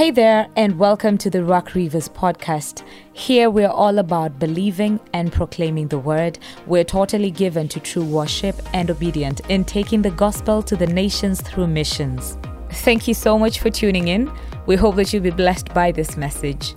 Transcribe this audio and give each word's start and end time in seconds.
Hey 0.00 0.10
there, 0.10 0.48
and 0.56 0.78
welcome 0.78 1.18
to 1.18 1.28
the 1.28 1.44
Rock 1.44 1.74
Rivers 1.74 2.08
podcast. 2.08 2.82
Here 3.12 3.50
we're 3.50 3.68
all 3.68 3.98
about 3.98 4.38
believing 4.38 4.98
and 5.12 5.30
proclaiming 5.30 5.88
the 5.88 5.98
word. 5.98 6.38
We're 6.66 6.84
totally 6.84 7.30
given 7.30 7.68
to 7.68 7.80
true 7.80 8.06
worship 8.06 8.56
and 8.72 8.90
obedient 8.90 9.42
in 9.50 9.62
taking 9.62 10.00
the 10.00 10.10
gospel 10.12 10.62
to 10.62 10.74
the 10.74 10.86
nations 10.86 11.42
through 11.42 11.66
missions. 11.66 12.38
Thank 12.70 13.08
you 13.08 13.12
so 13.12 13.38
much 13.38 13.60
for 13.60 13.68
tuning 13.68 14.08
in. 14.08 14.32
We 14.64 14.74
hope 14.74 14.96
that 14.96 15.12
you'll 15.12 15.22
be 15.22 15.28
blessed 15.28 15.74
by 15.74 15.92
this 15.92 16.16
message. 16.16 16.74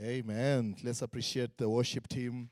Amen. 0.00 0.74
Let's 0.82 1.02
appreciate 1.02 1.58
the 1.58 1.68
worship 1.68 2.08
team. 2.08 2.48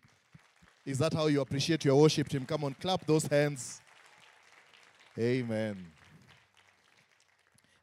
Is 0.85 0.99
that 0.99 1.15
how 1.15 1.29
you 1.29 1.41
appreciate 1.41 1.87
your 1.87 1.97
worship 1.99 2.29
team? 2.29 2.45
Come 2.45 2.65
on, 2.65 2.77
clap 2.79 3.07
those 3.07 3.25
hands. 3.25 3.81
Amen. 5.19 5.87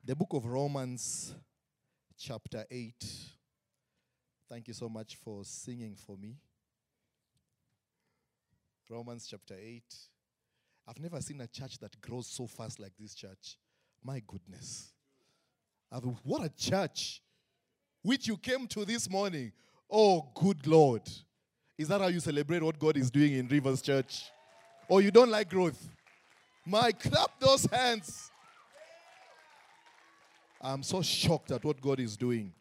The 0.06 0.16
book 0.16 0.34
of 0.34 0.46
Romans, 0.46 1.34
chapter 2.22 2.66
8. 2.70 2.94
Thank 4.48 4.68
you 4.68 4.74
so 4.74 4.88
much 4.88 5.16
for 5.16 5.44
singing 5.44 5.96
for 5.96 6.18
me. 6.18 6.38
Romans 8.90 9.26
chapter 9.28 9.56
8. 9.60 9.84
I've 10.88 11.00
never 11.00 11.20
seen 11.22 11.42
a 11.42 11.48
church 11.48 11.80
that 11.80 12.00
grows 12.02 12.28
so 12.28 12.46
fast 12.48 12.80
like 12.80 12.94
this 13.00 13.16
church. 13.16 13.58
My 14.04 14.22
goodness. 14.28 14.92
I've- 15.92 16.08
What 16.24 16.44
a 16.44 16.50
church 16.50 17.22
which 18.02 18.28
you 18.28 18.38
came 18.38 18.68
to 18.68 18.86
this 18.86 19.10
morning. 19.10 19.52
Oh, 19.90 20.32
good 20.36 20.66
Lord. 20.68 21.10
Is 21.78 21.88
that 21.88 22.02
how 22.02 22.08
you 22.08 22.20
celebrate 22.20 22.62
what 22.62 22.78
God 22.78 22.98
is 22.98 23.10
doing 23.10 23.34
in 23.34 23.48
Rivers 23.48 23.82
Church? 23.82 24.30
Or 24.88 25.02
you 25.02 25.12
don't 25.12 25.30
like 25.30 25.50
growth? 25.50 25.90
My, 26.66 26.92
clap 26.92 27.40
those 27.40 27.66
hands. 27.66 28.31
I'm 30.64 30.84
so 30.84 31.02
shocked 31.02 31.52
at 31.52 31.64
what 31.66 31.82
God 31.82 32.00
is 32.00 32.16
doing. 32.16 32.54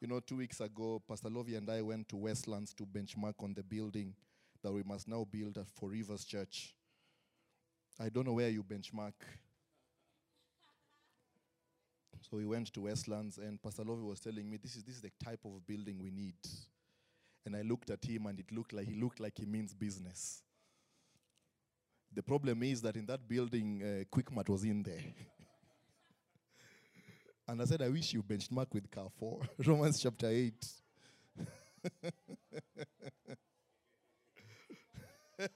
You 0.00 0.08
know, 0.08 0.18
two 0.18 0.36
weeks 0.36 0.60
ago, 0.60 1.00
Pastor 1.06 1.30
Lovie 1.30 1.54
and 1.54 1.70
I 1.70 1.80
went 1.80 2.08
to 2.08 2.16
Westlands 2.16 2.74
to 2.74 2.84
benchmark 2.84 3.34
on 3.38 3.54
the 3.54 3.62
building 3.62 4.14
that 4.62 4.72
we 4.72 4.82
must 4.82 5.06
now 5.06 5.24
build 5.30 5.56
at- 5.56 5.70
for 5.70 5.90
Rivers 5.90 6.24
Church. 6.24 6.74
I 8.00 8.08
don't 8.08 8.26
know 8.26 8.32
where 8.32 8.48
you 8.48 8.64
benchmark. 8.64 9.14
So 12.22 12.36
we 12.36 12.46
went 12.46 12.72
to 12.74 12.80
Westlands, 12.82 13.38
and 13.38 13.62
Pastor 13.62 13.84
Lovie 13.84 14.02
was 14.02 14.20
telling 14.20 14.50
me 14.50 14.56
this 14.56 14.76
is 14.76 14.82
this 14.82 14.96
is 14.96 15.00
the 15.00 15.10
type 15.22 15.44
of 15.44 15.64
building 15.66 16.00
we 16.00 16.10
need. 16.10 16.34
And 17.46 17.56
I 17.56 17.62
looked 17.62 17.90
at 17.90 18.04
him, 18.04 18.26
and 18.26 18.38
it 18.40 18.50
looked 18.50 18.72
like 18.72 18.88
he 18.88 18.94
looked 18.94 19.20
like 19.20 19.38
he 19.38 19.46
means 19.46 19.72
business. 19.72 20.42
The 22.12 22.22
problem 22.22 22.62
is 22.64 22.82
that 22.82 22.96
in 22.96 23.06
that 23.06 23.26
building, 23.28 23.82
uh, 23.82 24.04
Quickmart 24.10 24.48
was 24.48 24.64
in 24.64 24.82
there. 24.82 25.02
and 27.50 27.60
I 27.60 27.64
said, 27.64 27.82
I 27.82 27.88
wish 27.88 28.12
you 28.12 28.22
benchmark 28.22 28.72
with 28.72 28.88
Carrefour, 28.92 29.40
Romans 29.66 30.00
chapter 30.00 30.28
8. 30.28 30.54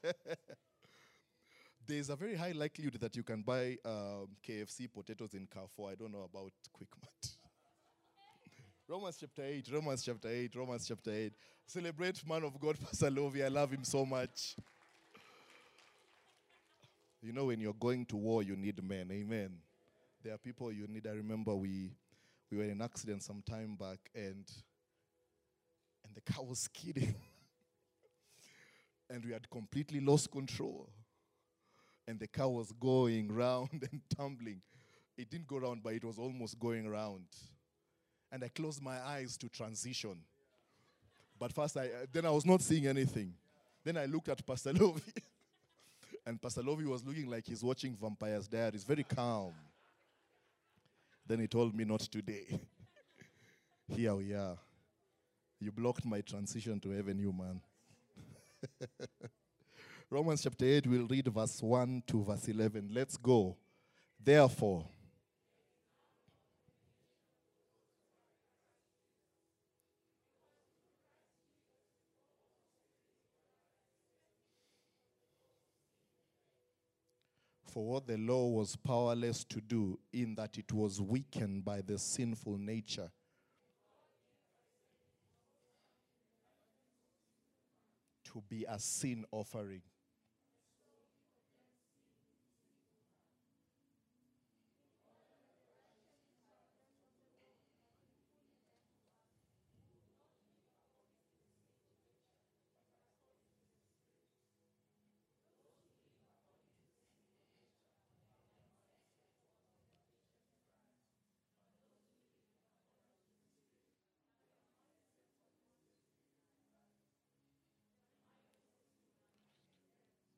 There's 1.87 2.11
a 2.11 2.17
very 2.17 2.35
high 2.35 2.51
likelihood 2.51 2.99
that 3.01 3.15
you 3.15 3.23
can 3.23 3.43
buy 3.43 3.77
um, 3.85 4.27
KFC 4.45 4.93
potatoes 4.93 5.35
in 5.35 5.47
Carrefour. 5.47 5.91
I 5.93 5.95
don't 5.95 6.11
know 6.11 6.23
about 6.23 6.51
Quickmart. 6.77 7.37
Romans 8.89 9.17
chapter 9.21 9.45
8, 9.45 9.71
Romans 9.73 10.03
chapter 10.05 10.29
8, 10.29 10.57
Romans 10.57 10.89
chapter 10.89 11.13
8. 11.13 11.33
Celebrate 11.65 12.27
man 12.27 12.43
of 12.43 12.59
God, 12.59 12.77
Pastor 12.81 13.09
Lovie. 13.11 13.45
I 13.45 13.49
love 13.49 13.71
him 13.71 13.85
so 13.85 14.05
much. 14.05 14.57
You 17.23 17.33
know, 17.33 17.45
when 17.45 17.61
you're 17.61 17.73
going 17.73 18.05
to 18.07 18.17
war, 18.17 18.43
you 18.43 18.57
need 18.57 18.83
men. 18.83 19.11
Amen. 19.13 19.61
There 20.25 20.33
are 20.33 20.39
people 20.39 20.73
you 20.73 20.87
need. 20.89 21.07
I 21.07 21.11
remember 21.11 21.55
we 21.55 21.91
we 22.51 22.57
were 22.57 22.65
in 22.65 22.71
an 22.71 22.81
accident 22.83 23.23
some 23.23 23.43
time 23.47 23.77
back 23.79 23.99
and 24.15 24.51
and 26.03 26.15
the 26.15 26.33
car 26.33 26.43
was 26.43 26.61
skidding. 26.61 27.15
and 29.11 29.23
we 29.23 29.33
had 29.33 29.51
completely 29.51 30.01
lost 30.01 30.31
control. 30.31 30.89
And 32.09 32.19
the 32.19 32.27
car 32.27 32.49
was 32.49 32.73
going 32.73 33.31
round 33.35 33.69
and 33.93 34.01
tumbling. 34.17 34.63
It 35.19 35.31
didn't 35.31 35.47
go 35.47 35.59
round, 35.59 35.83
but 35.83 35.93
it 35.93 36.05
was 36.05 36.19
almost 36.19 36.59
going 36.59 36.89
round. 36.89 37.27
And 38.33 38.43
I 38.43 38.49
closed 38.49 38.83
my 38.83 39.01
eyes 39.03 39.37
to 39.39 39.49
transition. 39.51 40.17
But 41.39 41.53
first, 41.53 41.77
I, 41.77 41.87
uh, 41.87 42.07
then 42.11 42.25
I 42.25 42.31
was 42.31 42.47
not 42.47 42.63
seeing 42.63 42.87
anything. 42.87 43.35
Then 43.85 43.99
I 43.99 44.07
looked 44.07 44.31
at 44.31 44.45
Pastor 44.47 44.73
and 46.27 46.41
Pastor 46.41 46.63
was 46.63 47.05
looking 47.05 47.29
like 47.29 47.47
he's 47.47 47.63
watching 47.63 47.95
Vampire's 47.95 48.49
Diaries, 48.49 48.85
very 48.85 49.05
calm. 49.05 49.53
Then 51.27 51.41
he 51.41 51.47
told 51.47 51.75
me, 51.75 51.85
Not 51.85 52.01
today. 52.01 52.61
Here 53.89 54.15
we 54.15 54.35
are. 54.35 54.59
You 55.61 55.73
blocked 55.73 56.05
my 56.05 56.21
transition 56.21 56.81
to 56.81 56.91
heaven, 56.91 57.19
you 57.19 57.33
man. 57.33 57.61
Romans 60.11 60.43
chapter 60.43 60.65
8, 60.65 60.87
we'll 60.87 61.07
read 61.07 61.29
verse 61.29 61.63
1 61.63 62.03
to 62.07 62.23
verse 62.25 62.49
11. 62.49 62.91
Let's 62.93 63.17
go. 63.17 63.57
Therefore, 64.23 64.87
for 77.75 77.85
what 77.85 78.07
the 78.07 78.17
law 78.17 78.47
was 78.47 78.77
powerless 78.77 79.43
to 79.43 79.61
do, 79.61 79.99
in 80.13 80.37
that 80.37 80.57
it 80.57 80.73
was 80.73 81.01
weakened 81.01 81.65
by 81.65 81.81
the 81.81 81.99
sinful 81.99 82.57
nature. 82.57 83.11
To 88.27 88.45
be 88.49 88.65
a 88.69 88.79
sin 88.79 89.25
offering. 89.33 89.83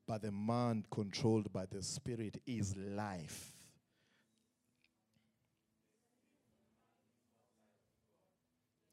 But 0.07 0.21
the 0.21 0.31
man 0.31 0.85
controlled 0.89 1.51
by 1.51 1.65
the 1.65 1.83
Spirit 1.83 2.41
is 2.47 2.75
life. 2.77 3.51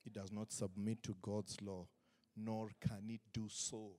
It 0.04 0.12
does 0.12 0.32
not 0.32 0.52
submit 0.52 1.04
to 1.04 1.14
God's 1.22 1.56
law, 1.62 1.86
nor 2.36 2.68
can 2.80 3.08
it 3.08 3.20
do 3.32 3.46
so. 3.48 3.92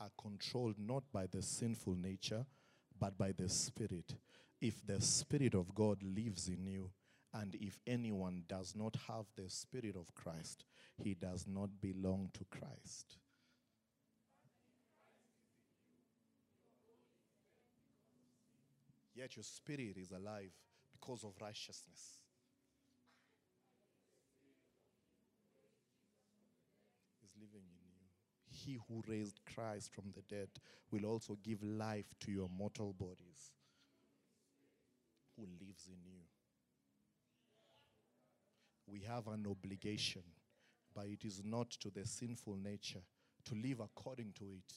Are 0.00 0.10
controlled 0.18 0.76
not 0.78 1.04
by 1.12 1.26
the 1.26 1.42
sinful 1.42 1.96
nature, 1.96 2.46
but 2.98 3.18
by 3.18 3.32
the 3.32 3.48
Spirit. 3.50 4.14
If 4.60 4.86
the 4.86 5.02
Spirit 5.02 5.54
of 5.54 5.74
God 5.74 6.02
lives 6.02 6.48
in 6.48 6.66
you, 6.66 6.90
and 7.40 7.54
if 7.56 7.78
anyone 7.86 8.42
does 8.48 8.74
not 8.74 8.96
have 9.08 9.26
the 9.36 9.48
Spirit 9.50 9.94
of 9.96 10.14
Christ, 10.14 10.64
he 11.02 11.14
does 11.14 11.46
not 11.46 11.68
belong 11.80 12.30
to 12.34 12.44
Christ. 12.50 13.18
Yet 19.14 19.36
your 19.36 19.44
spirit 19.44 19.96
is 19.98 20.12
alive 20.12 20.52
because 20.92 21.24
of 21.24 21.32
righteousness. 21.40 22.20
Is 27.24 27.32
living 27.40 27.64
in 27.64 27.86
you. 27.88 28.06
He 28.46 28.78
who 28.88 29.02
raised 29.10 29.40
Christ 29.54 29.90
from 29.94 30.12
the 30.14 30.22
dead 30.22 30.48
will 30.90 31.06
also 31.06 31.38
give 31.42 31.62
life 31.62 32.14
to 32.20 32.30
your 32.30 32.48
mortal 32.58 32.92
bodies, 32.92 33.52
who 35.34 35.46
lives 35.60 35.88
in 35.88 35.98
you 36.04 36.20
we 38.90 39.00
have 39.00 39.26
an 39.28 39.46
obligation, 39.48 40.22
but 40.94 41.06
it 41.06 41.24
is 41.24 41.42
not 41.44 41.70
to 41.70 41.90
the 41.90 42.06
sinful 42.06 42.56
nature 42.56 43.02
to 43.46 43.54
live 43.54 43.80
according 43.80 44.32
to 44.38 44.44
it. 44.44 44.72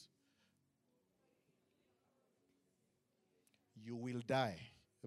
You 3.82 3.96
will 3.96 4.20
die, 4.26 4.58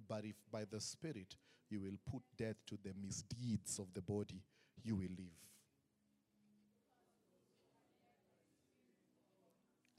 but 0.08 0.26
if 0.26 0.36
by 0.52 0.66
the 0.70 0.80
Spirit 0.80 1.36
you 1.70 1.82
will 1.82 1.98
put 2.10 2.24
death 2.38 2.56
to 2.68 2.78
the 2.84 2.94
misdeeds 3.02 3.80
of 3.80 3.94
the 3.94 4.02
body, 4.02 4.42
you 4.84 4.96
will 4.96 5.10
live. 5.18 5.40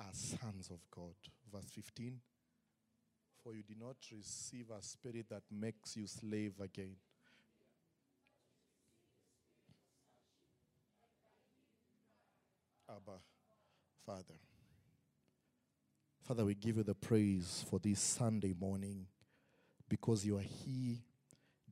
As 0.08 0.36
sons 0.40 0.70
of 0.70 0.80
God. 0.90 1.14
Verse 1.52 1.70
15 1.70 2.20
For 3.42 3.54
you 3.54 3.62
did 3.62 3.80
not 3.80 3.96
receive 4.12 4.66
a 4.76 4.82
spirit 4.82 5.26
that 5.30 5.42
makes 5.50 5.96
you 5.96 6.06
slave 6.06 6.54
again. 6.60 6.96
Abba, 12.94 13.18
Father. 14.06 14.38
Father, 16.22 16.44
we 16.44 16.54
give 16.54 16.76
you 16.76 16.84
the 16.84 16.94
praise 16.94 17.64
for 17.68 17.80
this 17.80 17.98
Sunday 17.98 18.54
morning 18.58 19.06
because 19.88 20.24
you 20.24 20.36
are 20.36 20.42
He 20.42 21.02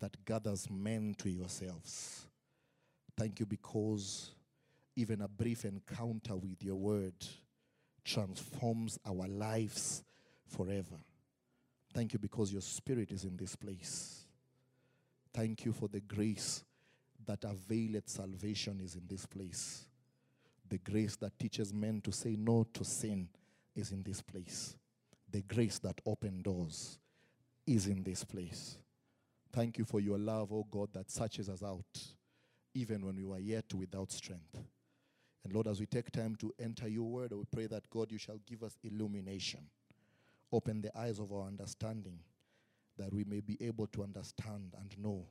that 0.00 0.24
gathers 0.24 0.68
men 0.68 1.14
to 1.18 1.30
yourselves. 1.30 2.26
Thank 3.16 3.38
you 3.38 3.46
because 3.46 4.32
even 4.96 5.22
a 5.22 5.28
brief 5.28 5.64
encounter 5.64 6.34
with 6.34 6.60
your 6.60 6.76
word 6.76 7.14
transforms 8.04 8.98
our 9.06 9.28
lives 9.28 10.02
forever. 10.48 10.96
Thank 11.94 12.14
you 12.14 12.18
because 12.18 12.50
your 12.52 12.62
spirit 12.62 13.12
is 13.12 13.24
in 13.24 13.36
this 13.36 13.54
place. 13.54 14.24
Thank 15.32 15.66
you 15.66 15.72
for 15.72 15.88
the 15.88 16.00
grace 16.00 16.64
that 17.26 17.44
availeth 17.44 18.08
salvation 18.08 18.80
is 18.82 18.96
in 18.96 19.02
this 19.08 19.24
place. 19.24 19.86
The 20.72 20.78
grace 20.78 21.16
that 21.16 21.38
teaches 21.38 21.74
men 21.74 22.00
to 22.00 22.10
say 22.10 22.34
no 22.34 22.66
to 22.72 22.82
sin 22.82 23.28
is 23.76 23.92
in 23.92 24.02
this 24.02 24.22
place. 24.22 24.74
The 25.30 25.42
grace 25.42 25.78
that 25.80 26.00
opens 26.06 26.42
doors 26.42 26.98
is 27.66 27.88
in 27.88 28.02
this 28.02 28.24
place. 28.24 28.78
Thank 29.52 29.76
you 29.76 29.84
for 29.84 30.00
your 30.00 30.16
love, 30.16 30.50
oh 30.50 30.66
God, 30.70 30.88
that 30.94 31.10
searches 31.10 31.50
us 31.50 31.62
out 31.62 31.84
even 32.72 33.04
when 33.04 33.16
we 33.16 33.24
were 33.26 33.38
yet 33.38 33.66
without 33.74 34.10
strength. 34.10 34.62
And 35.44 35.52
Lord, 35.52 35.66
as 35.66 35.78
we 35.78 35.84
take 35.84 36.10
time 36.10 36.36
to 36.36 36.54
enter 36.58 36.88
your 36.88 37.04
word, 37.04 37.34
we 37.34 37.44
pray 37.52 37.66
that 37.66 37.90
God, 37.90 38.10
you 38.10 38.16
shall 38.16 38.38
give 38.46 38.62
us 38.62 38.78
illumination. 38.82 39.60
Open 40.50 40.80
the 40.80 40.98
eyes 40.98 41.18
of 41.18 41.34
our 41.34 41.46
understanding 41.46 42.18
that 42.96 43.12
we 43.12 43.24
may 43.24 43.40
be 43.40 43.58
able 43.60 43.88
to 43.88 44.02
understand 44.02 44.74
and 44.80 44.98
know 44.98 45.26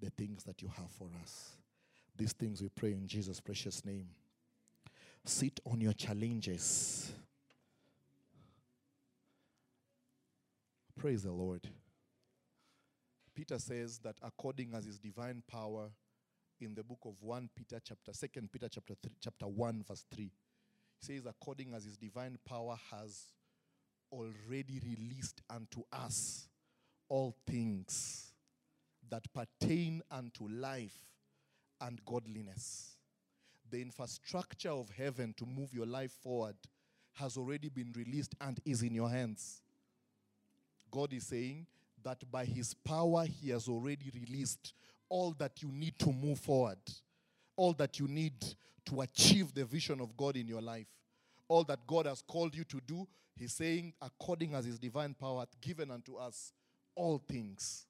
the 0.00 0.10
things 0.10 0.44
that 0.44 0.62
you 0.62 0.68
have 0.68 0.92
for 0.92 1.08
us. 1.20 1.56
These 2.16 2.34
things 2.34 2.62
we 2.62 2.68
pray 2.68 2.92
in 2.92 3.08
Jesus' 3.08 3.40
precious 3.40 3.84
name. 3.84 4.06
Sit 5.24 5.60
on 5.64 5.80
your 5.80 5.94
challenges. 5.94 7.12
Praise 10.98 11.22
the 11.22 11.32
Lord. 11.32 11.68
Peter 13.34 13.58
says 13.58 13.98
that 13.98 14.16
according 14.22 14.74
as 14.74 14.84
his 14.84 14.98
divine 14.98 15.42
power 15.50 15.90
in 16.60 16.74
the 16.74 16.84
book 16.84 17.00
of 17.04 17.20
1 17.20 17.50
Peter 17.56 17.80
chapter 17.82 18.12
2 18.12 18.48
Peter 18.52 18.68
chapter 18.68 18.94
3, 19.02 19.12
chapter 19.20 19.46
1 19.46 19.84
verse 19.86 20.04
3 20.14 20.24
he 20.24 20.30
says 21.06 21.26
according 21.26 21.74
as 21.74 21.84
his 21.84 21.96
divine 21.96 22.38
power 22.48 22.76
has 22.92 23.32
already 24.12 24.80
released 24.86 25.42
unto 25.50 25.82
us 25.92 26.48
all 27.08 27.34
things 27.46 28.32
that 29.10 29.24
pertain 29.34 30.00
unto 30.10 30.48
life 30.48 30.96
and 31.80 32.00
godliness 32.04 32.93
the 33.70 33.80
infrastructure 33.80 34.70
of 34.70 34.90
heaven 34.90 35.34
to 35.36 35.46
move 35.46 35.72
your 35.72 35.86
life 35.86 36.12
forward 36.22 36.56
has 37.14 37.36
already 37.36 37.68
been 37.68 37.92
released 37.96 38.34
and 38.40 38.60
is 38.64 38.82
in 38.82 38.94
your 38.94 39.08
hands 39.08 39.62
God 40.94 41.12
is 41.12 41.26
saying 41.26 41.66
that 42.04 42.22
by 42.30 42.44
his 42.44 42.72
power 42.72 43.24
he 43.24 43.50
has 43.50 43.66
already 43.66 44.12
released 44.14 44.74
all 45.08 45.34
that 45.38 45.60
you 45.60 45.72
need 45.72 45.98
to 45.98 46.12
move 46.12 46.38
forward, 46.38 46.78
all 47.56 47.72
that 47.72 47.98
you 47.98 48.06
need 48.06 48.34
to 48.84 49.00
achieve 49.00 49.52
the 49.52 49.64
vision 49.64 50.00
of 50.00 50.16
God 50.16 50.36
in 50.36 50.46
your 50.46 50.62
life, 50.62 50.86
all 51.48 51.64
that 51.64 51.84
God 51.84 52.06
has 52.06 52.22
called 52.22 52.54
you 52.54 52.62
to 52.64 52.80
do. 52.86 53.08
He's 53.34 53.52
saying, 53.52 53.92
according 54.00 54.54
as 54.54 54.66
his 54.66 54.78
divine 54.78 55.14
power 55.14 55.46
given 55.60 55.90
unto 55.90 56.14
us 56.14 56.52
all 56.94 57.18
things 57.18 57.86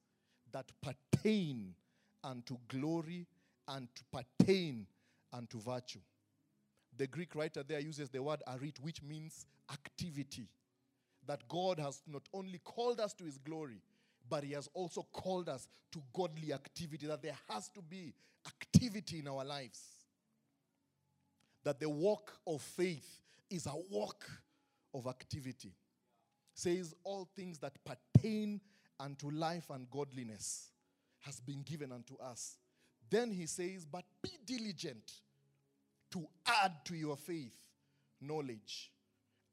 that 0.51 0.65
pertain 0.81 1.75
unto 2.23 2.57
glory 2.69 3.27
and 3.69 3.87
to 3.95 4.03
pertain 4.11 4.87
unto 5.37 5.61
virtue. 5.61 6.01
The 6.97 7.07
Greek 7.07 7.35
writer 7.35 7.63
there 7.63 7.81
uses 7.81 8.09
the 8.09 8.23
word 8.23 8.43
arete, 8.47 8.79
which 8.81 9.03
means 9.03 9.47
activity. 9.73 10.49
That 11.27 11.49
God 11.49 11.79
has 11.79 12.03
not 12.07 12.23
only 12.33 12.59
called 12.59 13.01
us 13.01 13.15
to 13.15 13.25
his 13.25 13.39
glory, 13.39 13.81
but 14.29 14.45
He 14.45 14.53
has 14.53 14.69
also 14.75 15.07
called 15.13 15.49
us 15.49 15.69
to 15.93 16.03
godly 16.13 16.53
activity, 16.53 17.07
that 17.07 17.23
there 17.23 17.37
has 17.49 17.69
to 17.71 17.83
be 17.83 18.15
activity 18.47 19.21
in 19.21 19.29
our 19.29 19.45
lives. 19.45 19.81
That 21.63 21.81
the 21.81 21.89
walk 21.89 22.33
of 22.47 22.61
faith 22.61 23.21
is 23.51 23.67
a 23.67 23.75
walk 23.91 24.25
of 24.95 25.07
activity. 25.07 25.73
Says 26.55 26.95
all 27.05 27.29
things 27.35 27.59
that 27.59 27.73
pertain 27.85 28.61
unto 29.01 29.31
life 29.31 29.71
and 29.71 29.91
godliness 29.91 30.69
has 31.21 31.41
been 31.41 31.63
given 31.63 31.91
unto 31.91 32.17
us. 32.19 32.59
Then 33.11 33.31
he 33.31 33.47
says, 33.47 33.85
But 33.85 34.05
be 34.23 34.31
diligent 34.45 35.13
to 36.15 36.27
add 36.63 36.73
to 36.87 36.95
your 36.95 37.17
faith 37.17 37.55
knowledge, 38.21 38.91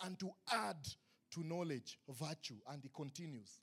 and 0.03 0.17
to 0.19 0.31
add 0.51 0.77
to 1.31 1.43
knowledge 1.43 1.97
virtue. 2.09 2.55
And 2.69 2.81
he 2.83 2.89
continues 2.95 3.59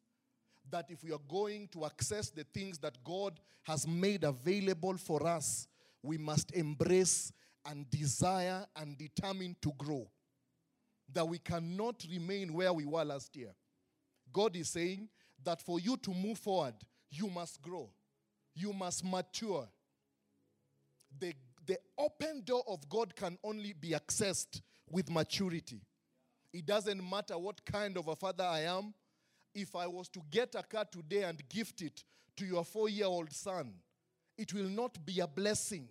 that 0.71 0.87
if 0.91 1.03
we 1.03 1.13
are 1.13 1.21
going 1.29 1.69
to 1.69 1.87
access 1.87 2.31
the 2.31 2.45
things 2.45 2.79
that 2.79 3.03
God 3.05 3.41
has 3.63 3.87
made 3.87 4.25
available 4.25 4.97
for 4.97 5.27
us, 5.27 5.67
we 6.03 6.19
must 6.19 6.53
embrace 6.53 7.33
and 7.67 7.89
desire 7.91 8.67
and 8.77 8.97
determine 8.99 9.57
to 9.63 9.73
grow. 9.79 10.07
That 11.13 11.27
we 11.27 11.39
cannot 11.39 12.05
remain 12.11 12.53
where 12.53 12.73
we 12.73 12.85
were 12.85 13.05
last 13.05 13.35
year. 13.35 13.55
God 14.33 14.57
is 14.57 14.69
saying 14.69 15.09
that 15.43 15.63
for 15.63 15.81
you 15.81 15.97
to 15.99 16.11
move 16.13 16.39
forward, 16.39 16.75
you 17.11 17.29
must 17.29 17.63
grow, 17.63 17.89
you 18.55 18.73
must 18.73 19.05
mature. 19.05 19.67
The, 21.19 21.33
the 21.69 21.79
open 21.99 22.43
door 22.45 22.65
of 22.67 22.89
God 22.89 23.15
can 23.15 23.39
only 23.45 23.75
be 23.75 23.91
accessed 23.91 24.63
with 24.91 25.11
maturity. 25.11 25.83
It 26.53 26.65
doesn't 26.65 27.09
matter 27.09 27.37
what 27.37 27.65
kind 27.67 27.99
of 27.99 28.09
a 28.09 28.17
father 28.17 28.45
I 28.45 28.61
am, 28.61 28.95
if 29.55 29.77
I 29.77 29.87
was 29.87 30.09
to 30.11 30.21
get 30.31 30.55
a 30.55 30.63
car 30.63 30.87
today 30.91 31.25
and 31.25 31.47
gift 31.49 31.83
it 31.83 32.03
to 32.39 32.47
your 32.47 32.65
four 32.65 32.89
year 32.89 33.07
old 33.07 33.33
son, 33.33 33.75
it 34.39 34.55
will 34.55 34.69
not 34.71 35.05
be 35.05 35.21
a 35.21 35.27
blessing, 35.27 35.89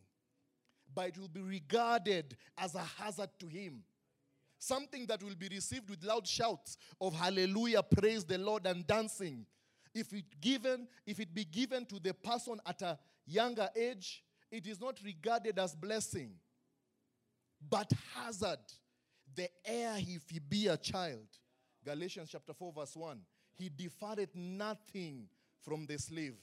but 0.95 1.09
it 1.09 1.18
will 1.19 1.27
be 1.27 1.41
regarded 1.41 2.35
as 2.57 2.73
a 2.73 2.83
hazard 2.83 3.30
to 3.39 3.47
him. 3.47 3.83
Something 4.57 5.06
that 5.06 5.21
will 5.21 5.35
be 5.35 5.47
received 5.50 5.91
with 5.91 6.03
loud 6.03 6.27
shouts 6.27 6.77
of 7.00 7.13
hallelujah, 7.13 7.83
praise 7.83 8.25
the 8.25 8.39
Lord, 8.39 8.65
and 8.65 8.88
dancing. 8.88 9.45
If 9.94 10.11
it 10.11 10.25
given, 10.42 10.87
if 11.06 11.19
it 11.19 11.35
be 11.35 11.45
given 11.45 11.85
to 11.85 11.99
the 11.99 12.16
person 12.16 12.59
at 12.66 12.81
a 12.81 12.97
younger 13.28 13.69
age, 13.75 14.23
it 14.51 14.68
is 14.68 14.80
not 14.80 14.99
regarded 15.04 15.57
as 15.59 15.75
blessing, 15.75 16.31
but 17.69 17.92
hazard. 18.16 18.59
The 19.35 19.49
heir, 19.66 19.97
if 19.97 20.30
he 20.30 20.39
be 20.39 20.68
a 20.68 20.77
child. 20.77 21.27
Galatians 21.85 22.30
chapter 22.31 22.54
4, 22.54 22.73
verse 22.73 22.95
1 22.95 23.19
he 23.57 23.69
deferred 23.75 24.30
nothing 24.35 25.27
from 25.63 25.85
the 25.85 25.97
slave. 25.97 26.35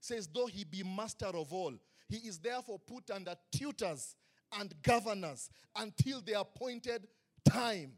Says, 0.00 0.26
though 0.26 0.46
he 0.46 0.64
be 0.64 0.82
master 0.82 1.26
of 1.26 1.52
all, 1.52 1.74
he 2.08 2.16
is 2.16 2.38
therefore 2.38 2.78
put 2.78 3.10
under 3.10 3.34
tutors 3.52 4.16
and 4.58 4.74
governors 4.82 5.50
until 5.76 6.20
the 6.20 6.38
appointed 6.38 7.06
time. 7.48 7.92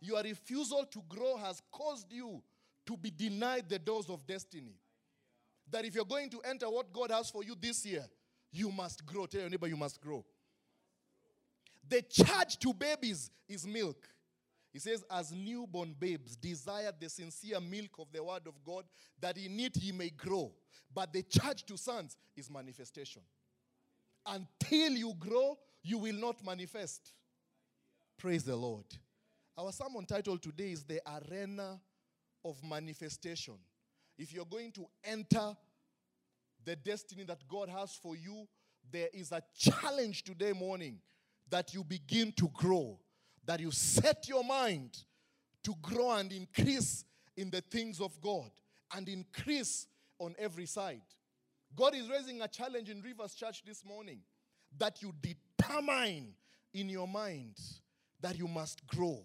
Your 0.00 0.22
refusal 0.22 0.84
to 0.90 1.02
grow 1.08 1.36
has 1.36 1.60
caused 1.70 2.10
you 2.12 2.42
to 2.86 2.96
be 2.96 3.10
denied 3.10 3.68
the 3.68 3.78
doors 3.78 4.08
of 4.08 4.26
destiny. 4.26 4.74
That 5.70 5.84
if 5.84 5.94
you're 5.94 6.04
going 6.04 6.30
to 6.30 6.40
enter 6.40 6.66
what 6.66 6.92
God 6.92 7.10
has 7.10 7.30
for 7.30 7.44
you 7.44 7.54
this 7.58 7.84
year, 7.84 8.04
you 8.52 8.70
must 8.70 9.04
grow. 9.06 9.26
Tell 9.26 9.40
your 9.40 9.50
neighbor, 9.50 9.68
you 9.68 9.76
must 9.76 10.00
grow. 10.00 10.24
The 11.88 12.02
charge 12.02 12.58
to 12.58 12.72
babies 12.72 13.30
is 13.48 13.66
milk. 13.66 14.08
He 14.72 14.78
says, 14.78 15.04
As 15.10 15.32
newborn 15.32 15.94
babes 15.98 16.36
desire 16.36 16.92
the 16.98 17.08
sincere 17.08 17.60
milk 17.60 17.90
of 17.98 18.12
the 18.12 18.22
word 18.22 18.46
of 18.46 18.62
God, 18.64 18.84
that 19.20 19.36
in 19.36 19.58
it 19.58 19.76
ye 19.76 19.92
may 19.92 20.10
grow. 20.10 20.52
But 20.94 21.12
the 21.12 21.22
charge 21.22 21.64
to 21.66 21.76
sons 21.76 22.16
is 22.36 22.50
manifestation. 22.50 23.22
Until 24.26 24.92
you 24.92 25.14
grow, 25.18 25.58
you 25.82 25.98
will 25.98 26.14
not 26.14 26.44
manifest. 26.44 27.12
Praise 28.18 28.44
the 28.44 28.56
Lord. 28.56 28.84
Our 29.56 29.72
sermon 29.72 30.06
title 30.06 30.38
today 30.38 30.72
is 30.72 30.84
The 30.84 31.00
Arena 31.06 31.80
of 32.44 32.62
Manifestation. 32.62 33.54
If 34.18 34.32
you're 34.32 34.44
going 34.44 34.72
to 34.72 34.86
enter 35.02 35.56
the 36.64 36.76
destiny 36.76 37.24
that 37.24 37.46
God 37.48 37.68
has 37.68 37.94
for 37.94 38.16
you, 38.16 38.46
there 38.90 39.08
is 39.12 39.32
a 39.32 39.42
challenge 39.56 40.24
today 40.24 40.52
morning 40.52 40.98
that 41.48 41.74
you 41.74 41.84
begin 41.84 42.32
to 42.32 42.48
grow 42.54 42.98
that 43.46 43.60
you 43.60 43.70
set 43.70 44.28
your 44.28 44.44
mind 44.44 44.96
to 45.64 45.74
grow 45.82 46.12
and 46.12 46.32
increase 46.32 47.04
in 47.36 47.50
the 47.50 47.60
things 47.60 48.00
of 48.00 48.20
God 48.20 48.50
and 48.94 49.08
increase 49.08 49.86
on 50.18 50.34
every 50.38 50.66
side. 50.66 51.02
God 51.74 51.94
is 51.94 52.08
raising 52.08 52.42
a 52.42 52.48
challenge 52.48 52.90
in 52.90 53.00
Rivers 53.00 53.34
Church 53.34 53.62
this 53.64 53.84
morning 53.84 54.20
that 54.78 55.02
you 55.02 55.12
determine 55.20 56.34
in 56.72 56.88
your 56.88 57.08
mind 57.08 57.58
that 58.20 58.38
you 58.38 58.46
must 58.46 58.86
grow. 58.86 59.24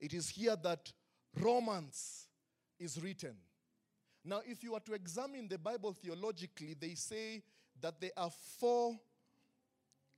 it 0.00 0.12
is 0.12 0.28
here 0.28 0.56
that 0.62 0.92
Romans 1.40 2.26
is 2.78 3.00
written. 3.00 3.36
Now, 4.24 4.40
if 4.46 4.62
you 4.62 4.74
are 4.74 4.80
to 4.80 4.94
examine 4.94 5.48
the 5.48 5.58
Bible 5.58 5.92
theologically, 5.92 6.74
they 6.78 6.94
say 6.94 7.42
that 7.80 8.00
there 8.00 8.12
are 8.16 8.30
four 8.58 8.98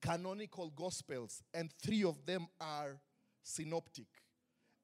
canonical 0.00 0.70
gospels, 0.70 1.42
and 1.52 1.70
three 1.82 2.04
of 2.04 2.24
them 2.24 2.46
are 2.60 3.00
synoptic. 3.42 4.06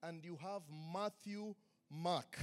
And 0.03 0.25
you 0.25 0.37
have 0.43 0.63
Matthew, 0.93 1.55
Mark, 1.89 2.37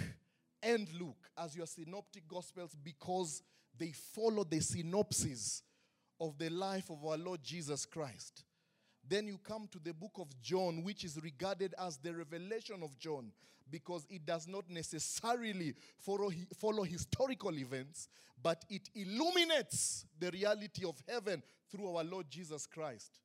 and 0.64 0.88
Luke 0.94 1.30
as 1.38 1.56
your 1.56 1.66
synoptic 1.66 2.28
gospels 2.28 2.76
because 2.82 3.44
they 3.78 3.92
follow 3.92 4.44
the 4.44 4.62
synopsis 4.62 5.64
of 6.20 6.38
the 6.38 6.50
life 6.50 6.90
of 6.90 7.04
our 7.06 7.18
Lord 7.18 7.44
Jesus 7.44 7.86
Christ. 7.86 8.44
Then 9.10 9.26
you 9.26 9.40
come 9.44 9.68
to 9.72 9.80
the 9.80 9.94
book 9.94 10.20
of 10.20 10.28
John, 10.40 10.84
which 10.84 11.04
is 11.04 11.20
regarded 11.24 11.74
as 11.80 11.98
the 11.98 12.14
revelation 12.14 12.84
of 12.84 12.98
John 13.00 13.32
because 13.72 14.06
it 14.10 14.24
does 14.26 14.48
not 14.48 14.70
necessarily 14.70 15.74
follow, 15.98 16.32
follow 16.60 16.84
historical 16.84 17.58
events, 17.58 18.08
but 18.42 18.64
it 18.70 18.88
illuminates 18.94 20.06
the 20.20 20.30
reality 20.30 20.86
of 20.86 20.96
heaven 21.08 21.42
through 21.72 21.96
our 21.96 22.04
Lord 22.04 22.28
Jesus 22.30 22.68
Christ. 22.68 23.20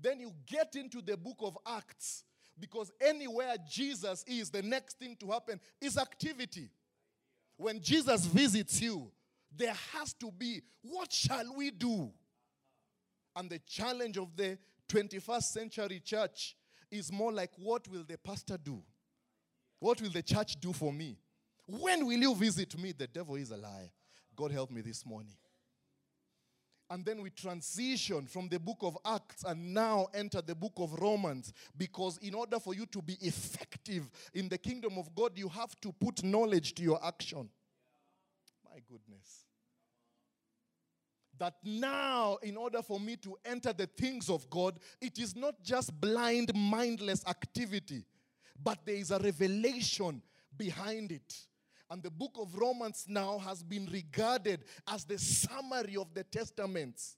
Then 0.00 0.20
you 0.20 0.32
get 0.46 0.76
into 0.76 1.00
the 1.00 1.16
book 1.16 1.38
of 1.40 1.56
Acts 1.66 2.24
because 2.60 2.92
anywhere 3.00 3.56
Jesus 3.68 4.24
is, 4.26 4.50
the 4.50 4.62
next 4.62 4.98
thing 4.98 5.16
to 5.20 5.30
happen 5.30 5.58
is 5.80 5.96
activity. 5.96 6.68
When 7.56 7.80
Jesus 7.80 8.26
visits 8.26 8.80
you, 8.82 9.10
there 9.56 9.74
has 9.92 10.12
to 10.14 10.30
be 10.30 10.60
what 10.82 11.12
shall 11.12 11.54
we 11.56 11.70
do? 11.70 12.12
And 13.36 13.48
the 13.48 13.60
challenge 13.60 14.18
of 14.18 14.36
the 14.36 14.58
21st 14.88 15.42
century 15.42 16.00
church 16.04 16.56
is 16.90 17.12
more 17.12 17.32
like 17.32 17.50
what 17.56 17.88
will 17.88 18.04
the 18.04 18.18
pastor 18.18 18.58
do? 18.62 18.82
What 19.80 20.00
will 20.00 20.10
the 20.10 20.22
church 20.22 20.60
do 20.60 20.72
for 20.72 20.92
me? 20.92 21.18
When 21.66 22.06
will 22.06 22.18
you 22.18 22.34
visit 22.34 22.78
me? 22.78 22.92
The 22.92 23.06
devil 23.06 23.36
is 23.36 23.50
a 23.50 23.56
liar. 23.56 23.90
God 24.36 24.50
help 24.50 24.70
me 24.70 24.80
this 24.80 25.04
morning. 25.06 25.34
And 26.90 27.04
then 27.04 27.22
we 27.22 27.30
transition 27.30 28.26
from 28.26 28.48
the 28.48 28.60
book 28.60 28.78
of 28.82 28.98
Acts 29.04 29.44
and 29.44 29.72
now 29.72 30.08
enter 30.12 30.42
the 30.42 30.54
book 30.54 30.74
of 30.76 30.92
Romans 31.00 31.52
because, 31.76 32.18
in 32.18 32.34
order 32.34 32.60
for 32.60 32.74
you 32.74 32.84
to 32.86 33.00
be 33.00 33.14
effective 33.20 34.10
in 34.34 34.48
the 34.48 34.58
kingdom 34.58 34.98
of 34.98 35.14
God, 35.14 35.32
you 35.36 35.48
have 35.48 35.78
to 35.80 35.92
put 35.92 36.22
knowledge 36.22 36.74
to 36.74 36.82
your 36.82 37.04
action. 37.04 37.48
My 38.64 38.80
goodness. 38.86 39.43
That 41.38 41.54
now, 41.64 42.38
in 42.42 42.56
order 42.56 42.80
for 42.80 43.00
me 43.00 43.16
to 43.16 43.36
enter 43.44 43.72
the 43.72 43.86
things 43.86 44.30
of 44.30 44.48
God, 44.50 44.78
it 45.00 45.18
is 45.18 45.34
not 45.34 45.62
just 45.62 45.98
blind, 46.00 46.54
mindless 46.54 47.26
activity, 47.26 48.04
but 48.62 48.78
there 48.86 48.94
is 48.94 49.10
a 49.10 49.18
revelation 49.18 50.22
behind 50.56 51.10
it. 51.10 51.34
And 51.90 52.02
the 52.02 52.10
book 52.10 52.36
of 52.40 52.56
Romans 52.56 53.04
now 53.08 53.38
has 53.38 53.62
been 53.62 53.86
regarded 53.92 54.64
as 54.86 55.04
the 55.04 55.18
summary 55.18 55.96
of 55.96 56.14
the 56.14 56.24
Testaments. 56.24 57.16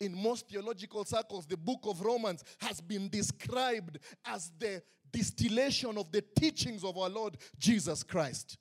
In 0.00 0.16
most 0.16 0.48
theological 0.48 1.04
circles, 1.04 1.46
the 1.46 1.56
book 1.56 1.80
of 1.82 2.00
Romans 2.00 2.44
has 2.60 2.80
been 2.80 3.08
described 3.08 3.98
as 4.24 4.52
the 4.58 4.82
distillation 5.10 5.98
of 5.98 6.12
the 6.12 6.22
teachings 6.22 6.84
of 6.84 6.96
our 6.96 7.08
Lord 7.08 7.36
Jesus 7.58 8.02
Christ. 8.02 8.56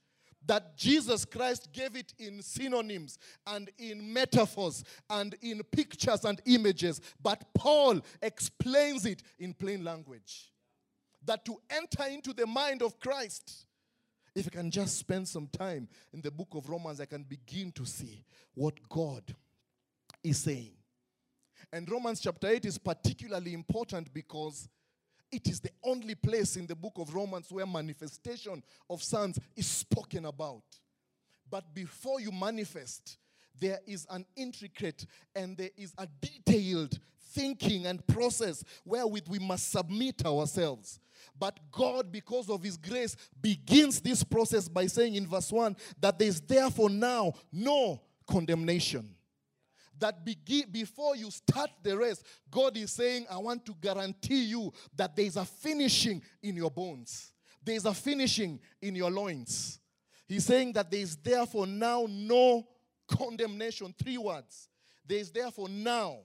That 0.48 0.77
Jesus 0.77 1.25
Christ 1.25 1.70
gave 1.74 1.96
it 1.96 2.13
in 2.18 2.42
synonyms 2.42 3.20
and 3.46 3.70
in 3.77 4.13
metaphors 4.13 4.84
and 5.10 5.36
in 5.42 5.62
pictures 5.63 6.24
and 6.25 6.42
images, 6.46 7.01
but 7.22 7.44
Paul 7.54 8.00
explains 8.22 9.06
it 9.06 9.24
in 9.39 9.54
plain 9.54 9.84
language. 9.84 10.51
That 11.25 11.44
to 11.46 11.58
enter 11.70 12.06
into 12.10 12.34
the 12.34 12.48
mind 12.48 12.82
of 12.82 13.00
Christ, 13.00 13.66
if 14.34 14.48
I 14.48 14.50
can 14.50 14.72
just 14.72 14.98
spend 14.98 15.27
some 15.27 15.48
time 15.48 15.89
in 16.13 16.22
the 16.22 16.32
book 16.32 16.50
of 16.54 16.70
Romans, 16.70 17.01
I 17.01 17.06
can 17.06 17.24
begin 17.24 17.72
to 17.74 17.86
see 17.86 18.24
what 18.54 18.75
God 18.88 19.36
is 20.24 20.38
saying. 20.38 20.72
And 21.74 21.89
Romans 21.89 22.22
chapter 22.22 22.48
8 22.48 22.63
is 22.66 22.77
particularly 22.77 23.54
important 23.54 24.13
because 24.13 24.70
it 25.31 25.48
is 25.48 25.60
the 25.60 25.72
only 25.84 26.15
place 26.15 26.55
in 26.55 26.65
the 26.65 26.75
book 26.75 26.93
of 26.98 27.13
Romans 27.13 27.51
where 27.51 27.65
manifestation 27.65 28.63
of 28.89 29.03
sons 29.03 29.39
is 29.55 29.67
spoken 29.67 30.25
about. 30.25 30.63
But 31.50 31.74
before 31.74 32.19
you 32.19 32.31
manifest, 32.31 33.17
there 33.60 33.79
is 33.86 34.05
an 34.10 34.25
intricate 34.36 35.05
and 35.36 35.57
there 35.57 35.72
is 35.77 35.93
a 35.98 36.07
detailed 36.22 37.00
thinking 37.31 37.86
and 37.86 38.05
process 38.07 38.63
wherewith 38.86 39.27
we 39.27 39.39
must 39.39 39.72
submit 39.72 40.25
ourselves. 40.25 41.00
But 41.38 41.60
God, 41.72 42.12
because 42.12 42.50
of 42.50 42.63
His 42.63 42.77
grace, 42.77 43.15
begins 43.41 44.00
this 44.00 44.24
process 44.24 44.67
by 44.67 44.88
saying 44.88 45.15
in 45.15 45.27
verse 45.27 45.51
1 45.51 45.75
that 46.00 46.17
there 46.17 46.27
is 46.27 46.41
therefore 46.41 46.89
now 46.89 47.34
no 47.51 48.01
condemnation. 48.27 49.16
That 50.00 50.24
begin, 50.24 50.66
before 50.72 51.16
you 51.16 51.32
start 51.32 51.72
the 51.82 51.98
race, 51.98 52.22
God 52.51 52.77
is 52.77 52.92
saying, 52.92 53.25
I 53.30 53.38
want 53.38 53.66
to 53.66 53.75
guarantee 53.82 54.44
you 54.46 54.72
that 54.96 55.16
there 55.16 55.25
is 55.25 55.38
a 55.38 55.46
finishing 55.46 56.22
in 56.44 56.56
your 56.56 56.72
bones, 56.72 57.34
there 57.63 57.75
is 57.75 57.86
a 57.86 57.94
finishing 57.94 58.60
in 58.82 58.96
your 58.96 59.12
loins. 59.12 59.80
He's 60.27 60.46
saying 60.46 60.74
that 60.74 60.92
there 60.92 61.00
is 61.00 61.16
therefore 61.16 61.66
now 61.66 62.06
no 62.10 62.68
condemnation. 63.08 63.96
Three 63.98 64.18
words. 64.18 64.68
There 65.06 65.20
is 65.20 65.32
therefore 65.32 65.70
now 65.70 66.18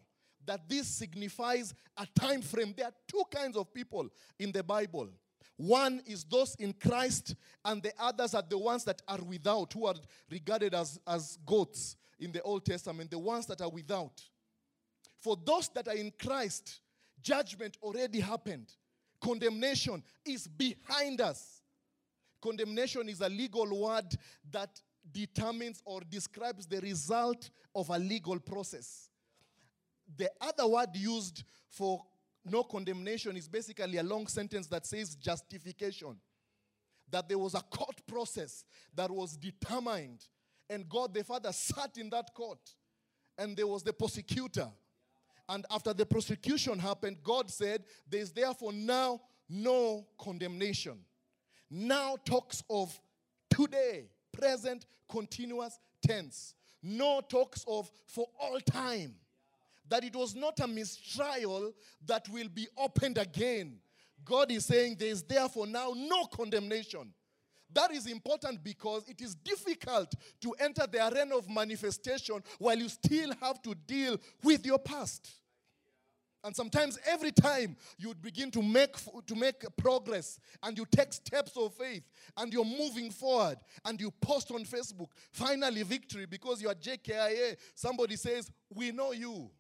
that 0.45 0.69
this 0.69 0.89
signifies 0.89 1.73
a 1.97 2.07
time 2.19 2.43
frame. 2.43 2.75
There 2.77 2.87
are 2.87 2.95
two 3.07 3.23
kinds 3.31 3.57
of 3.57 3.73
people 3.73 4.09
in 4.39 4.51
the 4.51 4.65
Bible. 4.65 5.09
One 5.57 6.03
is 6.07 6.25
those 6.25 6.57
in 6.57 6.73
Christ, 6.73 7.37
and 7.65 7.81
the 7.81 7.93
others 7.99 8.35
are 8.35 8.43
the 8.43 8.59
ones 8.59 8.83
that 8.85 9.01
are 9.07 9.21
without, 9.21 9.73
who 9.73 9.87
are 9.87 9.95
regarded 10.29 10.75
as, 10.75 10.99
as 11.07 11.39
goats 11.47 11.97
in 12.23 12.33
the 12.33 12.43
Old 12.43 12.65
Testament, 12.65 13.11
the 13.11 13.19
ones 13.19 13.47
that 13.47 13.61
are 13.61 13.69
without. 13.69 14.23
For 15.19 15.37
those 15.45 15.69
that 15.71 15.89
are 15.89 15.95
in 15.95 16.13
Christ, 16.19 16.81
judgment 17.21 17.77
already 17.83 18.21
happened. 18.21 18.73
Condemnation 19.21 20.03
is 20.25 20.47
behind 20.47 21.21
us. 21.21 21.63
Condemnation 22.41 23.09
is 23.09 23.21
a 23.21 23.29
legal 23.29 23.83
word 23.83 24.17
that 24.51 24.81
determines 25.13 25.81
or 25.85 26.01
describes 26.09 26.67
the 26.67 26.81
result 26.81 27.51
of 27.75 27.89
a 27.91 27.99
legal 27.99 28.39
process. 28.39 29.09
The 30.17 30.31
other 30.41 30.67
word 30.67 30.91
used 30.95 31.45
for 31.69 32.03
no 32.45 32.65
condemnation 32.65 33.37
is 33.37 33.49
basically 33.49 33.97
a 33.99 34.03
long 34.03 34.27
sentence 34.27 34.67
that 34.69 34.87
says 34.87 35.15
justification. 35.15 36.17
That 37.09 37.29
there 37.29 37.39
was 37.39 37.55
a 37.55 37.61
court 37.61 38.01
process 38.07 38.65
that 38.95 39.11
was 39.11 39.37
determined, 39.37 40.25
and 40.73 40.89
God 40.89 41.15
the 41.15 41.23
Father 41.23 41.53
sat 41.53 41.99
in 41.99 42.11
that 42.11 42.33
court, 42.35 42.59
and 43.39 43.57
there 43.57 43.67
was 43.67 43.83
the 43.83 43.93
prosecutor. 43.93 44.69
And 45.49 45.67
after 45.71 45.93
the 45.93 46.07
prosecution 46.07 46.79
happened, 46.79 47.19
God 47.23 47.51
said, 47.51 47.85
There 48.09 48.21
is 48.21 48.33
therefore 48.33 48.73
now 48.73 49.21
no 49.49 50.07
condemnation. 50.19 50.99
Now 51.71 52.17
talks 52.25 52.63
of 52.71 52.99
today, 53.51 54.07
present, 54.33 54.87
continuous 55.09 55.79
tense. 56.07 56.55
No 56.83 57.21
talks 57.21 57.65
of 57.69 57.91
for 58.07 58.27
all 58.41 58.59
time 58.61 59.15
that 59.89 60.05
it 60.05 60.17
was 60.17 60.35
not 60.35 60.59
a 60.61 60.67
mistrial 60.67 61.73
that 62.07 62.29
will 62.31 62.49
be 62.49 62.67
opened 62.79 63.19
again. 63.19 63.79
God 64.25 64.51
is 64.51 64.65
saying 64.65 64.97
there 64.99 65.09
is 65.09 65.23
therefore 65.23 65.67
now 65.67 65.93
no 65.95 66.25
condemnation. 66.27 67.13
That 67.75 67.93
is 67.93 68.07
important 68.07 68.63
because 68.63 69.09
it 69.09 69.21
is 69.21 69.35
difficult 69.35 70.15
to 70.41 70.53
enter 70.61 70.87
the 70.87 71.07
arena 71.09 71.37
of 71.37 71.49
manifestation 71.49 72.43
while 72.59 72.77
you 72.77 72.89
still 72.89 73.33
have 73.41 73.63
to 73.63 73.75
deal 73.75 74.19
with 74.43 74.67
your 74.67 74.79
past. 74.79 75.31
And 76.45 76.57
sometimes 76.57 76.99
every 77.07 77.31
time 77.31 77.77
you 77.99 78.15
begin 78.15 78.51
to 78.51 78.63
make 78.63 78.97
to 79.27 79.35
make 79.37 79.65
progress 79.77 80.41
and 80.63 80.77
you 80.77 80.85
take 80.91 81.13
steps 81.13 81.57
of 81.57 81.73
faith 81.75 82.03
and 82.37 82.53
you're 82.53 82.65
moving 82.65 83.13
forward 83.13 83.59
and 83.85 84.01
you 84.01 84.11
post 84.11 84.51
on 84.51 84.65
Facebook, 84.65 85.07
finally 85.31 85.85
victory 85.85 86.27
because 86.27 86.61
you 86.61 86.69
are 86.69 86.75
JKIA, 86.75 87.57
somebody 87.75 88.17
says, 88.17 88.51
"We 88.75 88.91
know 88.91 89.13
you." 89.13 89.51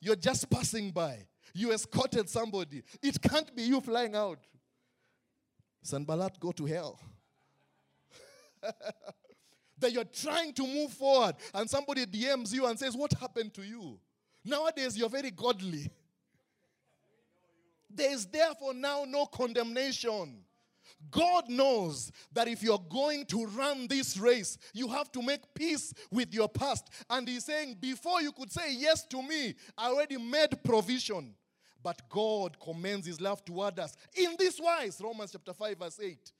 You're 0.00 0.16
just 0.16 0.50
passing 0.50 0.90
by. 0.90 1.26
You 1.54 1.72
escorted 1.72 2.28
somebody. 2.28 2.82
It 3.02 3.20
can't 3.20 3.54
be 3.54 3.62
you 3.62 3.80
flying 3.80 4.14
out. 4.14 4.44
Sanballat, 5.82 6.38
go 6.40 6.52
to 6.52 6.66
hell. 6.66 7.00
that 9.78 9.92
you're 9.92 10.04
trying 10.04 10.52
to 10.54 10.66
move 10.66 10.92
forward 10.92 11.34
and 11.54 11.68
somebody 11.68 12.04
DMs 12.06 12.52
you 12.52 12.66
and 12.66 12.78
says, 12.78 12.96
What 12.96 13.12
happened 13.12 13.54
to 13.54 13.62
you? 13.62 13.98
Nowadays, 14.44 14.96
you're 14.96 15.08
very 15.08 15.30
godly. 15.30 15.90
There 17.90 18.12
is 18.12 18.26
therefore 18.26 18.74
now 18.74 19.06
no 19.08 19.24
condemnation. 19.24 20.44
God 21.10 21.48
knows 21.48 22.12
that 22.32 22.48
if 22.48 22.62
you're 22.62 22.84
going 22.90 23.24
to 23.26 23.46
run 23.46 23.86
this 23.86 24.18
race, 24.18 24.58
you 24.74 24.88
have 24.88 25.10
to 25.12 25.22
make 25.22 25.40
peace 25.54 25.94
with 26.10 26.34
your 26.34 26.48
past. 26.50 26.90
And 27.08 27.26
He's 27.26 27.46
saying, 27.46 27.78
before 27.80 28.20
you 28.20 28.32
could 28.32 28.52
say 28.52 28.74
yes 28.74 29.06
to 29.06 29.22
me, 29.22 29.54
I 29.76 29.88
already 29.88 30.18
made 30.18 30.62
provision. 30.62 31.34
But 31.82 32.02
God 32.08 32.58
commends 32.60 33.06
his 33.06 33.20
love 33.20 33.44
toward 33.44 33.78
us 33.78 33.96
in 34.14 34.34
this 34.38 34.60
wise, 34.60 35.00
Romans 35.02 35.32
chapter 35.32 35.54
5, 35.54 35.78
verse 35.78 36.00
8. 36.02 36.32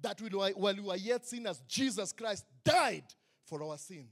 That 0.00 0.20
while 0.20 0.74
we 0.74 0.80
were 0.80 0.96
yet 0.96 1.26
sinners, 1.26 1.62
Jesus 1.66 2.12
Christ 2.12 2.44
died 2.64 3.04
for 3.44 3.62
our 3.62 3.76
sin. 3.76 4.06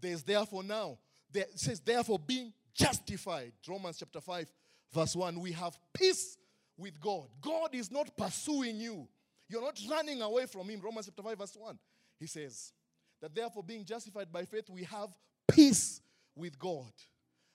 There 0.00 0.12
is 0.12 0.22
therefore 0.22 0.62
now, 0.62 0.98
there, 1.30 1.44
it 1.44 1.60
says, 1.60 1.80
therefore 1.80 2.18
being 2.18 2.52
justified. 2.74 3.52
Romans 3.68 3.98
chapter 3.98 4.20
5, 4.20 4.50
verse 4.92 5.14
1. 5.14 5.38
We 5.40 5.52
have 5.52 5.78
peace 5.92 6.38
with 6.78 6.98
God. 7.00 7.28
God 7.40 7.74
is 7.74 7.90
not 7.90 8.16
pursuing 8.16 8.76
you. 8.76 9.06
You're 9.48 9.62
not 9.62 9.78
running 9.90 10.22
away 10.22 10.46
from 10.46 10.68
Him. 10.68 10.80
Romans 10.80 11.06
chapter 11.06 11.22
5, 11.22 11.38
verse 11.38 11.56
1. 11.56 11.78
He 12.18 12.26
says 12.26 12.72
that 13.20 13.34
therefore, 13.34 13.62
being 13.62 13.84
justified 13.84 14.32
by 14.32 14.44
faith, 14.44 14.70
we 14.70 14.84
have 14.84 15.10
peace 15.46 16.00
with 16.34 16.58
God. 16.58 16.92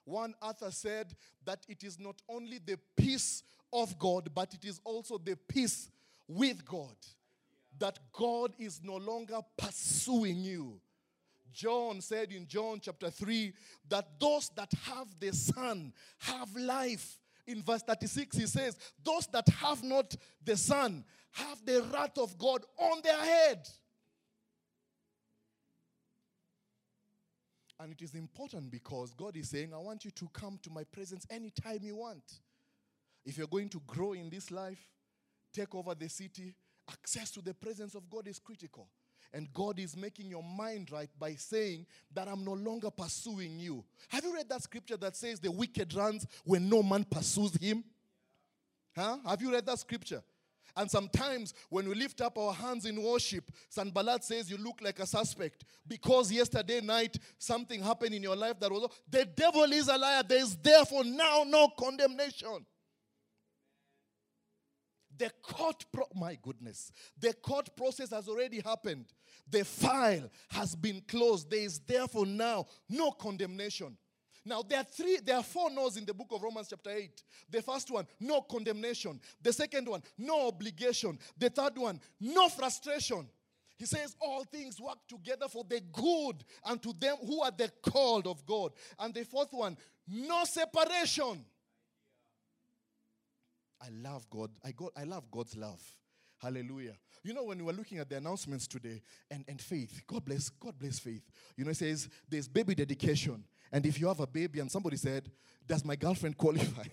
One 0.04 0.36
author 0.42 0.70
said 0.70 1.16
that 1.46 1.66
it 1.68 1.84
is 1.84 2.00
not 2.00 2.22
only 2.30 2.60
the 2.64 2.78
peace 2.96 3.44
of 3.74 3.98
God, 3.98 4.30
but 4.34 4.54
it 4.54 4.64
is 4.64 4.80
also 4.84 5.18
the 5.18 5.36
peace 5.36 5.90
with 6.28 6.64
God. 6.64 6.96
That 7.80 8.00
God 8.12 8.54
is 8.58 8.82
no 8.84 8.96
longer 8.98 9.40
pursuing 9.58 10.38
you. 10.38 10.80
John 11.52 12.02
said 12.02 12.32
in 12.32 12.48
John 12.48 12.80
chapter 12.82 13.10
3 13.10 13.54
that 13.90 14.20
those 14.20 14.50
that 14.56 14.72
have 14.84 15.08
the 15.20 15.34
Son 15.34 15.94
have 16.20 16.54
life. 16.56 17.18
In 17.48 17.62
verse 17.62 17.84
36, 17.84 18.38
he 18.38 18.48
says, 18.48 18.76
Those 19.04 19.28
that 19.28 19.48
have 19.48 19.84
not 19.84 20.16
the 20.44 20.58
Son 20.58 21.06
have 21.32 21.66
the 21.66 21.84
wrath 21.94 22.18
of 22.18 22.38
God 22.38 22.64
on 22.78 23.02
their 23.04 23.20
head. 23.20 23.68
And 27.80 27.92
it 27.92 28.02
is 28.02 28.16
important 28.16 28.72
because 28.72 29.14
God 29.14 29.36
is 29.36 29.50
saying, 29.50 29.74
I 29.74 29.78
want 29.78 30.06
you 30.06 30.12
to 30.12 30.30
come 30.34 30.60
to 30.64 30.70
my 30.70 30.84
presence 30.86 31.26
anytime 31.30 31.80
you 31.82 31.98
want. 31.98 32.24
If 33.26 33.38
you're 33.38 33.48
going 33.48 33.70
to 33.70 33.82
grow 33.86 34.14
in 34.14 34.30
this 34.30 34.50
life, 34.50 34.80
take 35.54 35.76
over 35.76 35.94
the 35.94 36.08
city, 36.08 36.56
access 36.90 37.32
to 37.32 37.42
the 37.42 37.54
presence 37.54 37.96
of 37.96 38.10
God 38.10 38.28
is 38.28 38.40
critical. 38.40 38.88
And 39.34 39.52
God 39.54 39.80
is 39.80 39.98
making 39.98 40.30
your 40.30 40.44
mind 40.44 40.92
right 40.92 41.10
by 41.20 41.34
saying 41.34 41.86
that 42.14 42.28
I'm 42.28 42.46
no 42.46 42.54
longer 42.54 42.90
pursuing 42.90 43.60
you. 43.60 43.84
Have 44.08 44.24
you 44.24 44.34
read 44.34 44.48
that 44.50 44.64
scripture 44.64 44.96
that 44.98 45.16
says 45.16 45.40
the 45.40 45.52
wicked 45.52 45.94
runs 45.94 46.26
when 46.46 46.70
no 46.70 46.82
man 46.82 47.04
pursues 47.04 47.56
him? 47.58 47.84
Huh? 48.96 49.18
Have 49.28 49.42
you 49.42 49.52
read 49.52 49.66
that 49.66 49.80
scripture? 49.80 50.24
And 50.78 50.92
sometimes 50.92 51.54
when 51.70 51.88
we 51.88 51.96
lift 51.96 52.20
up 52.20 52.38
our 52.38 52.54
hands 52.54 52.86
in 52.86 53.02
worship, 53.02 53.50
Sanballat 53.70 54.24
says 54.24 54.50
you 54.50 54.58
look 54.58 54.80
like 54.82 55.00
a 55.00 55.06
suspect 55.06 55.64
because 55.88 56.32
yesterday 56.32 56.82
night 56.82 57.18
something 57.38 57.82
happened 57.82 58.14
in 58.14 58.22
your 58.22 58.36
life 58.36 58.60
that 58.60 58.72
was 58.72 58.90
the 59.10 59.26
devil 59.26 59.64
is 59.64 59.88
a 59.88 59.98
liar. 59.98 60.24
There 60.28 60.42
is 60.42 60.58
therefore 60.58 61.06
now 61.06 61.46
no 61.48 61.70
condemnation. 61.80 62.66
The 65.18 65.32
court, 65.42 65.86
pro- 65.92 66.10
my 66.16 66.38
goodness, 66.42 66.92
the 67.20 67.34
court 67.34 67.76
process 67.76 68.12
has 68.12 68.28
already 68.28 68.60
happened. 68.60 69.06
The 69.50 69.64
file 69.64 70.30
has 70.50 70.76
been 70.76 71.02
closed. 71.08 71.50
There 71.50 71.60
is 71.60 71.80
therefore 71.80 72.26
now 72.26 72.66
no 72.90 73.12
condemnation. 73.12 73.98
Now, 74.48 74.62
there 74.62 74.80
are 74.80 74.84
three, 74.84 75.18
there 75.24 75.38
are 75.38 75.44
four 75.44 75.72
no's 75.72 75.98
in 75.98 76.06
the 76.06 76.14
book 76.14 76.28
of 76.32 76.44
Romans, 76.44 76.68
chapter 76.70 76.92
8. 76.92 77.24
The 77.50 77.62
first 77.64 77.90
one, 77.90 78.06
no 78.20 78.42
condemnation. 78.42 79.20
The 79.42 79.52
second 79.52 79.88
one, 79.88 80.04
no 80.20 80.48
obligation. 80.48 81.18
The 81.38 81.50
third 81.50 81.78
one, 81.78 82.00
no 82.20 82.48
frustration. 82.50 83.28
He 83.78 83.86
says, 83.86 84.16
All 84.22 84.44
things 84.44 84.80
work 84.80 85.00
together 85.08 85.48
for 85.48 85.64
the 85.68 85.82
good 85.92 86.44
and 86.64 86.82
to 86.84 86.94
them 87.00 87.18
who 87.26 87.42
are 87.42 87.52
the 87.52 87.72
called 87.82 88.28
of 88.28 88.46
God. 88.46 88.74
And 89.00 89.14
the 89.14 89.26
fourth 89.26 89.52
one, 89.52 89.78
no 90.08 90.44
separation. 90.44 91.44
I 93.82 93.90
love 93.92 94.30
God. 94.30 94.52
I, 94.64 94.72
got, 94.72 94.92
I 94.96 95.04
love 95.04 95.30
God's 95.32 95.56
love. 95.56 95.82
Hallelujah. 96.38 96.96
You 97.24 97.34
know, 97.34 97.44
when 97.44 97.58
we 97.58 97.64
were 97.64 97.74
looking 97.74 97.98
at 97.98 98.10
the 98.10 98.18
announcements 98.18 98.68
today 98.68 99.02
and, 99.32 99.46
and 99.48 99.60
faith, 99.62 100.02
God 100.06 100.26
bless, 100.26 100.50
God 100.50 100.78
bless 100.78 101.00
faith. 101.00 101.24
You 101.56 101.66
know, 101.66 101.72
it 101.72 101.78
says 101.78 102.10
there's 102.30 102.48
baby 102.48 102.76
dedication. 102.76 103.44
And 103.72 103.86
if 103.86 104.00
you 104.00 104.08
have 104.08 104.20
a 104.20 104.28
baby 104.28 104.60
and 104.60 104.72
somebody 104.72 104.98
said, 104.98 105.32
Does 105.66 105.84
my 105.84 105.96
girlfriend 105.96 106.38
qualify? 106.38 106.84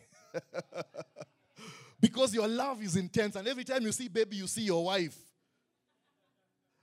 because 2.00 2.34
your 2.34 2.48
love 2.48 2.82
is 2.82 2.96
intense, 2.96 3.36
and 3.36 3.46
every 3.46 3.64
time 3.64 3.82
you 3.82 3.92
see 3.92 4.08
baby, 4.08 4.36
you 4.36 4.46
see 4.46 4.62
your 4.62 4.84
wife. 4.84 5.18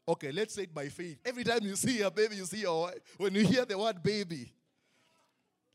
Okay, 0.08 0.32
let's 0.32 0.56
say 0.56 0.64
it 0.64 0.74
by 0.74 0.90
faith. 0.90 1.20
Every 1.24 1.44
time 1.44 1.60
you 1.62 1.76
see 1.76 2.02
a 2.02 2.10
baby, 2.10 2.36
you 2.36 2.46
see 2.46 2.62
your 2.62 2.82
wife. 2.82 3.00
When 3.18 3.34
you 3.36 3.46
hear 3.46 3.64
the 3.64 3.78
word 3.78 4.02
baby, 4.02 4.52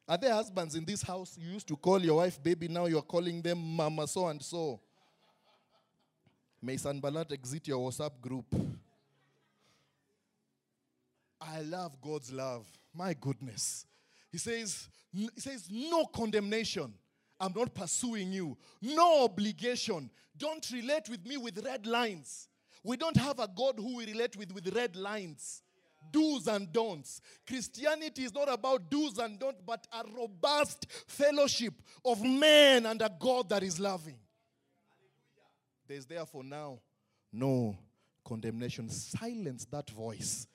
are 0.07 0.19
there 0.19 0.33
husbands 0.33 0.75
in 0.75 0.85
this 0.85 1.03
house? 1.03 1.37
You 1.38 1.53
used 1.53 1.69
to 1.69 1.77
call 1.77 2.03
your 2.03 2.17
wife 2.17 2.43
baby, 2.43 2.69
now 2.69 2.87
you're 2.87 3.03
calling 3.03 3.40
them 3.40 3.59
mama 3.59 4.07
so 4.07 4.27
and 4.29 4.43
so. 4.43 4.81
May 6.61 6.77
Sanballat 6.77 7.31
exit 7.33 7.69
your 7.69 7.90
WhatsApp 7.90 8.21
group. 8.21 8.47
I 11.40 11.61
love 11.61 12.01
God's 12.01 12.33
love. 12.33 12.67
My 12.95 13.14
goodness. 13.14 13.85
He 14.33 14.38
says, 14.38 14.88
he 15.12 15.29
says, 15.37 15.69
no 15.71 16.07
condemnation. 16.07 16.95
I'm 17.38 17.53
not 17.55 17.75
pursuing 17.75 18.33
you. 18.33 18.57
No 18.81 19.25
obligation. 19.25 20.11
Don't 20.37 20.67
relate 20.73 21.09
with 21.09 21.27
me 21.27 21.37
with 21.37 21.62
red 21.64 21.87
lines. 21.87 22.49
We 22.83 22.97
don't 22.97 23.17
have 23.17 23.38
a 23.38 23.49
God 23.49 23.75
who 23.77 23.97
we 23.97 24.07
relate 24.07 24.37
with 24.37 24.53
with 24.53 24.75
red 24.75 24.97
lines. 24.97 25.62
Do's 26.11 26.47
and 26.47 26.73
don'ts. 26.73 27.21
Christianity 27.47 28.25
is 28.25 28.35
not 28.35 28.53
about 28.53 28.90
do's 28.90 29.19
and 29.19 29.38
don'ts, 29.38 29.62
but 29.67 29.87
a 29.93 30.05
robust 30.17 30.87
fellowship 31.07 31.75
of 32.05 32.23
men 32.23 32.87
and 32.87 33.01
a 33.03 33.11
God 33.19 33.49
that 33.49 33.62
is 33.62 33.79
loving. 33.79 34.19
There's 35.87 36.07
therefore 36.07 36.45
now 36.45 36.81
no 37.33 37.77
condemnation. 38.25 38.88
Silence 38.88 39.67
that 39.71 39.90
voice 39.90 40.47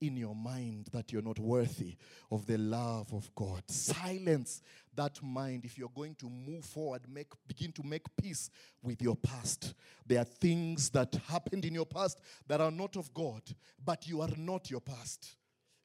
in 0.00 0.16
your 0.16 0.34
mind 0.34 0.88
that 0.92 1.12
you're 1.12 1.22
not 1.22 1.38
worthy 1.38 1.96
of 2.30 2.46
the 2.46 2.58
love 2.58 3.12
of 3.12 3.34
God. 3.34 3.62
Silence 3.68 4.62
that 4.98 5.22
mind 5.22 5.64
if 5.64 5.78
you're 5.78 5.88
going 5.94 6.16
to 6.16 6.28
move 6.28 6.64
forward, 6.64 7.02
make 7.08 7.28
begin 7.46 7.70
to 7.72 7.82
make 7.84 8.04
peace 8.20 8.50
with 8.82 9.00
your 9.00 9.14
past. 9.14 9.74
There 10.04 10.20
are 10.20 10.24
things 10.24 10.90
that 10.90 11.14
happened 11.28 11.64
in 11.64 11.72
your 11.72 11.86
past 11.86 12.20
that 12.48 12.60
are 12.60 12.72
not 12.72 12.96
of 12.96 13.14
God, 13.14 13.42
but 13.82 14.08
you 14.08 14.20
are 14.20 14.28
not 14.36 14.70
your 14.70 14.80
past. 14.80 15.36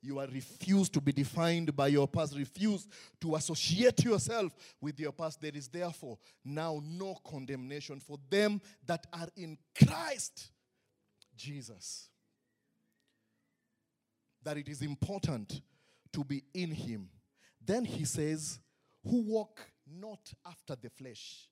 You 0.02 0.20
are 0.20 0.28
refused 0.28 0.94
to 0.96 1.02
be 1.02 1.14
defined 1.14 1.76
by 1.76 1.88
your 1.88 2.08
past, 2.08 2.36
refuse 2.36 2.88
to 3.22 3.36
associate 3.36 4.04
yourself 4.04 4.52
with 4.82 5.00
your 5.00 5.12
past. 5.12 5.40
There 5.40 5.52
is 5.54 5.68
therefore 5.68 6.18
now 6.44 6.82
no 6.84 7.16
condemnation 7.24 8.00
for 8.00 8.18
them 8.30 8.60
that 8.86 9.06
are 9.14 9.30
in 9.38 9.58
Christ 9.86 10.50
Jesus 11.38 12.10
that 14.44 14.58
it 14.58 14.68
is 14.68 14.82
important 14.82 15.62
to 16.12 16.24
be 16.24 16.44
in 16.54 16.72
Him. 16.72 17.10
Then 17.66 17.86
he 17.86 18.06
says, 18.06 18.60
Who 19.04 19.22
walk 19.24 19.62
not 19.88 20.34
after 20.46 20.76
the 20.76 20.90
flesh. 20.90 21.48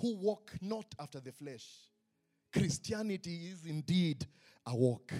Who 0.00 0.16
walk 0.16 0.52
not 0.60 0.86
after 0.98 1.20
the 1.20 1.32
flesh. 1.32 1.66
Christianity 2.52 3.50
is 3.52 3.64
indeed 3.66 4.26
a 4.66 4.74
walk. 4.74 5.12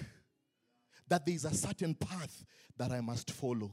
That 1.09 1.25
there 1.27 1.35
is 1.35 1.45
a 1.45 1.55
certain 1.55 1.95
path 1.95 2.45
that 2.77 2.90
I 2.90 3.01
must 3.01 3.31
follow. 3.31 3.73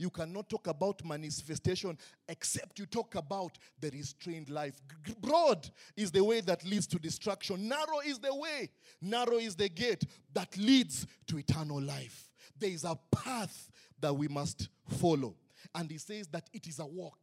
You 0.00 0.08
cannot 0.08 0.48
talk 0.48 0.66
about 0.66 1.04
manifestation 1.04 1.98
except 2.26 2.78
you 2.78 2.86
talk 2.86 3.16
about 3.16 3.58
the 3.78 3.90
restrained 3.90 4.48
life. 4.48 4.80
Broad 5.20 5.68
is 5.94 6.10
the 6.10 6.24
way 6.24 6.40
that 6.40 6.64
leads 6.64 6.86
to 6.86 6.98
destruction, 6.98 7.68
narrow 7.68 8.00
is 8.04 8.18
the 8.18 8.34
way, 8.34 8.70
narrow 9.02 9.36
is 9.36 9.54
the 9.56 9.68
gate 9.68 10.04
that 10.32 10.56
leads 10.56 11.06
to 11.26 11.38
eternal 11.38 11.82
life. 11.82 12.30
There 12.58 12.70
is 12.70 12.84
a 12.84 12.98
path 13.12 13.68
that 14.00 14.14
we 14.14 14.26
must 14.26 14.70
follow. 14.88 15.34
And 15.74 15.90
he 15.90 15.98
says 15.98 16.26
that 16.28 16.48
it 16.52 16.66
is 16.66 16.78
a 16.78 16.86
walk, 16.86 17.18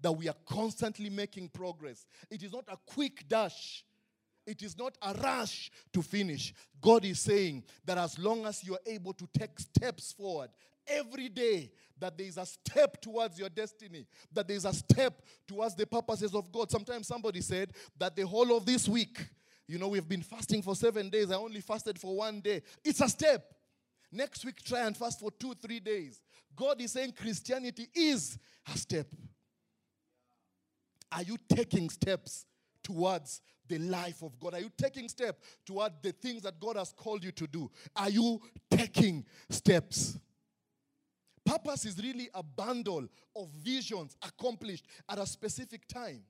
that 0.00 0.12
we 0.12 0.28
are 0.28 0.36
constantly 0.46 1.10
making 1.10 1.48
progress. 1.50 2.06
It 2.30 2.42
is 2.42 2.52
not 2.52 2.64
a 2.68 2.76
quick 2.86 3.28
dash. 3.28 3.84
It 4.46 4.62
is 4.62 4.78
not 4.78 4.96
a 5.02 5.12
rush 5.14 5.70
to 5.92 6.02
finish. 6.02 6.54
God 6.80 7.04
is 7.04 7.18
saying 7.18 7.64
that 7.84 7.98
as 7.98 8.18
long 8.18 8.46
as 8.46 8.62
you 8.62 8.74
are 8.74 8.80
able 8.86 9.12
to 9.14 9.28
take 9.36 9.58
steps 9.58 10.12
forward 10.12 10.50
every 10.86 11.28
day 11.28 11.72
that 11.98 12.16
there 12.16 12.26
is 12.26 12.36
a 12.36 12.46
step 12.46 13.00
towards 13.00 13.38
your 13.38 13.48
destiny, 13.48 14.06
that 14.32 14.46
there 14.46 14.56
is 14.56 14.64
a 14.64 14.72
step 14.72 15.22
towards 15.48 15.74
the 15.74 15.86
purposes 15.86 16.34
of 16.34 16.52
God. 16.52 16.70
Sometimes 16.70 17.08
somebody 17.08 17.40
said 17.40 17.72
that 17.98 18.14
the 18.14 18.26
whole 18.26 18.56
of 18.56 18.66
this 18.66 18.88
week, 18.88 19.26
you 19.66 19.78
know, 19.78 19.88
we've 19.88 20.08
been 20.08 20.22
fasting 20.22 20.62
for 20.62 20.76
seven 20.76 21.08
days. 21.08 21.30
I 21.30 21.36
only 21.36 21.60
fasted 21.60 21.98
for 21.98 22.14
one 22.14 22.40
day. 22.40 22.62
It's 22.84 23.00
a 23.00 23.08
step. 23.08 23.52
Next 24.12 24.44
week, 24.44 24.62
try 24.62 24.86
and 24.86 24.96
fast 24.96 25.20
for 25.20 25.30
two, 25.30 25.54
three 25.54 25.80
days. 25.80 26.22
God 26.54 26.80
is 26.80 26.92
saying 26.92 27.12
Christianity 27.12 27.88
is 27.94 28.38
a 28.72 28.78
step. 28.78 29.06
Are 31.12 31.22
you 31.22 31.36
taking 31.48 31.90
steps 31.90 32.46
towards 32.82 33.42
the 33.68 33.78
life 33.78 34.22
of 34.22 34.38
God? 34.38 34.54
Are 34.54 34.60
you 34.60 34.70
taking 34.76 35.08
steps 35.08 35.38
toward 35.64 35.92
the 36.02 36.12
things 36.12 36.42
that 36.42 36.58
God 36.60 36.76
has 36.76 36.92
called 36.92 37.24
you 37.24 37.32
to 37.32 37.46
do? 37.46 37.70
Are 37.94 38.10
you 38.10 38.40
taking 38.70 39.24
steps? 39.50 40.18
Purpose 41.44 41.84
is 41.84 41.98
really 42.02 42.28
a 42.34 42.42
bundle 42.42 43.06
of 43.36 43.48
visions 43.62 44.16
accomplished 44.22 44.86
at 45.08 45.18
a 45.18 45.26
specific 45.26 45.86
time. 45.86 46.22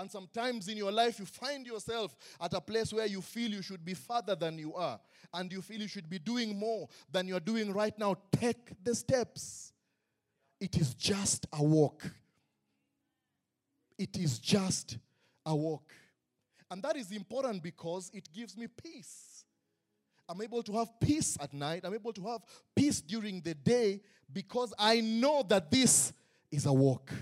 And 0.00 0.10
sometimes 0.10 0.66
in 0.68 0.78
your 0.78 0.90
life, 0.90 1.18
you 1.18 1.26
find 1.26 1.66
yourself 1.66 2.16
at 2.40 2.54
a 2.54 2.60
place 2.60 2.90
where 2.90 3.04
you 3.04 3.20
feel 3.20 3.50
you 3.50 3.60
should 3.60 3.84
be 3.84 3.92
further 3.92 4.34
than 4.34 4.56
you 4.56 4.74
are, 4.74 4.98
and 5.34 5.52
you 5.52 5.60
feel 5.60 5.78
you 5.82 5.88
should 5.88 6.08
be 6.08 6.18
doing 6.18 6.58
more 6.58 6.88
than 7.12 7.28
you're 7.28 7.38
doing 7.38 7.70
right 7.70 7.96
now. 7.98 8.16
Take 8.32 8.82
the 8.82 8.94
steps. 8.94 9.74
It 10.58 10.74
is 10.78 10.94
just 10.94 11.46
a 11.52 11.62
walk. 11.62 12.10
It 13.98 14.16
is 14.16 14.38
just 14.38 14.96
a 15.44 15.54
walk. 15.54 15.92
And 16.70 16.82
that 16.82 16.96
is 16.96 17.12
important 17.12 17.62
because 17.62 18.10
it 18.14 18.26
gives 18.32 18.56
me 18.56 18.68
peace. 18.68 19.44
I'm 20.26 20.40
able 20.40 20.62
to 20.62 20.72
have 20.78 20.98
peace 20.98 21.36
at 21.38 21.52
night. 21.52 21.82
I'm 21.84 21.92
able 21.92 22.14
to 22.14 22.26
have 22.26 22.40
peace 22.74 23.02
during 23.02 23.42
the 23.42 23.52
day 23.52 24.00
because 24.32 24.72
I 24.78 25.02
know 25.02 25.44
that 25.46 25.70
this 25.70 26.14
is 26.50 26.64
a 26.64 26.72
walk. 26.72 27.12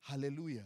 Hallelujah. 0.00 0.64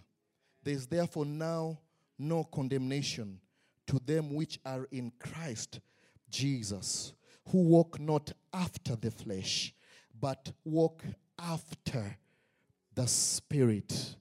There 0.63 0.75
is 0.75 0.87
therefore 0.87 1.27
now 1.27 1.79
no 2.19 2.45
condemnation 2.45 3.41
to 3.87 4.01
them 4.05 4.35
which 4.35 4.61
are 4.65 4.87
in 4.93 5.13
Christ 5.19 5.81
Jesus, 6.31 7.13
who 7.49 7.63
walk 7.63 7.99
not 7.99 8.33
after 8.53 8.97
the 8.97 9.11
flesh, 9.11 9.75
but 10.19 10.53
walk 10.65 11.03
after 11.39 12.17
the 12.95 13.07
Spirit. 13.07 14.17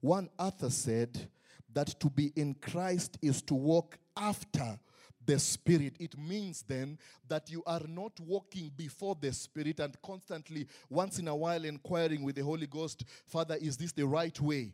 One 0.00 0.28
author 0.38 0.70
said 0.70 1.28
that 1.72 1.98
to 2.00 2.10
be 2.10 2.32
in 2.36 2.54
Christ 2.54 3.18
is 3.22 3.40
to 3.42 3.54
walk 3.54 3.98
after 4.16 4.78
the 5.26 5.38
Spirit. 5.38 5.94
It 5.98 6.18
means 6.18 6.64
then 6.66 6.98
that 7.28 7.50
you 7.50 7.62
are 7.66 7.82
not 7.88 8.18
walking 8.20 8.70
before 8.76 9.16
the 9.20 9.32
Spirit 9.32 9.80
and 9.80 9.96
constantly, 10.02 10.66
once 10.88 11.18
in 11.18 11.28
a 11.28 11.34
while, 11.34 11.64
inquiring 11.64 12.22
with 12.22 12.36
the 12.36 12.44
Holy 12.44 12.66
Ghost, 12.66 13.04
Father, 13.26 13.56
is 13.60 13.76
this 13.76 13.92
the 13.92 14.06
right 14.06 14.38
way? 14.40 14.72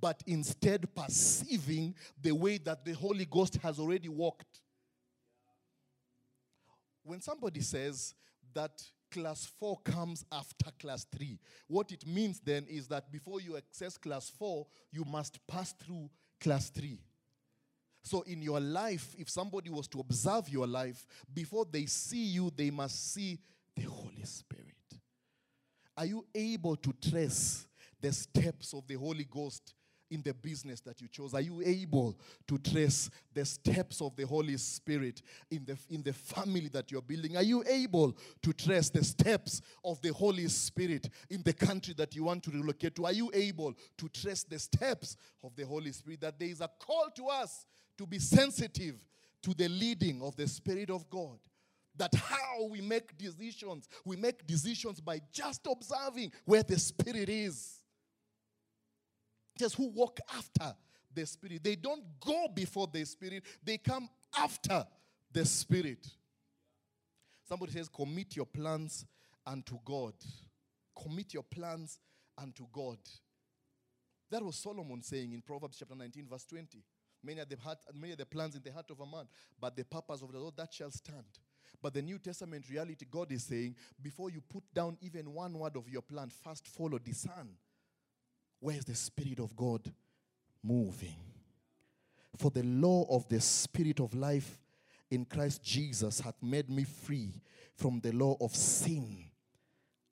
But 0.00 0.22
instead 0.26 0.92
perceiving 0.94 1.94
the 2.20 2.32
way 2.32 2.58
that 2.58 2.84
the 2.84 2.92
Holy 2.92 3.24
Ghost 3.24 3.56
has 3.56 3.78
already 3.78 4.08
walked. 4.08 4.60
When 7.04 7.20
somebody 7.20 7.60
says 7.60 8.14
that 8.54 8.82
class 9.10 9.50
4 9.58 9.78
comes 9.84 10.24
after 10.30 10.70
class 10.78 11.04
3, 11.16 11.38
what 11.66 11.90
it 11.92 12.06
means 12.06 12.40
then 12.40 12.66
is 12.68 12.86
that 12.88 13.10
before 13.10 13.40
you 13.40 13.56
access 13.56 13.96
class 13.96 14.30
4, 14.38 14.66
you 14.92 15.04
must 15.04 15.44
pass 15.46 15.72
through 15.72 16.08
class 16.40 16.70
3. 16.70 16.98
So, 18.02 18.22
in 18.22 18.42
your 18.42 18.60
life, 18.60 19.14
if 19.16 19.30
somebody 19.30 19.70
was 19.70 19.86
to 19.88 20.00
observe 20.00 20.48
your 20.48 20.66
life, 20.66 21.06
before 21.32 21.64
they 21.70 21.86
see 21.86 22.24
you, 22.24 22.50
they 22.54 22.70
must 22.70 23.12
see 23.12 23.38
the 23.76 23.82
Holy 23.82 24.24
Spirit. 24.24 24.66
Are 25.96 26.06
you 26.06 26.26
able 26.34 26.76
to 26.76 26.92
trace 26.94 27.66
the 28.00 28.12
steps 28.12 28.72
of 28.72 28.86
the 28.88 28.94
Holy 28.94 29.24
Ghost 29.24 29.74
in 30.10 30.20
the 30.22 30.34
business 30.34 30.80
that 30.80 31.00
you 31.00 31.08
chose? 31.08 31.32
Are 31.32 31.40
you 31.40 31.62
able 31.64 32.18
to 32.46 32.58
trace 32.58 33.08
the 33.32 33.44
steps 33.44 34.00
of 34.00 34.14
the 34.16 34.26
Holy 34.26 34.56
Spirit 34.56 35.22
in 35.50 35.64
the, 35.64 35.78
in 35.88 36.02
the 36.02 36.12
family 36.12 36.68
that 36.68 36.90
you're 36.90 37.02
building? 37.02 37.36
Are 37.36 37.42
you 37.42 37.64
able 37.68 38.16
to 38.42 38.52
trace 38.52 38.90
the 38.90 39.04
steps 39.04 39.62
of 39.84 40.00
the 40.02 40.12
Holy 40.12 40.48
Spirit 40.48 41.08
in 41.30 41.42
the 41.42 41.52
country 41.52 41.94
that 41.96 42.14
you 42.14 42.24
want 42.24 42.42
to 42.44 42.50
relocate 42.50 42.94
to? 42.96 43.06
Are 43.06 43.12
you 43.12 43.30
able 43.32 43.74
to 43.96 44.08
trace 44.08 44.42
the 44.42 44.58
steps 44.58 45.16
of 45.42 45.56
the 45.56 45.64
Holy 45.64 45.92
Spirit? 45.92 46.20
That 46.20 46.38
there 46.38 46.48
is 46.48 46.60
a 46.60 46.70
call 46.78 47.08
to 47.16 47.26
us 47.26 47.66
to 47.98 48.06
be 48.06 48.18
sensitive 48.18 48.96
to 49.42 49.54
the 49.54 49.68
leading 49.68 50.22
of 50.22 50.36
the 50.36 50.46
Spirit 50.46 50.90
of 50.90 51.08
God. 51.10 51.38
That 51.96 52.14
how 52.14 52.68
we 52.70 52.80
make 52.80 53.16
decisions, 53.18 53.88
we 54.04 54.16
make 54.16 54.46
decisions 54.46 55.00
by 55.00 55.20
just 55.30 55.66
observing 55.70 56.32
where 56.44 56.62
the 56.62 56.78
Spirit 56.78 57.28
is. 57.28 57.82
Just 59.58 59.74
who 59.74 59.88
walk 59.88 60.18
after 60.34 60.74
the 61.14 61.26
Spirit. 61.26 61.62
They 61.62 61.76
don't 61.76 62.02
go 62.18 62.48
before 62.48 62.88
the 62.90 63.04
Spirit, 63.04 63.44
they 63.62 63.78
come 63.78 64.08
after 64.36 64.86
the 65.32 65.44
Spirit. 65.44 66.06
Somebody 67.44 67.72
says, 67.72 67.88
Commit 67.88 68.36
your 68.36 68.46
plans 68.46 69.04
unto 69.46 69.78
God. 69.84 70.14
Commit 71.00 71.34
your 71.34 71.42
plans 71.42 71.98
unto 72.38 72.66
God. 72.72 72.98
That 74.30 74.42
was 74.42 74.56
Solomon 74.56 75.02
saying 75.02 75.32
in 75.32 75.42
Proverbs 75.42 75.76
chapter 75.78 75.94
19, 75.94 76.26
verse 76.26 76.46
20. 76.46 76.82
Many 77.24 77.40
are 77.40 77.44
the 77.44 77.56
heart, 77.56 77.78
many 77.94 78.12
are 78.14 78.16
the 78.16 78.26
plans 78.26 78.56
in 78.56 78.62
the 78.62 78.72
heart 78.72 78.90
of 78.90 79.00
a 79.00 79.06
man, 79.06 79.26
but 79.60 79.76
the 79.76 79.84
purpose 79.84 80.22
of 80.22 80.32
the 80.32 80.38
Lord 80.38 80.56
that 80.56 80.72
shall 80.72 80.90
stand. 80.90 81.24
But 81.80 81.94
the 81.94 82.02
New 82.02 82.18
Testament 82.18 82.68
reality, 82.70 83.06
God 83.10 83.32
is 83.32 83.44
saying, 83.44 83.74
before 84.00 84.30
you 84.30 84.40
put 84.40 84.62
down 84.72 84.96
even 85.00 85.32
one 85.32 85.54
word 85.54 85.76
of 85.76 85.88
your 85.88 86.02
plan, 86.02 86.30
first 86.44 86.66
follow, 86.68 86.98
discern. 86.98 87.48
Where 88.60 88.76
is 88.76 88.84
the 88.84 88.94
Spirit 88.94 89.40
of 89.40 89.56
God 89.56 89.92
moving? 90.62 91.16
For 92.36 92.50
the 92.50 92.62
law 92.62 93.06
of 93.10 93.28
the 93.28 93.40
Spirit 93.40 94.00
of 94.00 94.14
life 94.14 94.58
in 95.10 95.24
Christ 95.24 95.62
Jesus 95.62 96.20
hath 96.20 96.40
made 96.40 96.70
me 96.70 96.84
free 96.84 97.30
from 97.74 98.00
the 98.00 98.12
law 98.12 98.36
of 98.40 98.54
sin 98.54 99.24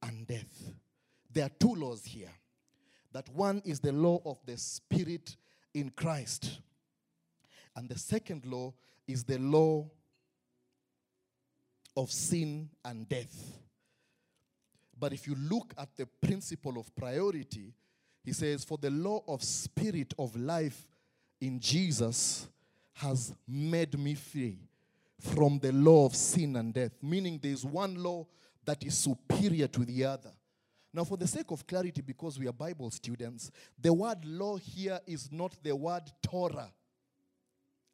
and 0.03 0.27
death. 0.27 0.73
There 1.33 1.45
are 1.45 1.51
two 1.59 1.75
laws 1.75 2.05
here. 2.05 2.31
That 3.13 3.29
one 3.29 3.63
is 3.65 3.81
the 3.81 3.93
law 3.93 4.21
of 4.25 4.39
the 4.45 4.57
Spirit 4.57 5.37
in 5.73 5.91
Christ 5.91 6.59
and 7.77 7.89
the 7.89 7.99
second 7.99 8.45
law 8.47 8.73
is 9.07 9.25
the 9.25 9.39
law 9.39 9.89
of 11.97 12.11
sin 12.11 12.69
and 12.85 13.09
death. 13.09 13.59
But 14.99 15.13
if 15.13 15.27
you 15.27 15.35
look 15.35 15.73
at 15.79 15.97
the 15.97 16.07
principle 16.07 16.79
of 16.79 16.95
priority, 16.95 17.73
he 18.23 18.33
says, 18.33 18.65
For 18.65 18.79
the 18.79 18.91
law 18.91 19.23
of 19.27 19.43
spirit 19.43 20.13
of 20.19 20.37
life 20.37 20.87
in 21.41 21.59
Jesus 21.59 22.47
has 22.95 23.35
made 23.49 23.99
me 23.99 24.15
free 24.15 24.59
from 25.19 25.59
the 25.59 25.73
law 25.73 26.07
of 26.07 26.15
sin 26.15 26.57
and 26.57 26.75
death. 26.75 26.93
Meaning 27.03 27.41
there's 27.43 27.65
one 27.65 27.95
law 27.95 28.27
that 28.65 28.85
is 28.85 28.97
superior 28.97 29.67
to 29.69 29.85
the 29.85 30.05
other. 30.05 30.33
Now, 30.93 31.05
for 31.05 31.17
the 31.17 31.27
sake 31.27 31.51
of 31.51 31.67
clarity, 31.67 32.03
because 32.03 32.39
we 32.39 32.49
are 32.49 32.53
Bible 32.53 32.91
students, 32.91 33.51
the 33.81 33.93
word 33.93 34.25
law 34.25 34.57
here 34.57 35.01
is 35.07 35.31
not 35.31 35.57
the 35.63 35.75
word 35.75 36.03
Torah 36.21 36.71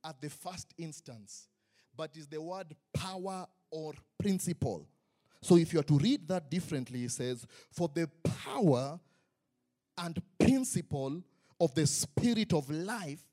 at 0.07 0.21
the 0.21 0.31
first 0.31 0.73
instance, 0.79 1.49
but 1.97 2.17
is 2.17 2.29
the 2.29 2.41
word 2.41 2.75
power 2.95 3.47
or 3.71 3.93
principle. 4.19 4.87
So 5.43 5.57
if 5.57 5.73
you 5.73 5.81
are 5.81 5.85
to 5.85 5.99
read 5.99 6.29
that 6.29 6.51
differently, 6.51 7.05
it 7.05 7.11
says, 7.11 7.45
For 7.73 7.91
the 7.93 8.09
power 8.45 9.01
and 9.99 10.23
principle 10.39 11.23
of 11.61 11.75
the 11.75 11.87
Spirit 11.87 12.53
of 12.53 12.71
life 12.71 13.25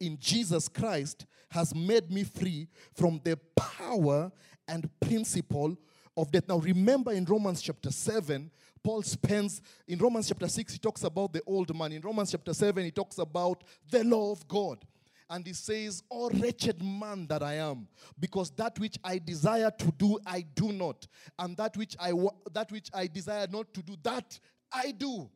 in 0.00 0.18
Jesus 0.18 0.68
Christ 0.68 1.26
has 1.50 1.74
made 1.74 2.10
me 2.10 2.24
free 2.24 2.68
from 2.94 3.20
the 3.24 3.38
power 3.56 4.30
and 4.66 4.88
principle 5.00 5.76
of 6.16 6.30
death. 6.30 6.48
Now, 6.48 6.58
remember 6.58 7.12
in 7.12 7.24
Romans 7.24 7.62
chapter 7.62 7.90
7, 7.90 8.50
Paul 8.82 9.02
spends, 9.02 9.60
in 9.86 9.98
Romans 9.98 10.28
chapter 10.28 10.48
6, 10.48 10.72
he 10.72 10.78
talks 10.78 11.04
about 11.04 11.32
the 11.32 11.42
old 11.46 11.76
man. 11.76 11.92
In 11.92 12.02
Romans 12.02 12.30
chapter 12.30 12.54
7, 12.54 12.84
he 12.84 12.90
talks 12.90 13.18
about 13.18 13.64
the 13.90 14.04
law 14.04 14.32
of 14.32 14.46
God 14.46 14.84
and 15.30 15.46
he 15.46 15.52
says, 15.52 16.02
Oh, 16.10 16.30
wretched 16.30 16.82
man 16.82 17.26
that 17.28 17.42
I 17.42 17.54
am, 17.54 17.88
because 18.18 18.50
that 18.52 18.78
which 18.78 18.96
I 19.04 19.18
desire 19.18 19.70
to 19.70 19.92
do, 19.96 20.18
I 20.26 20.42
do 20.54 20.72
not, 20.72 21.06
and 21.38 21.56
that 21.56 21.76
which 21.76 21.96
I, 21.98 22.12
that 22.52 22.70
which 22.72 22.88
I 22.94 23.06
desire 23.06 23.46
not 23.50 23.72
to 23.74 23.82
do, 23.82 23.96
that 24.02 24.38
I 24.72 24.92
do. 24.92 25.28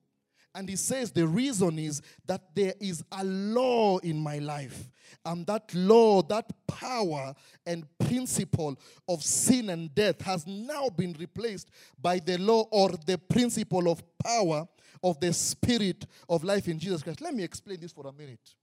And 0.54 0.68
he 0.68 0.76
says 0.76 1.10
the 1.10 1.26
reason 1.26 1.78
is 1.78 2.02
that 2.26 2.54
there 2.54 2.74
is 2.78 3.02
a 3.10 3.24
law 3.24 3.98
in 3.98 4.18
my 4.18 4.38
life. 4.38 4.90
And 5.24 5.46
that 5.46 5.74
law, 5.74 6.22
that 6.22 6.50
power 6.66 7.34
and 7.64 7.86
principle 7.98 8.78
of 9.08 9.22
sin 9.22 9.70
and 9.70 9.94
death 9.94 10.20
has 10.20 10.46
now 10.46 10.90
been 10.90 11.16
replaced 11.18 11.70
by 12.00 12.18
the 12.18 12.36
law 12.36 12.66
or 12.70 12.90
the 13.06 13.16
principle 13.16 13.90
of 13.90 14.02
power 14.18 14.68
of 15.02 15.18
the 15.20 15.32
spirit 15.32 16.06
of 16.28 16.44
life 16.44 16.68
in 16.68 16.78
Jesus 16.78 17.02
Christ. 17.02 17.22
Let 17.22 17.34
me 17.34 17.42
explain 17.42 17.80
this 17.80 17.92
for 17.92 18.06
a 18.06 18.12
minute. 18.12 18.54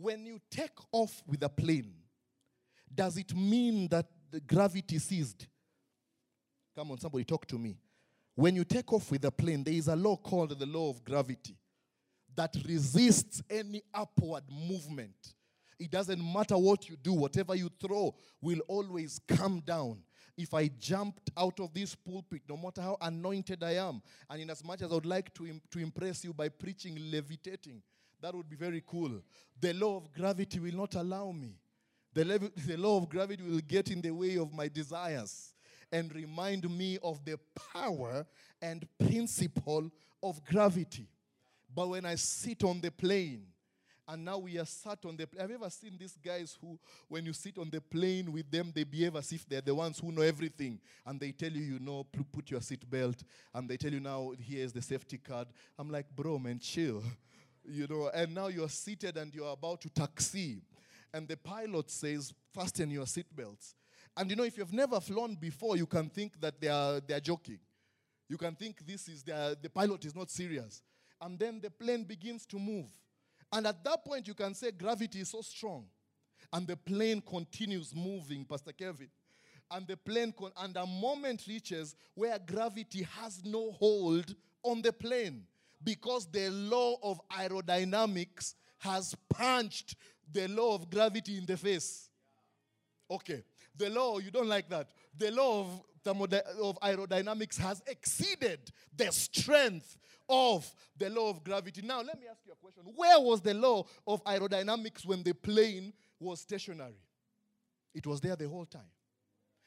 When 0.00 0.24
you 0.24 0.40
take 0.50 0.78
off 0.92 1.22
with 1.26 1.42
a 1.42 1.48
plane, 1.48 1.92
does 2.92 3.18
it 3.18 3.34
mean 3.36 3.86
that 3.88 4.06
the 4.30 4.40
gravity 4.40 4.98
ceased? 4.98 5.46
Come 6.74 6.92
on, 6.92 6.98
somebody 6.98 7.24
talk 7.24 7.46
to 7.48 7.58
me. 7.58 7.76
When 8.34 8.56
you 8.56 8.64
take 8.64 8.90
off 8.92 9.10
with 9.10 9.24
a 9.26 9.30
plane, 9.30 9.62
there 9.62 9.74
is 9.74 9.88
a 9.88 9.96
law 9.96 10.16
called 10.16 10.58
the 10.58 10.66
law 10.66 10.88
of 10.88 11.04
gravity 11.04 11.56
that 12.34 12.56
resists 12.66 13.42
any 13.50 13.82
upward 13.92 14.44
movement. 14.50 15.34
It 15.78 15.90
doesn't 15.90 16.22
matter 16.32 16.56
what 16.56 16.88
you 16.88 16.96
do, 16.96 17.12
whatever 17.12 17.54
you 17.54 17.70
throw 17.80 18.14
will 18.40 18.60
always 18.68 19.20
come 19.28 19.60
down. 19.60 19.98
If 20.36 20.54
I 20.54 20.68
jumped 20.68 21.30
out 21.36 21.60
of 21.60 21.74
this 21.74 21.94
pulpit, 21.94 22.42
no 22.48 22.56
matter 22.56 22.80
how 22.80 22.96
anointed 23.02 23.62
I 23.62 23.72
am, 23.72 24.00
and 24.30 24.40
in 24.40 24.48
as 24.48 24.64
much 24.64 24.80
as 24.80 24.90
I 24.90 24.94
would 24.94 25.04
like 25.04 25.34
to, 25.34 25.46
Im- 25.46 25.60
to 25.70 25.78
impress 25.78 26.24
you 26.24 26.32
by 26.32 26.48
preaching 26.48 26.96
levitating, 27.10 27.82
that 28.22 28.34
would 28.34 28.48
be 28.48 28.56
very 28.56 28.82
cool. 28.86 29.22
The 29.60 29.72
law 29.74 29.96
of 29.96 30.12
gravity 30.12 30.58
will 30.58 30.74
not 30.74 30.94
allow 30.94 31.32
me. 31.32 31.54
The, 32.12 32.24
the 32.66 32.76
law 32.76 32.98
of 32.98 33.08
gravity 33.08 33.42
will 33.42 33.60
get 33.60 33.90
in 33.90 34.00
the 34.00 34.10
way 34.10 34.36
of 34.36 34.52
my 34.52 34.68
desires. 34.68 35.54
and 35.92 36.14
remind 36.14 36.68
me 36.70 36.98
of 37.02 37.24
the 37.24 37.38
power 37.72 38.26
and 38.62 38.86
principle 38.98 39.90
of 40.22 40.44
gravity. 40.44 41.08
But 41.74 41.88
when 41.88 42.04
I 42.04 42.14
sit 42.16 42.64
on 42.64 42.80
the 42.80 42.90
plane, 42.90 43.46
and 44.06 44.24
now 44.24 44.38
we 44.38 44.58
are 44.58 44.64
sat 44.64 44.98
on 45.04 45.16
the 45.16 45.24
plane. 45.24 45.40
Have 45.40 45.50
you 45.50 45.56
ever 45.56 45.70
seen 45.70 45.96
these 45.96 46.16
guys 46.16 46.58
who, 46.60 46.76
when 47.08 47.24
you 47.24 47.32
sit 47.32 47.56
on 47.58 47.70
the 47.70 47.80
plane 47.80 48.32
with 48.32 48.50
them, 48.50 48.72
they 48.74 48.82
behave 48.82 49.14
as 49.14 49.30
if 49.32 49.48
they're 49.48 49.60
the 49.60 49.74
ones 49.74 50.00
who 50.00 50.10
know 50.10 50.22
everything. 50.22 50.80
And 51.06 51.20
they 51.20 51.30
tell 51.30 51.52
you, 51.52 51.74
you 51.74 51.78
know, 51.78 52.04
put 52.32 52.50
your 52.50 52.58
seatbelt. 52.58 53.22
And 53.54 53.68
they 53.68 53.76
tell 53.76 53.92
you 53.92 54.00
now, 54.00 54.32
here's 54.36 54.72
the 54.72 54.82
safety 54.82 55.16
card. 55.16 55.46
I'm 55.78 55.90
like, 55.90 56.06
bro, 56.14 56.38
man, 56.38 56.58
chill. 56.58 57.02
You 57.64 57.86
know, 57.88 58.10
and 58.12 58.34
now 58.34 58.48
you're 58.48 58.68
seated 58.68 59.16
and 59.16 59.34
you're 59.34 59.52
about 59.52 59.80
to 59.82 59.90
taxi. 59.90 60.62
And 61.12 61.28
the 61.28 61.36
pilot 61.36 61.90
says, 61.90 62.32
fasten 62.54 62.90
your 62.90 63.04
seatbelts. 63.04 63.74
And 64.16 64.30
you 64.30 64.36
know, 64.36 64.44
if 64.44 64.56
you've 64.58 64.72
never 64.72 65.00
flown 65.00 65.34
before, 65.34 65.76
you 65.76 65.86
can 65.86 66.08
think 66.08 66.40
that 66.40 66.60
they 66.60 66.68
are, 66.68 67.00
they 67.00 67.14
are 67.14 67.20
joking. 67.20 67.58
You 68.28 68.36
can 68.36 68.54
think 68.54 68.86
this 68.86 69.08
is 69.08 69.22
the, 69.22 69.56
the 69.60 69.68
pilot 69.68 70.04
is 70.04 70.14
not 70.14 70.30
serious. 70.30 70.82
And 71.20 71.38
then 71.38 71.60
the 71.60 71.70
plane 71.70 72.04
begins 72.04 72.46
to 72.46 72.58
move. 72.58 72.86
And 73.52 73.66
at 73.66 73.82
that 73.84 74.04
point, 74.04 74.28
you 74.28 74.34
can 74.34 74.54
say 74.54 74.70
gravity 74.70 75.20
is 75.20 75.30
so 75.30 75.42
strong. 75.42 75.86
And 76.52 76.66
the 76.66 76.76
plane 76.76 77.20
continues 77.20 77.94
moving, 77.94 78.44
Pastor 78.44 78.72
Kevin. 78.72 79.08
And 79.70 79.86
the 79.86 79.96
plane, 79.96 80.32
con- 80.36 80.52
and 80.58 80.76
a 80.76 80.86
moment 80.86 81.44
reaches 81.48 81.94
where 82.14 82.38
gravity 82.38 83.06
has 83.18 83.42
no 83.44 83.72
hold 83.72 84.34
on 84.62 84.82
the 84.82 84.92
plane 84.92 85.44
because 85.82 86.26
the 86.30 86.50
law 86.50 86.96
of 87.02 87.20
aerodynamics 87.30 88.54
has 88.78 89.14
punched 89.28 89.96
the 90.32 90.48
law 90.48 90.74
of 90.74 90.90
gravity 90.90 91.38
in 91.38 91.46
the 91.46 91.56
face. 91.56 92.08
Okay. 93.10 93.42
The 93.76 93.90
law, 93.90 94.18
you 94.18 94.30
don't 94.30 94.48
like 94.48 94.68
that. 94.70 94.88
The 95.16 95.30
law 95.30 95.60
of, 95.60 95.82
of 96.06 96.80
aerodynamics 96.80 97.58
has 97.58 97.82
exceeded 97.86 98.70
the 98.96 99.10
strength 99.10 99.96
of 100.28 100.72
the 100.96 101.10
law 101.10 101.30
of 101.30 101.42
gravity. 101.42 101.82
Now, 101.82 102.02
let 102.02 102.20
me 102.20 102.26
ask 102.30 102.40
you 102.46 102.52
a 102.52 102.56
question. 102.56 102.82
Where 102.94 103.18
was 103.20 103.40
the 103.40 103.54
law 103.54 103.84
of 104.06 104.22
aerodynamics 104.24 105.04
when 105.04 105.22
the 105.22 105.34
plane 105.34 105.92
was 106.18 106.40
stationary? 106.40 107.00
It 107.94 108.06
was 108.06 108.20
there 108.20 108.36
the 108.36 108.48
whole 108.48 108.66
time. 108.66 108.82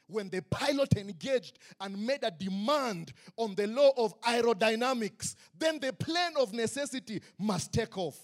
When 0.06 0.28
the 0.28 0.42
pilot 0.42 0.96
engaged 0.96 1.58
and 1.80 2.06
made 2.06 2.22
a 2.22 2.30
demand 2.30 3.12
on 3.36 3.54
the 3.54 3.66
law 3.66 3.90
of 3.96 4.20
aerodynamics, 4.22 5.34
then 5.58 5.78
the 5.80 5.92
plane 5.92 6.34
of 6.38 6.52
necessity 6.52 7.22
must 7.38 7.72
take 7.72 7.96
off. 7.96 8.18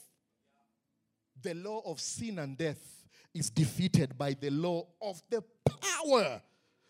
The 1.42 1.54
law 1.54 1.80
of 1.86 2.00
sin 2.00 2.38
and 2.38 2.56
death 2.56 3.04
is 3.34 3.48
defeated 3.48 4.18
by 4.18 4.34
the 4.34 4.50
law 4.50 4.86
of 5.00 5.22
the 5.30 5.42
power 5.64 6.42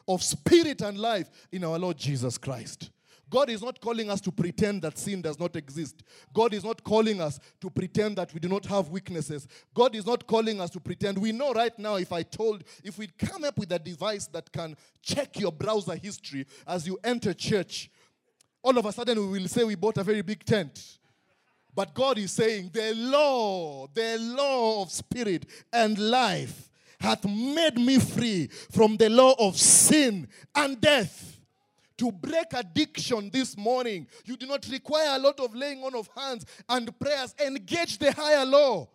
of 0.09 0.23
spirit 0.23 0.81
and 0.81 0.99
life 0.99 1.29
in 1.53 1.63
our 1.65 1.79
Lord 1.79 1.97
Jesus 1.97 2.37
Christ. 2.37 2.91
God 3.31 3.49
is 3.49 3.63
not 3.63 3.81
calling 3.81 4.11
us 4.11 4.21
to 4.23 4.33
pretend 4.33 4.83
that 4.83 4.99
sin 4.99 5.23
does 5.23 5.39
not 5.39 5.55
exist. 5.55 6.03
God 6.35 6.53
is 6.53 6.65
not 6.65 6.83
calling 6.83 7.21
us 7.21 7.39
to 7.61 7.71
pretend 7.71 8.17
that 8.17 8.35
we 8.35 8.41
do 8.41 8.49
not 8.49 8.67
have 8.67 8.89
weaknesses. 8.89 9.47
God 9.73 9.95
is 9.95 10.05
not 10.05 10.27
calling 10.27 10.61
us 10.61 10.71
to 10.71 10.81
pretend. 10.81 11.17
We 11.17 11.31
know 11.31 11.53
right 11.53 11.77
now 11.79 11.95
if 11.95 12.13
I 12.13 12.25
told, 12.25 12.65
if 12.83 12.99
we 12.99 13.07
come 13.07 13.45
up 13.45 13.57
with 13.57 13.71
a 13.71 13.79
device 13.79 14.27
that 14.29 14.51
can 14.53 14.77
check 15.01 15.39
your 15.39 15.53
browser 15.53 15.95
history 15.95 16.45
as 16.67 16.87
you 16.87 16.99
enter 17.05 17.33
church, 17.33 17.89
all 18.63 18.77
of 18.77 18.85
a 18.85 18.93
sudden 18.93 19.19
we 19.19 19.39
will 19.39 19.49
say 19.49 19.63
we 19.63 19.77
bought 19.77 19.99
a 19.99 20.05
very 20.05 20.23
big 20.23 20.45
tent. 20.45 20.99
But 21.73 21.95
God 21.95 22.19
is 22.19 22.33
saying 22.33 22.71
the 22.73 22.93
law, 22.97 23.87
the 23.95 24.19
law 24.19 24.83
of 24.83 24.91
spirit 24.91 25.47
and 25.73 25.97
life 25.97 26.69
hath 26.99 27.25
made 27.25 27.77
me 27.77 27.99
free 27.99 28.49
from 28.49 28.97
the 28.97 29.09
law 29.09 29.35
of 29.39 29.57
sin 29.57 30.29
and 30.55 30.81
death 30.81 31.30
to 32.01 32.11
break 32.11 32.47
addiction 32.55 33.29
this 33.31 33.59
morning, 33.59 34.07
you 34.25 34.35
do 34.35 34.47
not 34.47 34.67
require 34.69 35.17
a 35.17 35.19
lot 35.19 35.39
of 35.39 35.55
laying 35.55 35.85
on 35.85 35.95
of 35.95 36.09
hands 36.17 36.47
and 36.71 36.99
prayers. 36.99 37.35
Engage 37.39 37.99
the 37.99 38.11
higher 38.11 38.47
law 38.47 38.89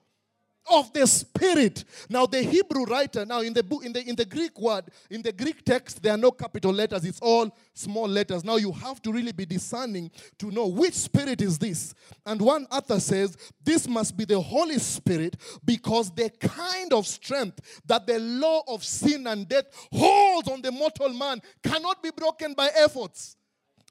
of 0.71 0.91
the 0.93 1.05
spirit. 1.05 1.83
Now 2.09 2.25
the 2.25 2.41
hebrew 2.41 2.85
writer 2.85 3.25
now 3.25 3.41
in 3.41 3.53
the 3.53 3.63
book 3.63 3.85
in 3.85 3.93
the 3.93 4.07
in 4.07 4.15
the 4.15 4.25
greek 4.25 4.59
word 4.59 4.85
in 5.09 5.21
the 5.21 5.31
greek 5.31 5.63
text 5.63 6.01
there 6.01 6.13
are 6.13 6.17
no 6.17 6.31
capital 6.31 6.73
letters. 6.73 7.05
It's 7.05 7.19
all 7.19 7.55
small 7.73 8.07
letters. 8.07 8.43
Now 8.43 8.57
you 8.57 8.71
have 8.71 9.01
to 9.03 9.11
really 9.11 9.31
be 9.31 9.45
discerning 9.45 10.11
to 10.39 10.51
know 10.51 10.67
which 10.67 10.93
spirit 10.93 11.41
is 11.41 11.57
this. 11.57 11.93
And 12.25 12.41
one 12.41 12.65
author 12.71 12.99
says 12.99 13.37
this 13.63 13.87
must 13.87 14.17
be 14.17 14.25
the 14.25 14.39
holy 14.39 14.79
spirit 14.79 15.37
because 15.63 16.11
the 16.11 16.29
kind 16.29 16.93
of 16.93 17.07
strength 17.07 17.81
that 17.85 18.07
the 18.07 18.19
law 18.19 18.61
of 18.67 18.83
sin 18.83 19.27
and 19.27 19.47
death 19.47 19.65
holds 19.91 20.47
on 20.49 20.61
the 20.61 20.71
mortal 20.71 21.09
man 21.09 21.41
cannot 21.63 22.01
be 22.01 22.11
broken 22.11 22.53
by 22.53 22.69
efforts 22.75 23.37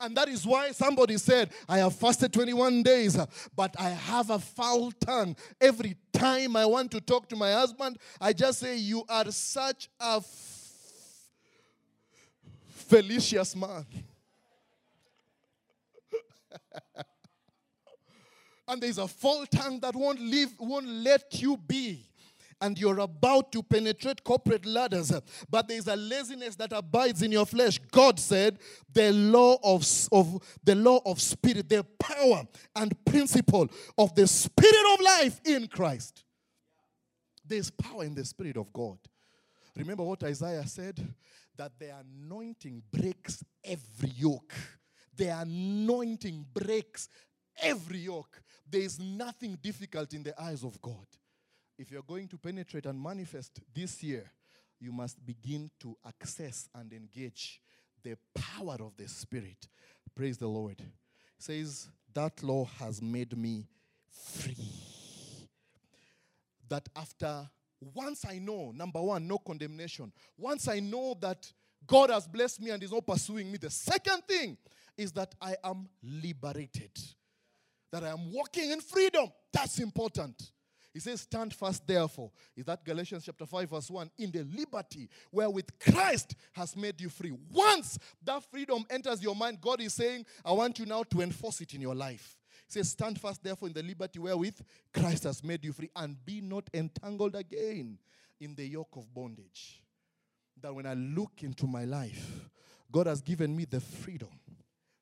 and 0.01 0.17
that 0.17 0.29
is 0.29 0.45
why 0.47 0.73
somebody 0.73 1.17
said, 1.19 1.51
I 1.69 1.79
have 1.79 1.95
fasted 1.95 2.33
21 2.33 2.83
days, 2.83 3.17
but 3.55 3.75
I 3.79 3.91
have 3.91 4.31
a 4.31 4.39
foul 4.39 4.91
tongue. 4.93 5.37
Every 5.61 5.97
time 6.13 6.57
I 6.57 6.67
want 6.67 6.91
to 6.93 7.01
talk 7.01 7.29
to 7.29 7.37
my 7.37 7.53
husband, 7.53 7.99
I 8.21 8.33
just 8.33 8.59
say, 8.59 8.77
You 8.77 9.05
are 9.09 9.31
such 9.31 9.89
a 10.01 10.17
f- 10.17 11.29
felicious 12.71 13.55
man. 13.55 13.87
and 18.69 18.83
there's 18.83 18.99
a 18.99 19.07
foul 19.07 19.47
tongue 19.47 19.79
that 19.81 19.95
won't 19.95 20.21
leave, 20.21 20.51
won't 20.59 20.89
let 20.89 21.41
you 21.41 21.57
be 21.57 22.05
and 22.65 22.79
you're 22.79 23.01
about 23.01 23.53
to 23.53 23.63
penetrate 23.63 24.25
corporate 24.25 24.65
ladders, 24.65 25.13
but 25.51 25.69
there's 25.69 25.87
a 25.87 25.97
laziness 25.97 26.57
that 26.57 26.73
abides 26.73 27.21
in 27.21 27.31
your 27.31 27.45
flesh. 27.45 27.79
God 27.93 28.19
said, 28.19 28.59
the 28.91 29.13
law 29.13 29.59
of, 29.63 29.87
of 30.11 30.43
the 30.65 30.75
law 30.75 31.01
of 31.05 31.21
spirit, 31.21 31.69
the 31.69 31.85
power 31.99 32.43
and 32.75 33.05
principle 33.05 33.69
of 33.99 34.15
the 34.15 34.27
spirit 34.27 34.95
of 34.95 35.01
life 35.05 35.41
in 35.45 35.69
Christ. 35.69 36.25
There's 37.47 37.71
power 37.71 38.05
in 38.05 38.15
the 38.15 38.25
spirit 38.25 38.57
of 38.57 38.73
God. 38.73 38.97
Remember 39.77 40.03
what 40.05 40.25
Isaiah 40.25 40.67
said? 40.67 41.07
That 41.59 41.73
the 41.79 41.93
anointing 42.01 42.83
breaks 42.91 43.45
every 43.63 44.09
yoke. 44.17 44.55
The 45.15 45.29
anointing 45.29 46.47
breaks 46.55 47.11
every 47.61 47.99
yoke. 47.99 48.41
There 48.71 48.81
is 48.81 48.99
nothing 48.99 49.59
difficult 49.61 50.15
in 50.15 50.23
the 50.23 50.41
eyes 50.41 50.65
of 50.65 50.81
God 50.81 51.07
if 51.79 51.91
you're 51.91 52.03
going 52.03 52.29
to 52.29 52.39
penetrate 52.39 52.87
and 52.87 53.01
manifest 53.01 53.61
this 53.75 54.03
year, 54.03 54.31
you 54.81 54.93
must 54.93 55.25
begin 55.25 55.71
to 55.81 55.97
access 56.07 56.69
and 56.75 56.93
engage 56.93 57.61
the 58.03 58.17
power 58.35 58.77
of 58.81 58.97
the 58.97 59.09
Spirit. 59.09 59.69
Praise 60.15 60.37
the 60.37 60.47
Lord. 60.47 60.79
It 60.81 60.87
says, 61.39 61.89
That 62.13 62.43
law 62.43 62.69
has 62.79 63.01
made 63.01 63.37
me 63.37 63.67
free. 64.11 64.57
That 66.69 66.89
after, 66.95 67.49
once 67.95 68.25
I 68.29 68.39
know, 68.39 68.73
number 68.75 69.01
one, 69.01 69.27
no 69.27 69.39
condemnation. 69.39 70.13
Once 70.37 70.69
I 70.69 70.81
know 70.81 71.17
that 71.21 71.51
God 71.87 72.11
has 72.11 72.27
blessed 72.27 72.61
me 72.61 72.71
and 72.71 72.83
is 72.83 72.93
not 72.93 73.07
pursuing 73.07 73.51
me, 73.51 73.59
the 73.59 73.71
second 73.71 74.23
thing 74.27 74.57
is 74.97 75.13
that 75.13 75.35
I 75.41 75.57
am 75.65 75.89
liberated. 76.03 76.93
That 77.91 78.05
I 78.05 78.09
am 78.09 78.33
walking 78.33 78.71
in 78.71 78.81
freedom. 78.81 79.31
That's 79.53 79.79
important. 79.79 80.51
He 80.95 81.01
says, 81.01 81.23
Stand 81.23 81.53
fast, 81.53 81.85
therefore. 81.85 82.31
Is 82.57 82.65
that 82.67 82.85
Galatians 82.85 83.25
chapter 83.27 83.45
5, 83.45 83.69
verse 83.69 83.91
1? 83.91 84.11
In 84.19 84.31
the 84.31 84.45
liberty 84.45 85.11
wherewith 85.33 85.69
Christ 85.81 86.37
has 86.53 86.77
made 86.77 87.01
you 87.01 87.09
free. 87.09 87.33
Once 87.53 87.99
that 88.23 88.45
freedom 88.45 88.87
enters 88.89 89.21
your 89.21 89.35
mind, 89.35 89.61
God 89.61 89.81
is 89.81 89.93
saying, 89.93 90.25
I 90.45 90.53
want 90.53 90.79
you 90.79 90.87
now 90.87 91.03
to 91.03 91.21
enforce 91.21 91.61
it 91.61 91.75
in 91.75 91.81
your 91.81 91.97
life. 91.97 92.37
He 92.69 92.75
says, 92.75 92.93
Stand 92.93 93.21
fast, 93.21 93.43
therefore, 93.43 93.67
in 93.69 93.75
the 93.75 93.83
liberty 93.83 94.21
wherewith 94.21 94.61
Christ 94.95 95.25
has 95.25 95.43
made 95.43 95.65
you 95.65 95.73
free, 95.73 95.91
and 95.97 96.17
be 96.25 96.41
not 96.41 96.71
entangled 96.73 97.35
again 97.35 97.99
in 98.41 98.55
the 98.55 98.67
yoke 98.67 98.95
of 98.97 99.13
bondage. 99.13 99.83
That 100.63 100.73
when 100.73 100.87
I 100.87 100.95
look 100.95 101.43
into 101.43 101.67
my 101.67 101.85
life, 101.85 102.49
God 102.93 103.09
has 103.09 103.21
given 103.21 103.57
me 103.57 103.65
the 103.65 103.81
freedom 103.81 104.31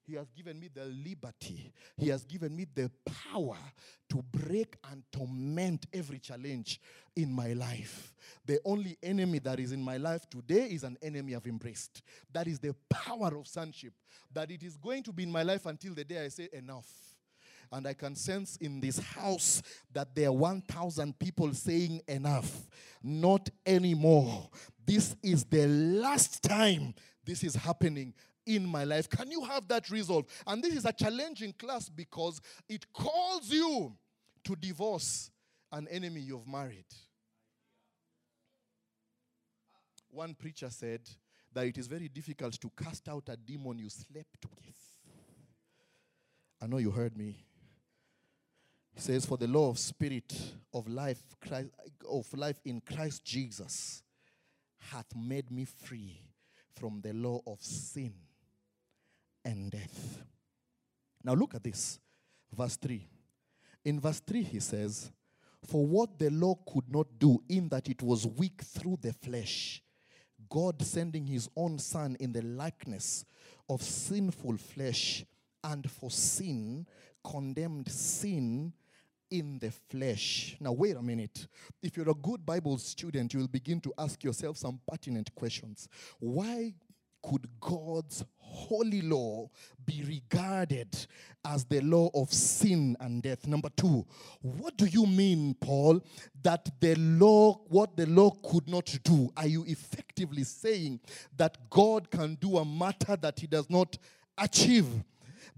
he 0.05 0.15
has 0.15 0.31
given 0.31 0.59
me 0.59 0.69
the 0.73 0.85
liberty. 0.85 1.73
He 1.97 2.09
has 2.09 2.25
given 2.25 2.55
me 2.57 2.67
the 2.75 2.91
power 3.05 3.57
to 4.11 4.23
break 4.33 4.77
and 4.91 5.03
torment 5.13 5.87
every 5.93 6.19
challenge 6.19 6.81
in 7.17 7.33
my 7.33 7.53
life. 7.53 8.13
The 8.45 8.59
only 8.65 8.99
enemy 9.03 9.39
that 9.41 9.61
is 9.61 9.73
in 9.73 9.81
my 9.81 9.97
life 9.97 10.29
today 10.29 10.67
is 10.67 10.83
an 10.83 10.99
enemy 11.03 11.37
I've 11.37 11.47
embraced. 11.47 12.03
That 12.33 12.47
is 12.47 12.59
the 12.59 12.75
power 12.91 13.37
of 13.37 13.47
sonship. 13.47 13.93
That 14.33 14.51
it 14.51 14.63
is 14.63 14.77
going 14.77 15.05
to 15.05 15.13
be 15.13 15.23
in 15.23 15.31
my 15.31 15.43
life 15.43 15.67
until 15.67 15.95
the 15.95 16.05
day 16.05 16.25
I 16.25 16.29
say 16.29 16.49
enough. 16.53 16.89
And 17.71 17.87
I 17.87 17.95
can 17.95 18.15
sense 18.15 18.57
in 18.57 18.81
this 18.81 18.99
house 18.99 19.63
that 19.93 20.15
there 20.15 20.29
are 20.29 20.33
1,000 20.33 21.19
people 21.19 21.55
saying 21.55 22.03
enough. 22.07 22.69
Not 23.03 23.49
anymore. 23.65 24.51
This 24.85 25.17
is 25.23 25.45
the 25.45 25.67
last 25.67 26.43
time 26.43 26.95
this 27.25 27.45
is 27.45 27.55
happening 27.55 28.13
in 28.47 28.67
my 28.67 28.85
life. 28.85 29.09
Can 29.09 29.31
you 29.31 29.45
have 29.45 29.69
that 29.69 29.91
resolve? 29.91 30.27
And 30.47 30.63
this 30.63 30.75
is 30.75 30.85
a 30.85 30.93
challenging 30.93 31.53
class 31.53 31.89
because 31.89 32.41
it 32.69 32.93
calls 32.93 33.51
you 33.51 33.95
to 34.45 34.57
divorce 34.57 35.31
an 35.71 35.89
enemy 35.89 36.21
you've 36.21 36.47
married. 36.47 36.87
One 40.11 40.35
preacher 40.35 40.69
said, 40.69 41.01
that 41.55 41.67
it 41.67 41.79
is 41.79 41.87
very 41.87 42.09
difficult 42.09 42.59
to 42.61 42.71
cast 42.83 43.09
out 43.09 43.29
a 43.29 43.37
demon 43.37 43.79
you 43.79 43.91
slept 43.91 44.47
with. 44.55 44.77
I 46.61 46.67
know 46.67 46.79
you 46.79 46.91
heard 46.91 47.17
me. 47.17 47.45
He 48.95 49.01
says, 49.01 49.27
For 49.27 49.37
the 49.37 49.49
law 49.49 49.71
of 49.71 49.79
spirit 49.79 50.33
of 50.73 50.87
life, 50.89 51.23
Christ, 51.41 51.71
of 52.09 52.33
life 52.35 52.61
in 52.65 52.81
Christ 52.81 53.25
Jesus 53.25 54.03
hath 54.91 55.15
made 55.17 55.51
me 55.51 55.65
free 55.65 56.21
from 56.79 57.01
the 57.01 57.13
law 57.13 57.41
of 57.47 57.63
sin 57.63 58.15
and 59.45 59.71
death. 59.71 60.23
Now 61.25 61.35
look 61.35 61.55
at 61.55 61.65
this. 61.65 61.99
Verse 62.53 62.77
3. 62.77 63.07
In 63.85 64.01
verse 64.01 64.21
3, 64.21 64.43
he 64.43 64.61
says, 64.61 65.11
For 65.65 65.85
what 65.87 66.19
the 66.19 66.31
law 66.31 66.57
could 66.67 66.89
not 66.89 67.07
do, 67.19 67.43
in 67.49 67.69
that 67.71 67.89
it 67.89 68.03
was 68.03 68.27
weak 68.27 68.63
through 68.63 68.99
the 69.01 69.13
flesh, 69.13 69.83
God 70.49 70.83
sending 70.83 71.27
his 71.27 71.49
own 71.57 71.79
Son 71.79 72.17
in 72.21 72.33
the 72.33 72.43
likeness 72.43 73.25
of 73.69 73.83
sinful 73.83 74.59
flesh, 74.59 75.25
and 75.65 75.89
for 75.91 76.11
sin, 76.11 76.87
condemned 77.25 77.89
sin 77.89 78.73
in 79.31 79.59
the 79.59 79.71
flesh. 79.71 80.57
Now, 80.61 80.73
wait 80.73 80.97
a 80.97 81.03
minute. 81.03 81.47
If 81.83 81.97
you're 81.97 82.11
a 82.11 82.15
good 82.15 82.45
Bible 82.45 82.77
student, 82.79 83.33
you 83.33 83.41
will 83.41 83.49
begin 83.49 83.81
to 83.81 83.93
ask 83.97 84.23
yourself 84.23 84.59
some 84.59 84.81
pertinent 84.87 85.35
questions. 85.35 85.89
Why 86.19 86.75
could 87.23 87.47
God's 87.61 88.25
holy 88.39 89.01
law 89.01 89.49
be 89.87 90.05
regarded 90.07 91.07
as 91.45 91.65
the 91.65 91.81
law 91.81 92.11
of 92.15 92.33
sin 92.33 92.97
and 93.01 93.23
death? 93.23 93.47
Number 93.47 93.71
two, 93.71 94.05
what 94.43 94.77
do 94.77 94.87
you 94.87 95.07
mean, 95.07 95.55
Paul, 95.61 96.05
that 96.43 96.69
the 96.81 96.95
law, 96.97 97.61
what 97.69 97.97
the 97.97 98.07
law 98.07 98.31
could 98.31 98.69
not 98.69 98.97
do? 99.03 99.31
Are 99.37 99.47
you 99.47 99.65
effectively 99.67 100.45
saying 100.45 101.01
that 101.37 101.59
God 101.71 102.11
can 102.11 102.35
do 102.35 102.59
a 102.59 102.65
matter 102.65 103.17
that 103.17 103.41
he 103.41 103.47
does 103.47 103.69
not 103.71 103.97
achieve? 104.37 104.89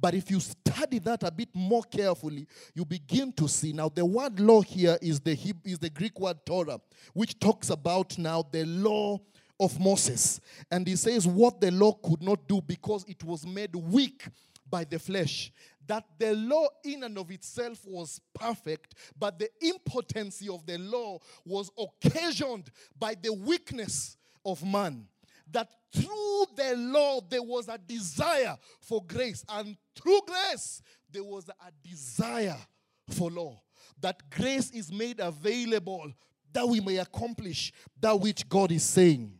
But 0.00 0.14
if 0.14 0.30
you 0.30 0.40
study 0.40 0.98
that 1.00 1.22
a 1.22 1.30
bit 1.30 1.48
more 1.54 1.82
carefully, 1.82 2.46
you 2.74 2.84
begin 2.84 3.32
to 3.32 3.48
see 3.48 3.72
now 3.72 3.88
the 3.88 4.04
word 4.04 4.40
law 4.40 4.60
here 4.60 4.98
is 5.00 5.20
the 5.20 5.32
is 5.64 5.78
the 5.78 5.90
Greek 5.90 6.18
word 6.18 6.38
Torah, 6.44 6.80
which 7.12 7.38
talks 7.38 7.70
about 7.70 8.18
now 8.18 8.44
the 8.50 8.64
law 8.64 9.20
of 9.64 9.80
Moses. 9.80 10.40
And 10.70 10.86
he 10.86 10.96
says 10.96 11.26
what 11.26 11.60
the 11.60 11.70
law 11.70 11.92
could 11.92 12.22
not 12.22 12.46
do 12.46 12.60
because 12.60 13.04
it 13.08 13.22
was 13.24 13.46
made 13.46 13.74
weak 13.74 14.26
by 14.68 14.84
the 14.84 14.98
flesh. 14.98 15.52
That 15.86 16.04
the 16.18 16.34
law 16.34 16.66
in 16.84 17.02
and 17.02 17.18
of 17.18 17.30
itself 17.30 17.80
was 17.84 18.20
perfect, 18.34 18.94
but 19.18 19.38
the 19.38 19.50
impotency 19.60 20.48
of 20.48 20.64
the 20.64 20.78
law 20.78 21.18
was 21.44 21.70
occasioned 21.78 22.70
by 22.98 23.14
the 23.20 23.32
weakness 23.32 24.16
of 24.44 24.64
man. 24.64 25.06
That 25.50 25.68
through 25.92 26.46
the 26.56 26.74
law 26.76 27.20
there 27.28 27.42
was 27.42 27.68
a 27.68 27.76
desire 27.76 28.56
for 28.80 29.04
grace, 29.04 29.44
and 29.48 29.76
through 29.94 30.20
grace 30.26 30.80
there 31.12 31.24
was 31.24 31.48
a 31.48 31.88
desire 31.88 32.56
for 33.10 33.30
law. 33.30 33.60
That 34.00 34.30
grace 34.30 34.70
is 34.70 34.90
made 34.90 35.20
available 35.20 36.12
that 36.54 36.66
we 36.66 36.80
may 36.80 36.96
accomplish 36.96 37.72
that 38.00 38.18
which 38.18 38.48
God 38.48 38.72
is 38.72 38.84
saying. 38.84 39.32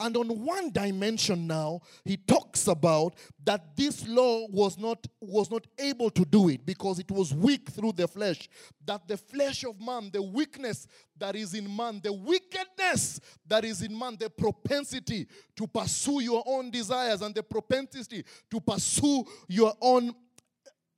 And 0.00 0.16
on 0.16 0.28
one 0.44 0.70
dimension 0.70 1.46
now, 1.46 1.80
he 2.04 2.16
talks 2.16 2.66
about 2.66 3.14
that 3.44 3.76
this 3.76 4.06
law 4.06 4.46
was 4.48 4.78
not, 4.78 5.06
was 5.20 5.50
not 5.50 5.66
able 5.78 6.10
to 6.10 6.24
do 6.24 6.48
it 6.48 6.64
because 6.64 6.98
it 6.98 7.10
was 7.10 7.34
weak 7.34 7.70
through 7.70 7.92
the 7.92 8.08
flesh. 8.08 8.48
That 8.84 9.06
the 9.08 9.16
flesh 9.16 9.64
of 9.64 9.80
man, 9.80 10.10
the 10.12 10.22
weakness 10.22 10.86
that 11.18 11.36
is 11.36 11.54
in 11.54 11.74
man, 11.74 12.00
the 12.02 12.12
wickedness 12.12 13.20
that 13.46 13.64
is 13.64 13.82
in 13.82 13.96
man, 13.96 14.16
the 14.18 14.30
propensity 14.30 15.26
to 15.56 15.66
pursue 15.66 16.20
your 16.20 16.42
own 16.46 16.70
desires 16.70 17.22
and 17.22 17.34
the 17.34 17.42
propensity 17.42 18.24
to 18.50 18.60
pursue 18.60 19.24
your 19.48 19.74
own 19.80 20.14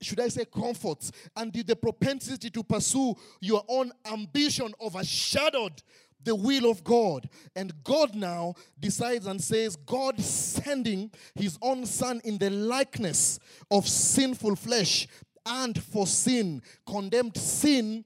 should 0.04 0.20
I 0.20 0.28
say, 0.28 0.44
comforts, 0.44 1.10
and 1.36 1.52
the 1.52 1.74
propensity 1.74 2.50
to 2.50 2.62
pursue 2.62 3.14
your 3.40 3.64
own 3.68 3.90
ambition 4.04 4.72
overshadowed 4.80 5.82
the 6.24 6.34
will 6.34 6.70
of 6.70 6.82
God. 6.82 7.28
And 7.54 7.72
God 7.84 8.14
now 8.14 8.54
decides 8.78 9.26
and 9.26 9.42
says, 9.42 9.76
God 9.76 10.20
sending 10.20 11.10
his 11.34 11.58
own 11.62 11.86
son 11.86 12.20
in 12.24 12.38
the 12.38 12.50
likeness 12.50 13.38
of 13.70 13.86
sinful 13.88 14.56
flesh 14.56 15.06
and 15.46 15.80
for 15.82 16.06
sin, 16.06 16.62
condemned 16.86 17.36
sin 17.36 18.04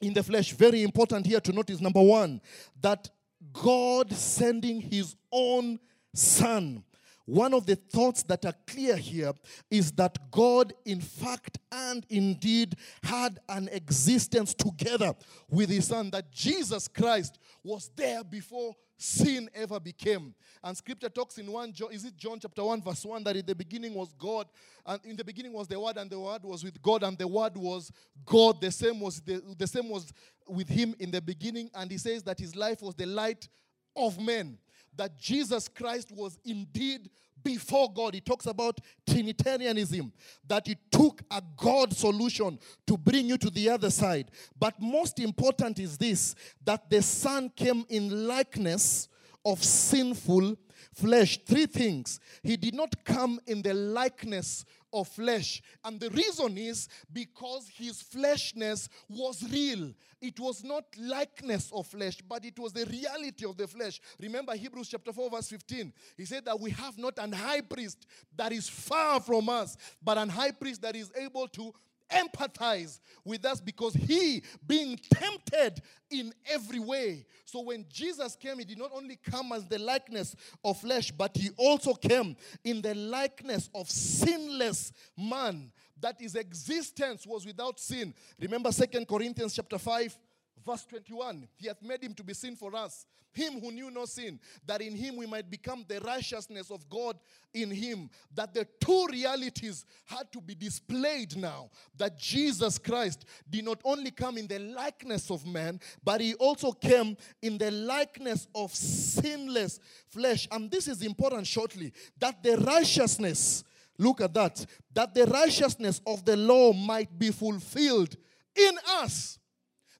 in 0.00 0.12
the 0.12 0.22
flesh. 0.22 0.52
Very 0.52 0.82
important 0.82 1.26
here 1.26 1.40
to 1.40 1.52
notice 1.52 1.80
number 1.80 2.02
one, 2.02 2.40
that 2.80 3.08
God 3.52 4.12
sending 4.12 4.80
his 4.80 5.14
own 5.30 5.78
son 6.14 6.84
one 7.24 7.54
of 7.54 7.66
the 7.66 7.76
thoughts 7.76 8.22
that 8.24 8.44
are 8.44 8.54
clear 8.66 8.96
here 8.96 9.32
is 9.70 9.92
that 9.92 10.30
God, 10.30 10.72
in 10.84 11.00
fact 11.00 11.58
and 11.70 12.04
indeed, 12.08 12.76
had 13.02 13.38
an 13.48 13.68
existence 13.72 14.54
together 14.54 15.14
with 15.48 15.70
His 15.70 15.88
Son, 15.88 16.10
that 16.10 16.30
Jesus 16.32 16.88
Christ 16.88 17.38
was 17.62 17.90
there 17.94 18.24
before 18.24 18.74
sin 18.96 19.48
ever 19.54 19.80
became. 19.80 20.34
And 20.62 20.76
scripture 20.76 21.08
talks 21.08 21.38
in 21.38 21.50
1 21.50 21.72
John, 21.72 21.92
is 21.92 22.04
it 22.04 22.16
John 22.16 22.38
chapter 22.40 22.64
1, 22.64 22.82
verse 22.82 23.04
1, 23.04 23.24
that 23.24 23.36
in 23.36 23.46
the 23.46 23.54
beginning 23.54 23.94
was 23.94 24.12
God, 24.18 24.46
and 24.86 25.00
in 25.04 25.16
the 25.16 25.24
beginning 25.24 25.52
was 25.52 25.68
the 25.68 25.78
Word, 25.78 25.96
and 25.96 26.10
the 26.10 26.18
Word 26.18 26.42
was 26.44 26.64
with 26.64 26.80
God, 26.82 27.02
and 27.02 27.18
the 27.18 27.26
Word 27.26 27.56
was 27.56 27.90
God. 28.24 28.60
The 28.60 28.70
same 28.70 29.00
was 29.00 29.20
the, 29.20 29.42
the 29.56 29.66
same 29.66 29.88
was 29.88 30.12
with 30.48 30.68
him 30.68 30.94
in 30.98 31.10
the 31.10 31.20
beginning, 31.20 31.70
and 31.74 31.90
he 31.90 31.98
says 31.98 32.22
that 32.24 32.38
his 32.38 32.56
life 32.56 32.82
was 32.82 32.94
the 32.94 33.06
light 33.06 33.48
of 33.96 34.18
men 34.20 34.58
that 34.96 35.18
Jesus 35.18 35.68
Christ 35.68 36.12
was 36.12 36.38
indeed 36.44 37.10
before 37.42 37.92
God. 37.92 38.14
He 38.14 38.20
talks 38.20 38.46
about 38.46 38.78
Trinitarianism, 39.06 40.12
that 40.46 40.68
it 40.68 40.78
took 40.90 41.22
a 41.30 41.42
God 41.56 41.92
solution 41.92 42.58
to 42.86 42.96
bring 42.96 43.26
you 43.26 43.36
to 43.38 43.50
the 43.50 43.68
other 43.70 43.90
side. 43.90 44.30
But 44.58 44.80
most 44.80 45.18
important 45.18 45.78
is 45.78 45.98
this 45.98 46.34
that 46.64 46.88
the 46.88 47.02
Son 47.02 47.50
came 47.54 47.84
in 47.88 48.26
likeness 48.26 49.08
of 49.44 49.62
sinful 49.62 50.56
flesh. 50.92 51.38
Three 51.44 51.66
things. 51.66 52.20
He 52.42 52.56
did 52.56 52.74
not 52.74 53.04
come 53.04 53.40
in 53.46 53.62
the 53.62 53.74
likeness 53.74 54.64
of 54.92 55.08
flesh. 55.08 55.62
And 55.84 55.98
the 55.98 56.10
reason 56.10 56.58
is 56.58 56.88
because 57.12 57.68
his 57.74 58.02
fleshness 58.02 58.88
was 59.08 59.42
real. 59.50 59.92
It 60.20 60.38
was 60.38 60.62
not 60.62 60.84
likeness 60.98 61.72
of 61.72 61.86
flesh, 61.86 62.18
but 62.28 62.44
it 62.44 62.58
was 62.58 62.72
the 62.72 62.84
reality 62.86 63.44
of 63.44 63.56
the 63.56 63.66
flesh. 63.66 64.00
Remember 64.20 64.54
Hebrews 64.54 64.88
chapter 64.88 65.12
4, 65.12 65.30
verse 65.30 65.48
15. 65.48 65.92
He 66.16 66.24
said 66.24 66.44
that 66.44 66.60
we 66.60 66.70
have 66.70 66.96
not 66.98 67.18
an 67.18 67.32
high 67.32 67.62
priest 67.62 68.06
that 68.36 68.52
is 68.52 68.68
far 68.68 69.20
from 69.20 69.48
us, 69.48 69.76
but 70.02 70.18
an 70.18 70.28
high 70.28 70.52
priest 70.52 70.82
that 70.82 70.94
is 70.94 71.10
able 71.16 71.48
to 71.48 71.74
empathize 72.12 73.00
with 73.24 73.44
us 73.44 73.60
because 73.60 73.94
he 73.94 74.42
being 74.66 74.98
tempted 75.12 75.80
in 76.10 76.32
every 76.46 76.80
way. 76.80 77.26
So 77.44 77.62
when 77.62 77.84
Jesus 77.88 78.36
came, 78.36 78.58
he 78.58 78.64
did 78.64 78.78
not 78.78 78.90
only 78.94 79.16
come 79.16 79.52
as 79.52 79.66
the 79.66 79.78
likeness 79.78 80.36
of 80.64 80.80
flesh, 80.80 81.10
but 81.10 81.36
he 81.36 81.50
also 81.56 81.94
came 81.94 82.36
in 82.64 82.82
the 82.82 82.94
likeness 82.94 83.68
of 83.74 83.90
sinless 83.90 84.92
man 85.16 85.72
that 86.00 86.20
his 86.20 86.34
existence 86.34 87.26
was 87.26 87.46
without 87.46 87.78
sin. 87.78 88.12
Remember 88.40 88.72
Second 88.72 89.06
Corinthians 89.06 89.54
chapter 89.54 89.78
5 89.78 90.18
verse 90.64 90.84
21. 90.86 91.48
He 91.56 91.68
hath 91.68 91.82
made 91.82 92.02
him 92.02 92.14
to 92.14 92.24
be 92.24 92.34
sin 92.34 92.56
for 92.56 92.74
us 92.74 93.06
him 93.32 93.60
who 93.60 93.72
knew 93.72 93.90
no 93.90 94.04
sin, 94.04 94.38
that 94.66 94.80
in 94.80 94.94
him 94.94 95.16
we 95.16 95.26
might 95.26 95.50
become 95.50 95.84
the 95.88 96.00
righteousness 96.00 96.70
of 96.70 96.88
God 96.88 97.18
in 97.54 97.70
him. 97.70 98.10
That 98.34 98.54
the 98.54 98.66
two 98.80 99.06
realities 99.10 99.84
had 100.04 100.30
to 100.32 100.40
be 100.40 100.54
displayed 100.54 101.36
now. 101.36 101.70
That 101.96 102.18
Jesus 102.18 102.78
Christ 102.78 103.24
did 103.48 103.64
not 103.64 103.80
only 103.84 104.10
come 104.10 104.38
in 104.38 104.46
the 104.46 104.58
likeness 104.58 105.30
of 105.30 105.46
man, 105.46 105.80
but 106.04 106.20
he 106.20 106.34
also 106.34 106.72
came 106.72 107.16
in 107.40 107.58
the 107.58 107.70
likeness 107.70 108.46
of 108.54 108.74
sinless 108.74 109.80
flesh. 110.08 110.46
And 110.50 110.70
this 110.70 110.88
is 110.88 111.02
important 111.02 111.46
shortly 111.46 111.92
that 112.18 112.42
the 112.42 112.58
righteousness, 112.58 113.64
look 113.98 114.20
at 114.20 114.34
that, 114.34 114.64
that 114.92 115.14
the 115.14 115.26
righteousness 115.26 116.00
of 116.06 116.24
the 116.24 116.36
law 116.36 116.72
might 116.72 117.18
be 117.18 117.30
fulfilled 117.30 118.16
in 118.54 118.74
us 119.00 119.38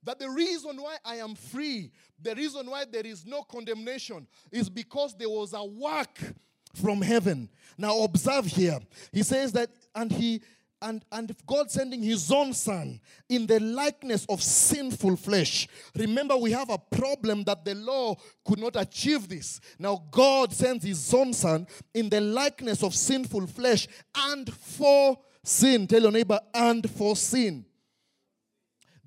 that 0.05 0.19
the 0.19 0.29
reason 0.29 0.77
why 0.81 0.97
I 1.05 1.17
am 1.17 1.35
free, 1.35 1.93
the 2.21 2.35
reason 2.35 2.67
why 2.69 2.85
there 2.91 3.07
is 3.07 3.25
no 3.25 3.43
condemnation, 3.43 4.27
is 4.51 4.69
because 4.69 5.17
there 5.17 5.29
was 5.29 5.53
a 5.53 5.65
work 5.65 6.19
from 6.75 7.03
heaven. 7.03 7.49
Now, 7.79 8.01
observe 8.01 8.47
here. 8.47 8.79
He 9.13 9.23
says 9.23 9.53
that, 9.53 9.71
and 9.95 10.11
he 10.11 10.41
and, 10.83 11.05
and 11.13 11.35
God 11.47 11.71
sending 11.71 12.03
his 12.03 12.31
own 12.31 12.53
son 12.53 13.01
in 13.29 13.47
the 13.47 13.61
likeness 13.61 14.27
of 14.29 14.43
sinful 14.43 15.17
flesh. 15.17 15.69
Remember, 15.97 16.37
we 16.37 16.51
have 16.51 16.71
a 16.71 16.79
problem 16.79 17.45
that 17.45 17.65
the 17.65 17.75
law 17.77 18.17
could 18.45 18.59
not 18.59 18.75
achieve 18.77 19.29
this. 19.29 19.61
Now, 19.79 20.03
God 20.11 20.53
sends 20.53 20.85
his 20.85 21.15
own 21.15 21.33
son 21.33 21.67
in 21.95 22.09
the 22.09 22.21
likeness 22.21 22.83
of 22.83 22.95
sinful 22.95 23.47
flesh 23.47 23.87
and 24.17 24.53
for 24.53 25.17
sin. 25.45 25.87
Tell 25.87 26.03
your 26.03 26.11
neighbor, 26.11 26.41
and 26.53 26.89
for 26.91 27.15
sin. 27.17 27.65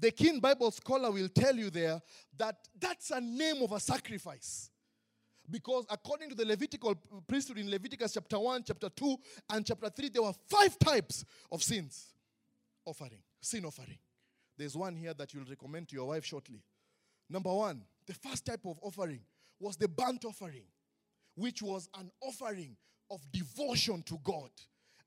The 0.06 0.12
King 0.12 0.39
Bible 0.39 0.70
scholar 0.70 1.10
will 1.10 1.30
tell 1.30 1.56
you 1.56 1.72
there 1.72 1.99
that 2.38 2.56
that's 2.80 3.10
a 3.10 3.20
name 3.20 3.64
of 3.64 3.72
a 3.72 3.80
sacrifice. 3.80 4.70
Because 5.49 5.84
according 5.89 6.30
to 6.30 6.36
the 6.36 6.45
Levitical 6.45 6.93
priesthood 7.28 7.58
in 7.58 7.72
Leviticus 7.72 8.14
chapter 8.14 8.38
1, 8.38 8.66
chapter 8.68 8.88
2, 8.88 9.18
and 9.49 9.66
chapter 9.66 9.89
3, 9.89 10.10
there 10.10 10.22
were 10.22 10.34
five 10.47 10.78
types 10.78 11.26
of 11.51 11.64
sins 11.64 12.14
offering, 12.86 13.18
sin 13.41 13.66
offering. 13.66 13.97
There's 14.56 14.78
one 14.78 14.95
here 14.95 15.16
that 15.16 15.34
you'll 15.34 15.45
recommend 15.45 15.88
to 15.88 15.95
your 15.95 16.10
wife 16.10 16.24
shortly. 16.24 16.62
Number 17.28 17.51
one, 17.51 17.82
the 18.06 18.14
first 18.14 18.45
type 18.45 18.64
of 18.64 18.78
offering 18.84 19.22
was 19.60 19.76
the 19.76 19.88
burnt 19.88 20.24
offering, 20.24 20.66
which 21.34 21.64
was 21.64 21.89
an 21.97 22.12
offering 22.22 22.78
of 23.10 23.22
devotion 23.32 24.03
to 24.03 24.20
God. 24.24 24.51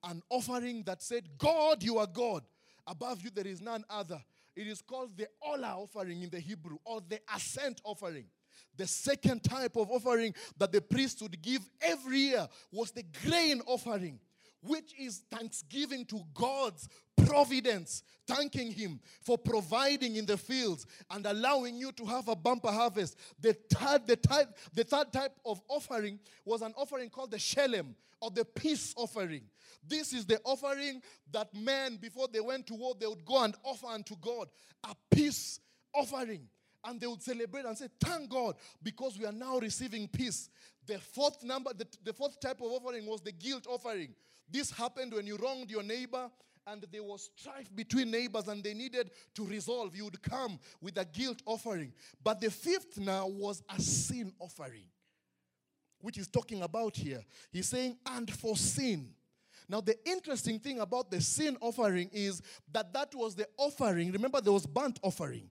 An 0.02 0.22
offering 0.28 0.82
that 0.86 1.04
said, 1.04 1.28
God, 1.38 1.84
you 1.84 1.98
are 1.98 2.08
God. 2.08 2.42
Above 2.84 3.22
you, 3.22 3.30
there 3.32 3.46
is 3.46 3.60
none 3.60 3.84
other. 3.88 4.20
It 4.58 4.66
is 4.66 4.82
called 4.82 5.16
the 5.16 5.28
Olah 5.40 5.84
offering 5.84 6.20
in 6.20 6.30
the 6.30 6.40
Hebrew 6.40 6.78
or 6.84 7.00
the 7.08 7.20
Ascent 7.32 7.80
offering. 7.84 8.24
The 8.76 8.88
second 8.88 9.44
type 9.44 9.76
of 9.76 9.88
offering 9.88 10.34
that 10.58 10.72
the 10.72 10.80
priest 10.80 11.22
would 11.22 11.40
give 11.40 11.62
every 11.80 12.18
year 12.18 12.48
was 12.72 12.90
the 12.90 13.04
grain 13.24 13.62
offering, 13.66 14.18
which 14.62 14.92
is 14.98 15.22
thanksgiving 15.30 16.04
to 16.06 16.20
God's 16.34 16.88
providence, 17.26 18.02
thanking 18.26 18.72
Him 18.72 19.00
for 19.20 19.38
providing 19.38 20.16
in 20.16 20.26
the 20.26 20.36
fields 20.36 20.86
and 21.10 21.26
allowing 21.26 21.76
you 21.76 21.92
to 21.92 22.04
have 22.06 22.28
a 22.28 22.36
bumper 22.36 22.70
harvest. 22.70 23.16
The 23.40 23.52
third, 23.52 24.06
the 24.06 24.16
type, 24.16 24.56
the 24.74 24.84
third 24.84 25.12
type 25.12 25.32
of 25.44 25.60
offering 25.68 26.18
was 26.44 26.62
an 26.62 26.74
offering 26.76 27.10
called 27.10 27.30
the 27.30 27.36
shelem 27.38 27.94
or 28.20 28.30
the 28.30 28.44
peace 28.44 28.94
offering. 28.96 29.42
This 29.86 30.12
is 30.12 30.26
the 30.26 30.40
offering 30.44 31.02
that 31.32 31.54
men, 31.54 31.96
before 31.96 32.28
they 32.32 32.40
went 32.40 32.66
to 32.66 32.74
war, 32.74 32.94
they 32.98 33.06
would 33.06 33.24
go 33.24 33.42
and 33.42 33.54
offer 33.64 33.86
unto 33.86 34.16
God 34.20 34.48
a 34.84 34.94
peace 35.10 35.60
offering. 35.94 36.48
And 36.84 37.00
they 37.00 37.06
would 37.06 37.22
celebrate 37.22 37.64
and 37.64 37.76
say, 37.76 37.88
Thank 38.00 38.30
God, 38.30 38.54
because 38.82 39.18
we 39.18 39.26
are 39.26 39.32
now 39.32 39.58
receiving 39.58 40.08
peace. 40.08 40.48
The 40.86 40.98
fourth 40.98 41.42
number, 41.42 41.72
the, 41.76 41.86
the 42.04 42.12
fourth 42.12 42.38
type 42.40 42.60
of 42.60 42.68
offering 42.68 43.06
was 43.06 43.20
the 43.20 43.32
guilt 43.32 43.66
offering. 43.68 44.14
This 44.50 44.70
happened 44.70 45.14
when 45.14 45.26
you 45.26 45.36
wronged 45.36 45.70
your 45.70 45.82
neighbor 45.82 46.30
and 46.66 46.84
there 46.92 47.02
was 47.02 47.30
strife 47.36 47.74
between 47.74 48.10
neighbors 48.10 48.48
and 48.48 48.62
they 48.62 48.74
needed 48.74 49.10
to 49.34 49.44
resolve. 49.44 49.96
You 49.96 50.04
would 50.04 50.22
come 50.22 50.58
with 50.80 50.98
a 50.98 51.04
guilt 51.04 51.42
offering. 51.46 51.92
But 52.22 52.40
the 52.40 52.50
fifth 52.50 52.98
now 52.98 53.26
was 53.26 53.62
a 53.74 53.80
sin 53.80 54.32
offering, 54.38 54.84
which 56.00 56.16
he's 56.16 56.28
talking 56.28 56.62
about 56.62 56.96
here. 56.96 57.24
He's 57.50 57.68
saying, 57.68 57.96
and 58.06 58.30
for 58.30 58.56
sin. 58.56 59.14
Now, 59.68 59.82
the 59.82 59.96
interesting 60.06 60.58
thing 60.58 60.80
about 60.80 61.10
the 61.10 61.20
sin 61.20 61.56
offering 61.60 62.08
is 62.12 62.40
that 62.72 62.92
that 62.94 63.14
was 63.14 63.34
the 63.34 63.46
offering. 63.58 64.10
Remember, 64.12 64.40
there 64.40 64.52
was 64.52 64.66
burnt 64.66 64.98
offering. 65.02 65.50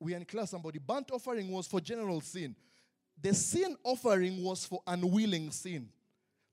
We 0.00 0.14
in 0.14 0.24
class 0.26 0.50
somebody. 0.50 0.78
Burnt 0.78 1.10
offering 1.10 1.50
was 1.50 1.66
for 1.66 1.80
general 1.80 2.20
sin. 2.20 2.54
The 3.20 3.34
sin 3.34 3.76
offering 3.82 4.42
was 4.42 4.64
for 4.64 4.80
unwilling 4.86 5.50
sin. 5.50 5.88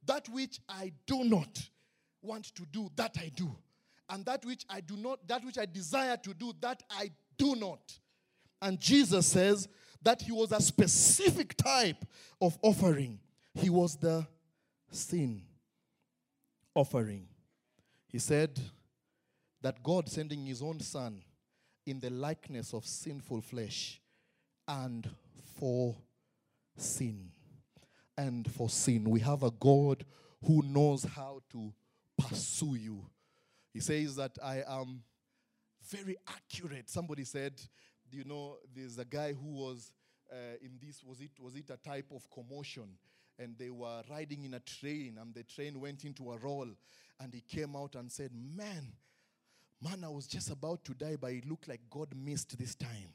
That 0.06 0.28
which 0.30 0.60
I 0.68 0.94
do 1.06 1.24
not 1.24 1.70
want 2.22 2.54
to 2.56 2.66
do, 2.72 2.90
that 2.96 3.16
I 3.18 3.32
do 3.36 3.56
and 4.10 4.26
that 4.26 4.46
which 4.46 4.66
I 4.70 4.82
do 4.82 4.96
not, 4.98 5.28
that 5.28 5.44
which 5.44 5.58
I 5.58 5.66
desire 5.66 6.18
to 6.18 6.34
do, 6.34 6.54
that 6.62 6.84
I 6.90 7.12
do 7.38 7.56
not. 7.56 7.98
And 8.62 8.80
Jesus 8.80 9.28
says 9.28 9.68
that 10.02 10.22
he 10.22 10.32
was 10.32 10.52
a 10.52 10.62
specific 10.62 11.56
type 11.58 12.06
of 12.42 12.58
offering. 12.62 13.20
He 13.54 13.70
was 13.70 13.96
the 13.96 14.26
sin 14.92 15.42
offering. 16.74 17.28
He 18.08 18.20
said 18.20 18.60
that 19.62 19.82
God 19.84 20.08
sending 20.08 20.46
his 20.46 20.62
own 20.62 20.80
son 20.80 21.22
in 21.86 22.00
the 22.00 22.10
likeness 22.10 22.74
of 22.74 22.86
sinful 22.86 23.42
flesh 23.42 24.02
and 24.68 25.10
for 25.60 25.96
sin. 26.78 27.32
And 28.18 28.50
for 28.52 28.70
sin. 28.70 29.10
We 29.10 29.20
have 29.22 29.44
a 29.44 29.52
God 29.52 30.06
who 30.46 30.62
knows 30.64 31.04
how 31.04 31.42
to 31.52 31.74
pursue 32.18 32.76
you 32.76 33.06
he 33.76 33.82
says 33.82 34.16
that 34.16 34.38
I 34.42 34.64
am 34.66 35.04
very 35.90 36.16
accurate. 36.30 36.90
Somebody 36.90 37.26
said, 37.26 37.62
you 38.10 38.24
know, 38.24 38.56
there's 38.74 38.98
a 38.98 39.04
guy 39.04 39.34
who 39.34 39.50
was 39.50 39.92
uh, 40.32 40.56
in 40.62 40.80
this, 40.82 41.04
was 41.04 41.20
it, 41.20 41.32
was 41.38 41.58
it 41.58 41.70
a 41.70 41.76
type 41.76 42.06
of 42.16 42.26
commotion? 42.32 42.88
And 43.38 43.58
they 43.58 43.70
were 43.70 44.02
riding 44.10 44.46
in 44.46 44.54
a 44.54 44.62
train, 44.62 45.18
and 45.20 45.36
the 45.36 45.44
train 45.44 45.78
went 45.82 46.06
into 46.06 46.32
a 46.32 46.38
roll. 46.38 46.70
And 47.20 47.34
he 47.34 47.42
came 47.42 47.76
out 47.76 47.96
and 47.96 48.10
said, 48.10 48.32
Man, 48.34 48.94
man, 49.82 50.06
I 50.06 50.08
was 50.08 50.26
just 50.26 50.50
about 50.50 50.86
to 50.86 50.94
die, 50.94 51.18
but 51.20 51.34
it 51.34 51.46
looked 51.46 51.68
like 51.68 51.82
God 51.90 52.16
missed 52.16 52.58
this 52.58 52.76
time. 52.76 53.12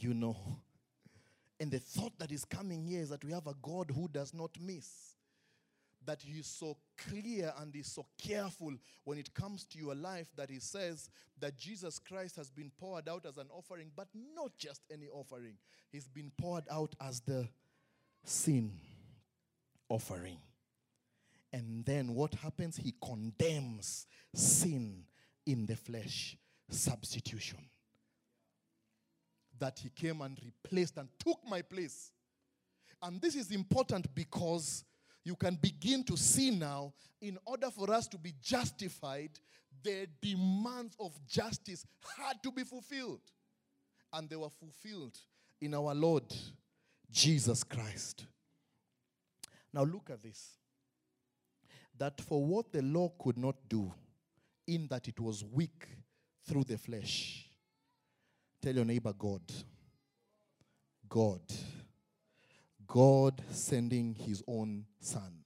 You 0.00 0.14
know. 0.14 0.36
And 1.60 1.70
the 1.70 1.78
thought 1.78 2.18
that 2.18 2.30
is 2.30 2.44
coming 2.44 2.84
here 2.84 3.00
is 3.00 3.08
that 3.10 3.24
we 3.24 3.32
have 3.32 3.46
a 3.46 3.54
God 3.60 3.90
who 3.94 4.08
does 4.08 4.32
not 4.32 4.50
miss 4.60 5.16
that 6.08 6.22
He 6.22 6.38
is 6.38 6.46
so 6.46 6.76
clear 6.96 7.52
and 7.60 7.74
He's 7.74 7.92
so 7.92 8.06
careful 8.16 8.72
when 9.04 9.18
it 9.18 9.32
comes 9.34 9.64
to 9.64 9.78
your 9.78 9.94
life 9.94 10.28
that 10.36 10.50
He 10.50 10.58
says 10.58 11.10
that 11.40 11.58
Jesus 11.58 11.98
Christ 11.98 12.36
has 12.36 12.50
been 12.50 12.70
poured 12.78 13.08
out 13.08 13.26
as 13.26 13.36
an 13.36 13.48
offering, 13.50 13.90
but 13.94 14.08
not 14.34 14.56
just 14.56 14.82
any 14.90 15.08
offering. 15.08 15.54
He's 15.92 16.08
been 16.08 16.32
poured 16.40 16.64
out 16.70 16.94
as 17.00 17.20
the 17.20 17.46
sin 18.24 18.72
offering. 19.88 20.38
And 21.52 21.84
then 21.84 22.14
what 22.14 22.34
happens? 22.34 22.76
He 22.76 22.94
condemns 23.02 24.06
sin 24.34 25.04
in 25.46 25.66
the 25.66 25.76
flesh, 25.76 26.36
substitution. 26.70 27.58
That 29.58 29.78
he 29.78 29.90
came 29.90 30.20
and 30.20 30.38
replaced 30.44 30.96
and 30.96 31.08
took 31.18 31.38
my 31.48 31.62
place. 31.62 32.12
And 33.02 33.20
this 33.20 33.34
is 33.34 33.50
important 33.50 34.12
because 34.14 34.84
you 35.24 35.36
can 35.36 35.56
begin 35.56 36.04
to 36.04 36.16
see 36.16 36.50
now, 36.50 36.92
in 37.20 37.38
order 37.44 37.70
for 37.70 37.92
us 37.92 38.08
to 38.08 38.18
be 38.18 38.32
justified, 38.40 39.30
the 39.82 40.06
demands 40.22 40.96
of 40.98 41.12
justice 41.26 41.86
had 42.16 42.42
to 42.42 42.50
be 42.50 42.64
fulfilled. 42.64 43.20
And 44.12 44.28
they 44.28 44.36
were 44.36 44.50
fulfilled 44.50 45.18
in 45.60 45.74
our 45.74 45.94
Lord 45.94 46.24
Jesus 47.10 47.62
Christ. 47.62 48.26
Now, 49.72 49.82
look 49.82 50.10
at 50.10 50.22
this 50.22 50.54
that 51.98 52.20
for 52.20 52.44
what 52.44 52.72
the 52.72 52.80
law 52.80 53.12
could 53.18 53.36
not 53.36 53.56
do, 53.68 53.92
in 54.66 54.86
that 54.86 55.08
it 55.08 55.18
was 55.18 55.44
weak 55.44 55.88
through 56.46 56.64
the 56.64 56.78
flesh, 56.78 57.47
tell 58.62 58.74
your 58.74 58.84
neighbor, 58.84 59.12
God. 59.12 59.42
God 61.08 61.40
God 62.88 63.42
sending 63.50 64.14
his 64.14 64.42
own 64.48 64.86
son. 64.98 65.44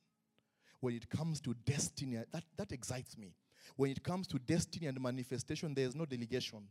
When 0.80 0.94
it 0.94 1.08
comes 1.10 1.40
to 1.42 1.54
destiny, 1.66 2.16
that, 2.32 2.44
that 2.56 2.72
excites 2.72 3.18
me. 3.18 3.34
When 3.76 3.90
it 3.90 4.02
comes 4.02 4.26
to 4.28 4.38
destiny 4.38 4.86
and 4.86 5.00
manifestation, 5.00 5.74
there 5.74 5.86
is 5.86 5.94
no 5.94 6.06
delegation. 6.06 6.68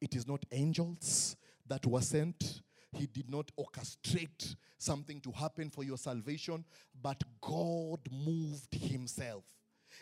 It 0.00 0.14
is 0.14 0.26
not 0.26 0.44
angels 0.52 1.36
that 1.66 1.84
were 1.86 2.00
sent. 2.00 2.62
He 2.92 3.06
did 3.06 3.28
not 3.28 3.50
orchestrate 3.58 4.54
something 4.78 5.20
to 5.20 5.32
happen 5.32 5.70
for 5.70 5.82
your 5.82 5.98
salvation, 5.98 6.64
but 7.02 7.22
God 7.40 8.00
moved 8.10 8.74
himself. 8.74 9.44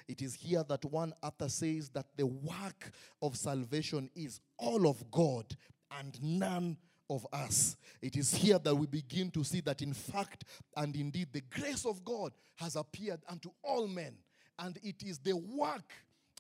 It 0.09 0.23
is 0.23 0.35
here 0.35 0.65
that 0.69 0.85
one 0.85 1.13
author 1.23 1.49
says 1.49 1.89
that 1.91 2.07
the 2.17 2.27
work 2.27 2.93
of 3.23 3.37
salvation 3.37 4.11
is 4.15 4.41
all 4.59 4.89
of 4.89 5.11
God 5.11 5.57
and 5.99 6.19
none 6.23 6.77
of 7.11 7.27
us. 7.33 7.77
It 8.03 8.17
is 8.17 8.35
here 8.35 8.59
that 8.59 8.75
we 8.75 8.87
begin 8.87 9.31
to 9.33 9.45
see 9.45 9.61
that, 9.63 9.83
in 9.83 9.93
fact 9.93 10.45
and 10.77 10.95
indeed, 10.97 11.29
the 11.33 11.43
grace 11.43 11.85
of 11.85 12.05
God 12.05 12.33
has 12.57 12.77
appeared 12.77 13.21
unto 13.29 13.51
all 13.63 13.87
men, 13.87 14.15
and 14.59 14.79
it 14.83 15.03
is 15.03 15.19
the 15.19 15.35
work 15.35 15.93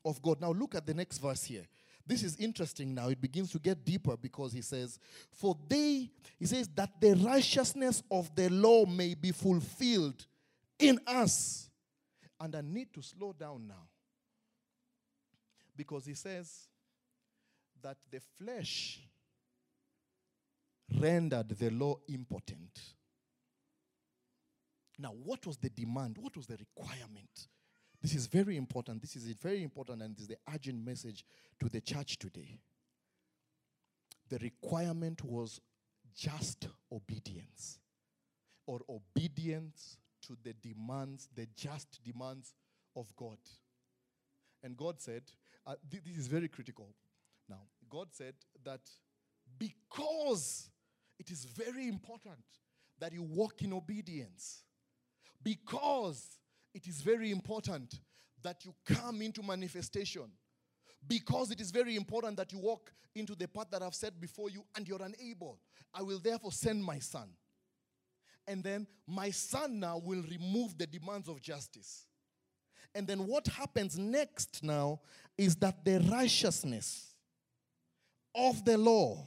of 0.04 0.20
God. 0.22 0.40
Now, 0.40 0.52
look 0.52 0.74
at 0.74 0.86
the 0.86 0.94
next 0.94 1.18
verse 1.18 1.44
here. 1.44 1.64
This 2.06 2.22
is 2.22 2.36
interesting 2.36 2.94
now. 2.94 3.08
It 3.08 3.20
begins 3.20 3.50
to 3.52 3.58
get 3.58 3.84
deeper 3.84 4.16
because 4.16 4.52
he 4.52 4.60
says, 4.60 4.98
For 5.30 5.56
they, 5.68 6.10
he 6.38 6.46
says, 6.46 6.68
that 6.74 7.00
the 7.00 7.14
righteousness 7.14 8.02
of 8.10 8.34
the 8.34 8.50
law 8.50 8.84
may 8.84 9.14
be 9.14 9.32
fulfilled 9.32 10.26
in 10.78 11.00
us. 11.06 11.70
And 12.40 12.54
I 12.56 12.60
need 12.60 12.92
to 12.94 13.02
slow 13.02 13.32
down 13.32 13.66
now 13.68 13.88
because 15.76 16.06
he 16.06 16.14
says 16.14 16.68
that 17.82 17.96
the 18.10 18.20
flesh 18.38 19.00
rendered 21.00 21.48
the 21.48 21.70
law 21.70 21.96
impotent. 22.08 22.80
Now, 24.98 25.10
what 25.10 25.46
was 25.46 25.56
the 25.56 25.70
demand? 25.70 26.18
What 26.18 26.36
was 26.36 26.46
the 26.46 26.56
requirement? 26.56 27.48
This 28.00 28.14
is 28.14 28.26
very 28.26 28.56
important. 28.56 29.00
This 29.00 29.16
is 29.16 29.24
very 29.24 29.62
important, 29.62 30.02
and 30.02 30.14
this 30.14 30.22
is 30.22 30.28
the 30.28 30.38
urgent 30.52 30.84
message 30.84 31.24
to 31.60 31.68
the 31.68 31.80
church 31.80 32.18
today. 32.18 32.58
The 34.28 34.38
requirement 34.38 35.24
was 35.24 35.60
just 36.14 36.68
obedience, 36.92 37.78
or 38.66 38.80
obedience 38.88 39.98
to 40.26 40.36
the 40.42 40.54
demands, 40.54 41.28
the 41.34 41.46
just 41.56 42.00
demands 42.04 42.54
of 42.96 43.14
God. 43.16 43.38
And 44.62 44.76
God 44.76 45.00
said, 45.00 45.22
uh, 45.66 45.74
th- 45.90 46.02
this 46.04 46.16
is 46.16 46.26
very 46.26 46.48
critical. 46.48 46.94
Now, 47.48 47.60
God 47.88 48.08
said 48.12 48.34
that 48.64 48.80
because 49.58 50.70
it 51.18 51.30
is 51.30 51.44
very 51.44 51.88
important 51.88 52.44
that 52.98 53.12
you 53.12 53.22
walk 53.22 53.62
in 53.62 53.72
obedience. 53.72 54.64
Because 55.42 56.38
it 56.72 56.86
is 56.86 57.02
very 57.02 57.30
important 57.30 58.00
that 58.42 58.64
you 58.64 58.74
come 58.84 59.22
into 59.22 59.42
manifestation. 59.42 60.30
Because 61.06 61.50
it 61.50 61.60
is 61.60 61.70
very 61.70 61.96
important 61.96 62.36
that 62.38 62.52
you 62.52 62.58
walk 62.58 62.92
into 63.14 63.34
the 63.34 63.46
path 63.46 63.66
that 63.70 63.82
I've 63.82 63.94
set 63.94 64.18
before 64.20 64.48
you 64.50 64.64
and 64.76 64.88
you're 64.88 65.02
unable. 65.02 65.58
I 65.92 66.02
will 66.02 66.18
therefore 66.18 66.52
send 66.52 66.82
my 66.82 66.98
son. 66.98 67.28
And 68.46 68.62
then 68.62 68.86
my 69.06 69.30
son 69.30 69.80
now 69.80 69.98
will 69.98 70.22
remove 70.22 70.76
the 70.76 70.86
demands 70.86 71.28
of 71.28 71.40
justice. 71.40 72.06
And 72.94 73.06
then 73.06 73.26
what 73.26 73.46
happens 73.46 73.98
next 73.98 74.62
now 74.62 75.00
is 75.36 75.56
that 75.56 75.84
the 75.84 75.98
righteousness 76.10 77.14
of 78.34 78.64
the 78.64 78.78
law 78.78 79.26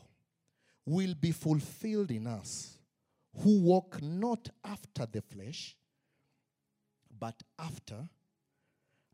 will 0.86 1.14
be 1.16 1.32
fulfilled 1.32 2.12
in 2.12 2.28
us 2.28 2.78
who 3.44 3.60
walk 3.60 4.02
not 4.02 4.50
after 4.64 5.06
the 5.06 5.22
flesh, 5.22 5.76
but 7.20 7.36
after 7.60 8.08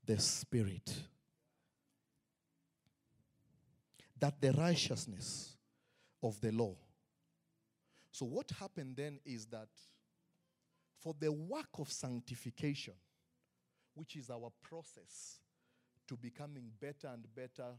the 0.06 0.20
Spirit. 0.20 0.94
That 4.20 4.40
the 4.40 4.54
righteousness 4.54 5.56
of 6.22 6.40
the 6.40 6.52
law. 6.52 6.76
So, 8.12 8.26
what 8.26 8.52
happened 8.60 8.96
then 8.96 9.20
is 9.26 9.48
that 9.48 9.70
for 11.04 11.14
the 11.20 11.32
work 11.32 11.68
of 11.80 11.92
sanctification, 11.92 12.94
which 13.94 14.16
is 14.16 14.30
our 14.30 14.52
process 14.62 15.40
to 16.08 16.16
becoming 16.16 16.72
better 16.80 17.10
and 17.14 17.26
better, 17.36 17.72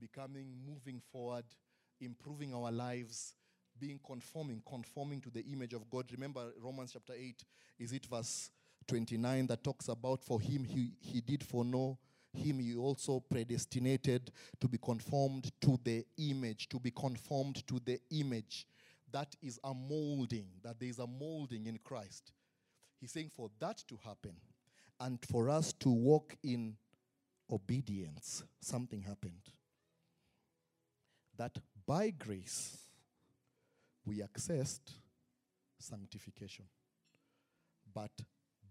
becoming 0.00 0.54
moving 0.66 1.00
forward, 1.12 1.44
improving 2.00 2.54
our 2.54 2.72
lives, 2.72 3.34
being 3.78 4.00
conforming, 4.04 4.62
conforming 4.68 5.20
to 5.20 5.30
the 5.30 5.44
image 5.52 5.74
of 5.74 5.88
God. 5.90 6.06
Remember 6.12 6.50
Romans 6.62 6.92
chapter 6.94 7.12
8, 7.12 7.44
is 7.78 7.92
it 7.92 8.06
verse 8.06 8.50
29 8.88 9.46
that 9.48 9.62
talks 9.62 9.88
about 9.88 10.22
for 10.22 10.40
him 10.40 10.64
he, 10.64 10.92
he 11.00 11.20
did 11.20 11.42
foreknow 11.42 11.98
him 12.32 12.58
he 12.60 12.76
also 12.76 13.18
predestinated 13.18 14.30
to 14.60 14.68
be 14.68 14.78
conformed 14.78 15.50
to 15.60 15.78
the 15.82 16.04
image 16.18 16.68
to 16.68 16.78
be 16.78 16.90
conformed 16.90 17.66
to 17.66 17.80
the 17.84 17.98
image 18.10 18.66
that 19.10 19.34
is 19.42 19.58
a 19.64 19.74
molding 19.74 20.46
that 20.62 20.78
there 20.78 20.88
is 20.88 20.98
a 20.98 21.06
molding 21.06 21.66
in 21.66 21.78
christ 21.82 22.32
he's 23.00 23.12
saying 23.12 23.30
for 23.34 23.50
that 23.58 23.78
to 23.88 23.98
happen 24.04 24.36
and 25.00 25.18
for 25.30 25.48
us 25.50 25.72
to 25.72 25.90
walk 25.90 26.36
in 26.42 26.76
obedience 27.50 28.42
something 28.60 29.02
happened 29.02 29.52
that 31.36 31.58
by 31.86 32.10
grace 32.10 32.78
we 34.04 34.18
accessed 34.18 34.92
sanctification 35.78 36.64
but 37.96 38.10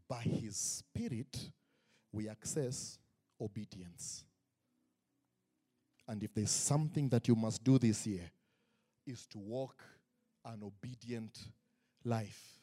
by 0.07 0.21
His 0.21 0.55
Spirit, 0.55 1.49
we 2.11 2.30
access 2.30 2.99
obedience. 3.41 4.23
And 6.07 6.21
if 6.21 6.34
there's 6.34 6.51
something 6.51 7.09
that 7.09 7.28
you 7.28 7.36
must 7.36 7.63
do 7.63 7.80
this 7.80 8.05
year, 8.05 8.30
is 9.07 9.26
to 9.28 9.39
walk 9.39 9.84
an 10.45 10.61
obedient 10.63 11.39
life. 12.03 12.59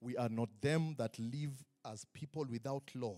We 0.00 0.16
are 0.16 0.28
not 0.28 0.48
them 0.60 0.94
that 0.98 1.18
live 1.18 1.52
as 1.84 2.04
people 2.12 2.46
without 2.50 2.90
law, 2.94 3.16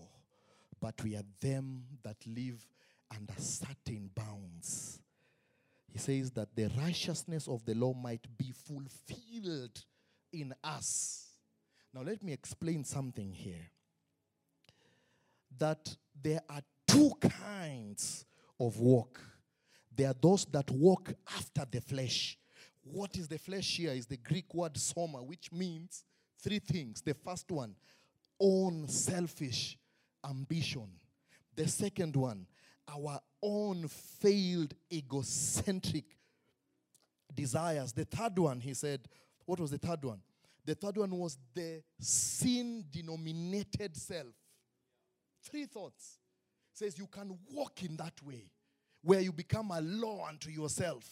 but 0.79 1.01
we 1.03 1.15
are 1.15 1.23
them 1.39 1.83
that 2.03 2.17
live 2.25 2.65
under 3.13 3.33
certain 3.37 4.09
bounds. 4.15 4.99
He 5.87 5.99
says 5.99 6.31
that 6.31 6.55
the 6.55 6.71
righteousness 6.77 7.47
of 7.47 7.65
the 7.65 7.75
law 7.75 7.93
might 7.93 8.25
be 8.37 8.51
fulfilled 8.51 9.83
in 10.31 10.53
us 10.63 11.31
now, 11.93 12.01
let 12.03 12.23
me 12.23 12.31
explain 12.31 12.83
something 12.83 13.33
here. 13.33 13.69
That 15.57 15.95
there 16.21 16.41
are 16.49 16.61
two 16.87 17.11
kinds 17.19 18.25
of 18.59 18.79
walk. 18.79 19.19
There 19.93 20.07
are 20.09 20.15
those 20.19 20.45
that 20.45 20.71
walk 20.71 21.13
after 21.35 21.65
the 21.69 21.81
flesh. 21.81 22.37
What 22.83 23.17
is 23.17 23.27
the 23.27 23.37
flesh 23.37 23.77
here? 23.77 23.91
Is 23.91 24.05
the 24.05 24.17
Greek 24.17 24.53
word 24.53 24.77
soma, 24.77 25.21
which 25.21 25.51
means 25.51 26.03
three 26.41 26.59
things. 26.59 27.01
The 27.01 27.13
first 27.13 27.51
one, 27.51 27.75
own 28.39 28.87
selfish 28.87 29.77
ambition. 30.27 30.87
The 31.55 31.67
second 31.67 32.15
one, 32.15 32.47
our 32.87 33.19
own 33.41 33.87
failed 33.87 34.73
egocentric 34.91 36.05
desires. 37.33 37.93
The 37.93 38.05
third 38.05 38.37
one, 38.39 38.59
he 38.59 38.73
said, 38.73 39.07
what 39.45 39.59
was 39.59 39.71
the 39.71 39.77
third 39.77 40.03
one? 40.03 40.21
The 40.65 40.75
third 40.75 40.97
one 40.97 41.11
was 41.11 41.37
the 41.53 41.81
sin 41.99 42.85
denominated 42.91 43.95
self. 43.95 44.33
Three 45.43 45.65
thoughts. 45.65 46.19
Says 46.73 46.97
you 46.97 47.07
can 47.07 47.37
walk 47.51 47.83
in 47.83 47.97
that 47.97 48.13
way 48.23 48.45
where 49.01 49.19
you 49.19 49.31
become 49.31 49.71
a 49.71 49.81
law 49.81 50.27
unto 50.27 50.49
yourself. 50.49 51.03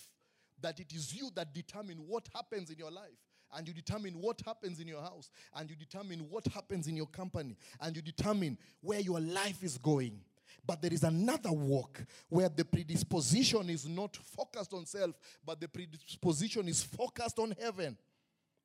That 0.62 0.80
it 0.80 0.94
is 0.94 1.14
you 1.14 1.30
that 1.36 1.54
determine 1.54 1.98
what 2.08 2.28
happens 2.34 2.70
in 2.70 2.78
your 2.78 2.92
life. 2.92 3.18
And 3.56 3.68
you 3.68 3.74
determine 3.74 4.14
what 4.14 4.42
happens 4.46 4.80
in 4.80 4.88
your 4.88 5.02
house. 5.02 5.30
And 5.56 5.70
you 5.70 5.76
determine 5.76 6.20
what 6.30 6.46
happens 6.48 6.88
in 6.88 6.96
your 6.96 7.08
company. 7.08 7.58
And 7.82 7.96
you 7.96 8.02
determine 8.02 8.58
where 8.82 9.00
your 9.00 9.20
life 9.20 9.64
is 9.64 9.78
going. 9.78 10.20
But 10.66 10.82
there 10.82 10.94
is 10.94 11.04
another 11.04 11.52
walk 11.52 12.04
where 12.28 12.50
the 12.50 12.66
predisposition 12.66 13.70
is 13.70 13.88
not 13.88 14.16
focused 14.16 14.74
on 14.74 14.86
self, 14.86 15.16
but 15.46 15.60
the 15.60 15.68
predisposition 15.68 16.68
is 16.68 16.84
focused 16.84 17.40
on 17.40 17.56
heaven 17.60 17.98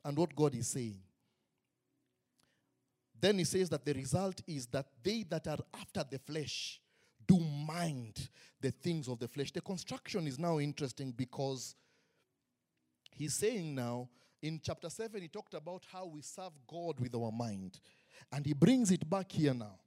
and 0.04 0.16
what 0.16 0.34
God 0.34 0.54
is 0.54 0.68
saying. 0.68 0.98
Then 3.20 3.38
he 3.38 3.44
says 3.44 3.70
that 3.70 3.84
the 3.84 3.94
result 3.94 4.42
is 4.46 4.66
that 4.66 4.86
they 5.02 5.22
that 5.30 5.46
are 5.46 5.60
after 5.80 6.04
the 6.10 6.18
flesh 6.18 6.80
do 7.26 7.38
mind 7.38 8.28
the 8.60 8.70
things 8.70 9.08
of 9.08 9.18
the 9.18 9.28
flesh. 9.28 9.50
The 9.50 9.60
construction 9.62 10.26
is 10.26 10.38
now 10.38 10.58
interesting 10.58 11.10
because 11.10 11.74
he's 13.12 13.34
saying 13.34 13.74
now 13.74 14.08
in 14.44 14.60
chapter 14.62 14.90
7, 14.90 15.22
he 15.22 15.28
talked 15.28 15.54
about 15.54 15.84
how 15.90 16.04
we 16.04 16.20
serve 16.20 16.52
God 16.66 17.00
with 17.00 17.14
our 17.14 17.32
mind. 17.32 17.80
And 18.30 18.44
he 18.44 18.52
brings 18.52 18.90
it 18.90 19.08
back 19.08 19.32
here 19.32 19.54
now. 19.54 19.78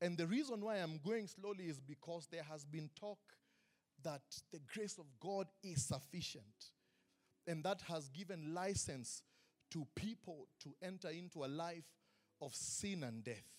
And 0.00 0.16
the 0.16 0.28
reason 0.28 0.60
why 0.60 0.76
I'm 0.76 1.00
going 1.04 1.26
slowly 1.26 1.64
is 1.64 1.80
because 1.80 2.28
there 2.30 2.44
has 2.48 2.64
been 2.64 2.90
talk 2.94 3.18
that 4.04 4.22
the 4.52 4.60
grace 4.72 4.98
of 4.98 5.06
God 5.18 5.48
is 5.64 5.84
sufficient. 5.84 6.70
And 7.48 7.64
that 7.64 7.82
has 7.88 8.08
given 8.08 8.54
license 8.54 9.24
to 9.72 9.84
people 9.96 10.46
to 10.62 10.72
enter 10.80 11.08
into 11.08 11.44
a 11.44 11.46
life 11.46 11.90
of 12.40 12.54
sin 12.54 13.02
and 13.02 13.24
death. 13.24 13.56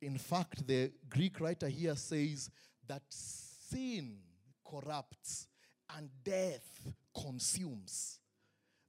In 0.00 0.16
fact, 0.16 0.66
the 0.66 0.92
Greek 1.10 1.40
writer 1.40 1.68
here 1.68 1.94
says 1.94 2.50
that 2.86 3.02
sin 3.10 4.16
corrupts 4.64 5.46
and 5.94 6.08
death 6.24 6.90
consumes. 7.14 8.19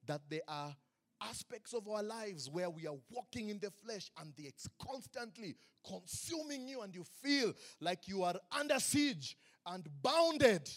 That 0.07 0.21
there 0.29 0.41
are 0.47 0.75
aspects 1.21 1.73
of 1.73 1.87
our 1.87 2.01
lives 2.01 2.49
where 2.49 2.69
we 2.69 2.87
are 2.87 2.95
walking 3.11 3.49
in 3.49 3.59
the 3.59 3.71
flesh 3.85 4.09
and 4.19 4.33
it's 4.37 4.67
constantly 4.81 5.55
consuming 5.85 6.67
you, 6.67 6.81
and 6.81 6.93
you 6.93 7.03
feel 7.21 7.53
like 7.79 8.07
you 8.07 8.23
are 8.23 8.35
under 8.57 8.79
siege 8.79 9.37
and 9.65 9.87
bounded 10.01 10.69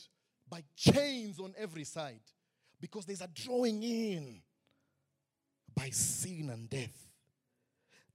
by 0.49 0.63
chains 0.77 1.41
on 1.41 1.55
every 1.57 1.85
side 1.85 2.21
because 2.81 3.07
there's 3.07 3.23
a 3.23 3.29
drawing 3.35 3.83
in 3.83 4.43
by 5.75 5.89
sin 5.91 6.51
and 6.51 6.69
death. 6.69 7.09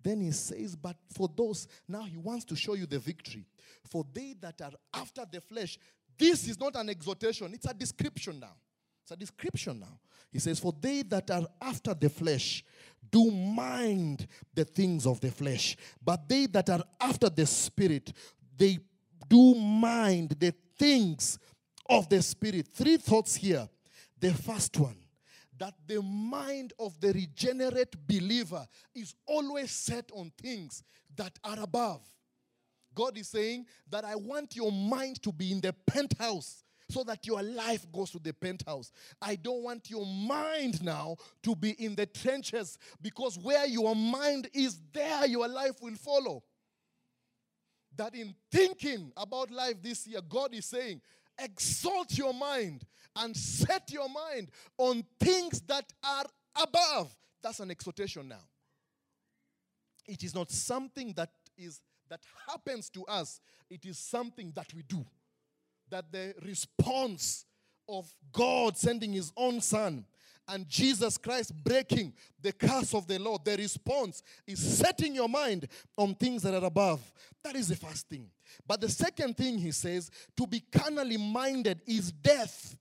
Then 0.01 0.21
he 0.21 0.31
says, 0.31 0.75
But 0.75 0.95
for 1.13 1.29
those, 1.35 1.67
now 1.87 2.03
he 2.03 2.17
wants 2.17 2.45
to 2.45 2.55
show 2.55 2.73
you 2.73 2.85
the 2.85 2.99
victory. 2.99 3.45
For 3.89 4.05
they 4.13 4.35
that 4.39 4.61
are 4.61 4.71
after 4.93 5.25
the 5.29 5.41
flesh, 5.41 5.77
this 6.17 6.47
is 6.47 6.59
not 6.59 6.75
an 6.75 6.89
exhortation, 6.89 7.53
it's 7.53 7.65
a 7.65 7.73
description 7.73 8.39
now. 8.39 8.55
It's 9.09 9.15
a 9.15 9.17
description 9.17 9.79
now. 9.79 9.99
He 10.31 10.37
says, 10.37 10.59
For 10.59 10.71
they 10.79 11.01
that 11.03 11.31
are 11.31 11.47
after 11.59 11.95
the 11.95 12.09
flesh 12.09 12.63
do 13.11 13.31
mind 13.31 14.27
the 14.53 14.63
things 14.63 15.07
of 15.07 15.19
the 15.19 15.31
flesh, 15.31 15.75
but 16.03 16.29
they 16.29 16.45
that 16.45 16.69
are 16.69 16.83
after 17.01 17.27
the 17.27 17.47
spirit, 17.47 18.13
they 18.55 18.77
do 19.27 19.55
mind 19.55 20.35
the 20.39 20.53
things 20.77 21.39
of 21.89 22.07
the 22.07 22.21
spirit. 22.21 22.67
Three 22.71 22.97
thoughts 22.97 23.35
here. 23.35 23.67
The 24.19 24.31
first 24.31 24.77
one 24.77 24.97
that 25.57 25.73
the 25.87 26.03
mind 26.03 26.73
of 26.77 26.99
the 27.01 27.11
regenerate 27.11 27.95
believer 28.07 28.67
is 28.93 29.15
always 29.25 29.71
set 29.71 30.11
on 30.13 30.31
things 30.39 30.83
that 31.15 31.33
are 31.43 31.59
above. 31.59 32.01
God 32.93 33.17
is 33.17 33.29
saying 33.29 33.65
that 33.89 34.05
I 34.05 34.15
want 34.15 34.55
your 34.55 34.71
mind 34.71 35.23
to 35.23 35.31
be 35.31 35.51
in 35.51 35.61
the 35.61 35.73
penthouse 35.73 36.63
so 36.89 37.03
that 37.03 37.25
your 37.25 37.41
life 37.41 37.85
goes 37.91 38.11
to 38.11 38.19
the 38.19 38.33
penthouse. 38.33 38.91
I 39.21 39.35
don't 39.35 39.63
want 39.63 39.89
your 39.89 40.05
mind 40.05 40.83
now 40.83 41.17
to 41.43 41.55
be 41.55 41.71
in 41.71 41.95
the 41.95 42.05
trenches 42.05 42.77
because 43.01 43.37
where 43.37 43.65
your 43.65 43.95
mind 43.95 44.49
is, 44.53 44.79
there 44.93 45.25
your 45.27 45.47
life 45.47 45.81
will 45.81 45.95
follow. 45.95 46.43
That 47.95 48.15
in 48.15 48.33
thinking 48.51 49.11
about 49.17 49.51
life 49.51 49.81
this 49.81 50.07
year, 50.07 50.21
God 50.27 50.53
is 50.53 50.65
saying, 50.65 51.01
exalt 51.37 52.17
your 52.17 52.33
mind 52.33 52.85
and 53.15 53.35
set 53.35 53.91
your 53.91 54.09
mind 54.09 54.51
on 54.77 55.03
things 55.19 55.61
that 55.61 55.91
are 56.03 56.25
above. 56.61 57.15
That's 57.41 57.59
an 57.59 57.71
exhortation 57.71 58.27
now. 58.27 58.43
It 60.07 60.23
is 60.23 60.33
not 60.33 60.51
something 60.51 61.13
that 61.13 61.29
is 61.57 61.81
that 62.09 62.21
happens 62.47 62.89
to 62.89 63.05
us, 63.05 63.39
it 63.69 63.85
is 63.85 63.97
something 63.97 64.51
that 64.55 64.73
we 64.73 64.81
do. 64.81 65.05
That 65.89 66.11
the 66.11 66.35
response 66.45 67.45
of 67.87 68.11
God 68.31 68.77
sending 68.77 69.13
his 69.13 69.31
own 69.35 69.61
son 69.61 70.05
and 70.47 70.67
Jesus 70.67 71.17
Christ 71.17 71.53
breaking 71.63 72.13
the 72.41 72.51
curse 72.51 72.93
of 72.93 73.05
the 73.07 73.19
Lord, 73.19 73.45
the 73.45 73.55
response 73.55 74.23
is 74.47 74.59
setting 74.59 75.13
your 75.13 75.29
mind 75.29 75.67
on 75.95 76.15
things 76.15 76.41
that 76.41 76.55
are 76.55 76.65
above. 76.65 76.99
That 77.43 77.55
is 77.55 77.67
the 77.67 77.75
first 77.75 78.09
thing. 78.09 78.27
But 78.67 78.81
the 78.81 78.89
second 78.89 79.37
thing 79.37 79.59
he 79.59 79.71
says, 79.71 80.09
to 80.35 80.47
be 80.47 80.63
carnally 80.71 81.17
minded 81.17 81.81
is 81.85 82.11
death, 82.11 82.75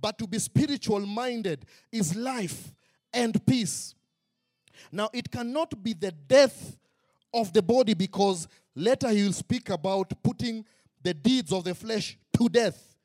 but 0.00 0.18
to 0.18 0.26
be 0.26 0.38
spiritual 0.38 1.00
minded 1.00 1.66
is 1.92 2.16
life 2.16 2.72
and 3.12 3.44
peace. 3.46 3.94
Now, 4.90 5.10
it 5.12 5.30
cannot 5.30 5.82
be 5.82 5.92
the 5.92 6.10
death 6.10 6.76
of 7.32 7.52
the 7.52 7.62
body 7.62 7.94
because 7.94 8.48
later 8.74 9.08
he 9.10 9.24
will 9.24 9.32
speak 9.32 9.68
about 9.68 10.12
putting 10.22 10.64
the 11.02 11.12
deeds 11.12 11.52
of 11.52 11.64
the 11.64 11.74
flesh 11.74 12.16
to 12.34 12.48
death. 12.48 12.96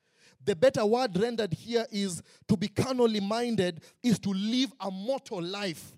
The 0.45 0.55
better 0.55 0.85
word 0.85 1.17
rendered 1.17 1.53
here 1.53 1.85
is 1.91 2.21
to 2.47 2.57
be 2.57 2.67
carnally 2.67 3.19
minded, 3.19 3.81
is 4.01 4.19
to 4.19 4.29
live 4.29 4.71
a 4.79 4.89
mortal 4.89 5.41
life, 5.41 5.97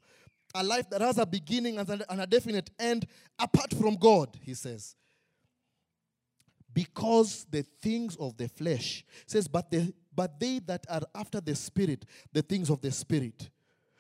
a 0.54 0.64
life 0.64 0.90
that 0.90 1.02
has 1.02 1.18
a 1.18 1.26
beginning 1.26 1.78
and 1.78 2.04
a 2.10 2.28
definite 2.28 2.70
end 2.80 3.08
apart 3.40 3.74
from 3.74 3.96
God, 3.96 4.38
he 4.42 4.54
says. 4.54 4.96
Because 6.74 7.46
the 7.50 7.64
things 7.82 8.16
of 8.16 8.38
the 8.38 8.48
flesh 8.48 9.06
says, 9.26 9.48
but 9.48 9.70
the 9.70 9.94
but 10.14 10.40
they 10.40 10.60
that 10.60 10.86
are 10.90 11.02
after 11.16 11.40
the 11.40 11.56
spirit, 11.56 12.06
the 12.34 12.42
things 12.42 12.70
of 12.70 12.82
the 12.82 12.92
spirit. 12.92 13.50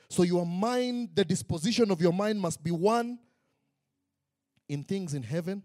So 0.09 0.23
your 0.23 0.45
mind, 0.45 1.09
the 1.13 1.23
disposition 1.23 1.89
of 1.89 2.01
your 2.01 2.11
mind 2.11 2.39
must 2.39 2.61
be 2.61 2.71
one 2.71 3.17
in 4.67 4.83
things 4.83 5.13
in 5.13 5.23
heaven. 5.23 5.63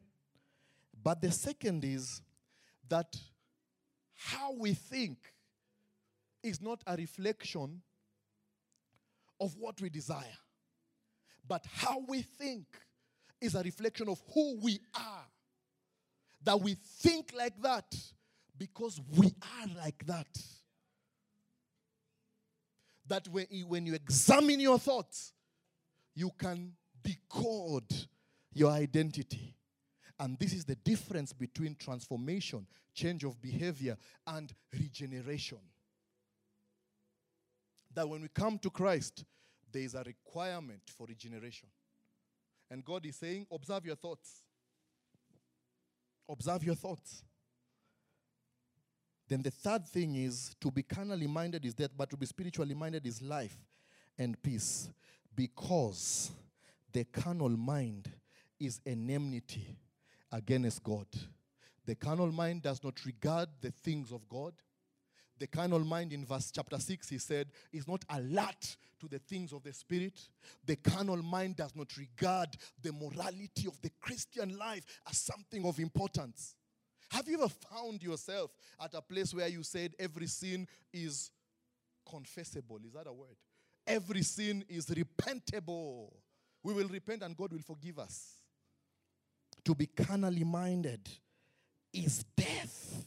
But 1.03 1.21
the 1.21 1.33
second 1.33 1.85
is 1.85 2.23
that 2.89 3.17
how 4.17 4.53
we 4.53 4.73
think 4.75 5.19
is 6.43 6.61
not 6.61 6.83
a 6.87 6.97
reflection 6.97 7.83
of 9.41 9.55
what 9.59 9.81
we 9.81 9.91
desire, 9.91 10.39
but 11.47 11.65
how 11.73 12.03
we 12.09 12.23
think 12.23 12.67
is 13.41 13.55
a 13.55 13.63
reflection 13.63 14.09
of 14.09 14.21
who 14.33 14.59
we 14.61 14.81
are. 14.95 15.27
That 16.43 16.61
we 16.61 16.75
think 16.75 17.33
like 17.37 17.61
that 17.63 17.95
because 18.57 19.01
we 19.17 19.27
are 19.27 19.69
like 19.77 20.07
that. 20.07 20.29
That 23.09 23.27
when 23.29 23.47
you, 23.51 23.67
when 23.67 23.87
you 23.87 23.95
examine 23.95 24.61
your 24.61 24.79
thoughts, 24.79 25.33
you 26.15 26.31
can 26.39 26.73
decode 27.03 27.93
your 28.53 28.71
identity. 28.71 29.56
And 30.19 30.39
this 30.39 30.53
is 30.55 30.65
the 30.65 30.77
difference 30.77 31.33
between 31.33 31.77
transformation, 31.77 32.67
change 32.95 33.25
of 33.25 33.41
behavior, 33.41 33.97
and 34.27 34.53
regeneration. 34.73 35.59
That 37.95 38.09
when 38.09 38.23
we 38.23 38.29
come 38.29 38.59
to 38.61 38.71
Christ, 38.71 39.25
there 39.71 39.83
is 39.83 39.95
a 39.95 40.03
requirement 40.03 40.81
for 40.97 41.07
regeneration. 41.07 41.69
And 42.71 42.85
God 42.85 43.05
is 43.05 43.17
saying, 43.17 43.47
observe 43.53 43.85
your 43.85 43.97
thoughts. 43.97 44.43
Observe 46.29 46.65
your 46.65 46.75
thoughts. 46.75 47.23
Then 49.29 49.43
the 49.43 49.51
third 49.51 49.87
thing 49.87 50.17
is 50.17 50.55
to 50.61 50.71
be 50.71 50.83
carnally 50.83 51.27
minded 51.27 51.65
is 51.65 51.75
death, 51.75 51.91
but 51.97 52.09
to 52.11 52.17
be 52.17 52.27
spiritually 52.27 52.75
minded 52.75 53.07
is 53.07 53.21
life 53.21 53.57
and 54.19 54.41
peace. 54.43 54.89
Because 55.35 56.31
the 56.93 57.05
carnal 57.05 57.51
mind 57.51 58.11
is 58.59 58.81
an 58.87 59.11
enmity 59.11 59.77
against 60.37 60.83
God. 60.83 61.07
The 61.87 61.95
carnal 61.95 62.31
mind 62.31 62.63
does 62.63 62.85
not 62.85 63.05
regard 63.05 63.49
the 63.61 63.71
things 63.71 64.13
of 64.13 64.29
God. 64.29 64.53
The 65.39 65.47
carnal 65.47 65.81
mind 65.81 66.13
in 66.13 66.25
verse 66.25 66.51
chapter 66.51 66.79
6, 66.79 67.09
he 67.09 67.19
said, 67.19 67.49
is 67.73 67.87
not 67.87 68.05
alert 68.11 68.77
to 69.01 69.09
the 69.09 69.19
things 69.19 69.53
of 69.53 69.63
the 69.63 69.73
Spirit. 69.73 70.19
The 70.65 70.77
carnal 70.77 71.23
mind 71.23 71.57
does 71.57 71.75
not 71.75 71.97
regard 71.97 72.49
the 72.83 72.93
morality 72.93 73.67
of 73.67 73.81
the 73.83 73.91
Christian 74.01 74.57
life 74.57 74.85
as 75.09 75.19
something 75.19 75.65
of 75.67 75.79
importance. 75.79 76.55
Have 77.11 77.29
you 77.29 77.39
ever 77.39 77.49
found 77.49 78.03
yourself 78.03 78.51
at 78.83 78.95
a 78.95 79.03
place 79.03 79.33
where 79.33 79.49
you 79.49 79.63
said 79.63 79.95
every 79.99 80.27
sin 80.27 80.67
is 80.93 81.31
confessable? 82.11 82.85
Is 82.85 82.93
that 82.95 83.07
a 83.07 83.13
word? 83.13 83.37
Every 83.87 84.23
sin 84.23 84.65
is 84.69 84.87
repentable. 84.87 86.13
We 86.63 86.75
will 86.75 86.89
repent 86.89 87.23
and 87.23 87.37
God 87.37 87.53
will 87.53 87.61
forgive 87.61 87.99
us 87.99 88.46
to 89.67 89.75
be 89.75 89.87
carnally 89.87 90.45
minded 90.45 91.01
is 91.93 92.25
death, 92.37 93.05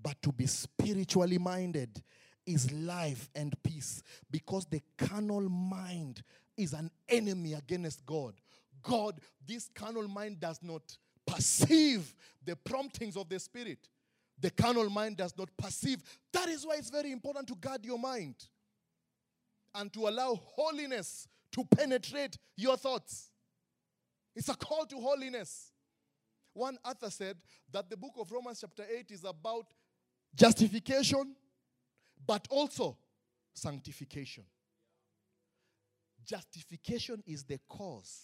but 0.00 0.20
to 0.22 0.30
be 0.30 0.46
spiritually 0.46 1.36
minded 1.36 2.00
is 2.46 2.70
life 2.70 3.28
and 3.34 3.52
peace 3.64 4.04
because 4.30 4.66
the 4.66 4.80
carnal 4.96 5.48
mind 5.48 6.22
is 6.56 6.72
an 6.74 6.88
enemy 7.08 7.54
against 7.54 8.06
God. 8.06 8.34
God, 8.84 9.20
this 9.44 9.68
carnal 9.74 10.06
mind 10.06 10.38
does 10.38 10.60
not 10.62 10.96
perceive 11.26 12.14
the 12.44 12.54
promptings 12.54 13.16
of 13.16 13.28
the 13.28 13.40
Spirit. 13.40 13.88
The 14.40 14.50
carnal 14.50 14.88
mind 14.88 15.16
does 15.16 15.36
not 15.36 15.48
perceive. 15.56 16.04
That 16.32 16.48
is 16.48 16.64
why 16.64 16.76
it's 16.76 16.90
very 16.90 17.10
important 17.10 17.48
to 17.48 17.56
guard 17.56 17.84
your 17.84 17.98
mind 17.98 18.36
and 19.74 19.92
to 19.92 20.06
allow 20.06 20.40
holiness 20.54 21.26
to 21.50 21.64
penetrate 21.64 22.38
your 22.56 22.76
thoughts. 22.76 23.32
It's 24.36 24.50
a 24.50 24.54
call 24.54 24.84
to 24.84 25.00
holiness. 25.00 25.72
One 26.52 26.76
author 26.84 27.10
said 27.10 27.38
that 27.72 27.88
the 27.88 27.96
book 27.96 28.12
of 28.18 28.30
Romans, 28.30 28.60
chapter 28.60 28.84
8, 28.88 29.10
is 29.10 29.24
about 29.24 29.66
justification, 30.34 31.34
but 32.26 32.46
also 32.50 32.98
sanctification. 33.54 34.44
Justification 36.24 37.22
is 37.26 37.44
the 37.44 37.58
cause, 37.68 38.20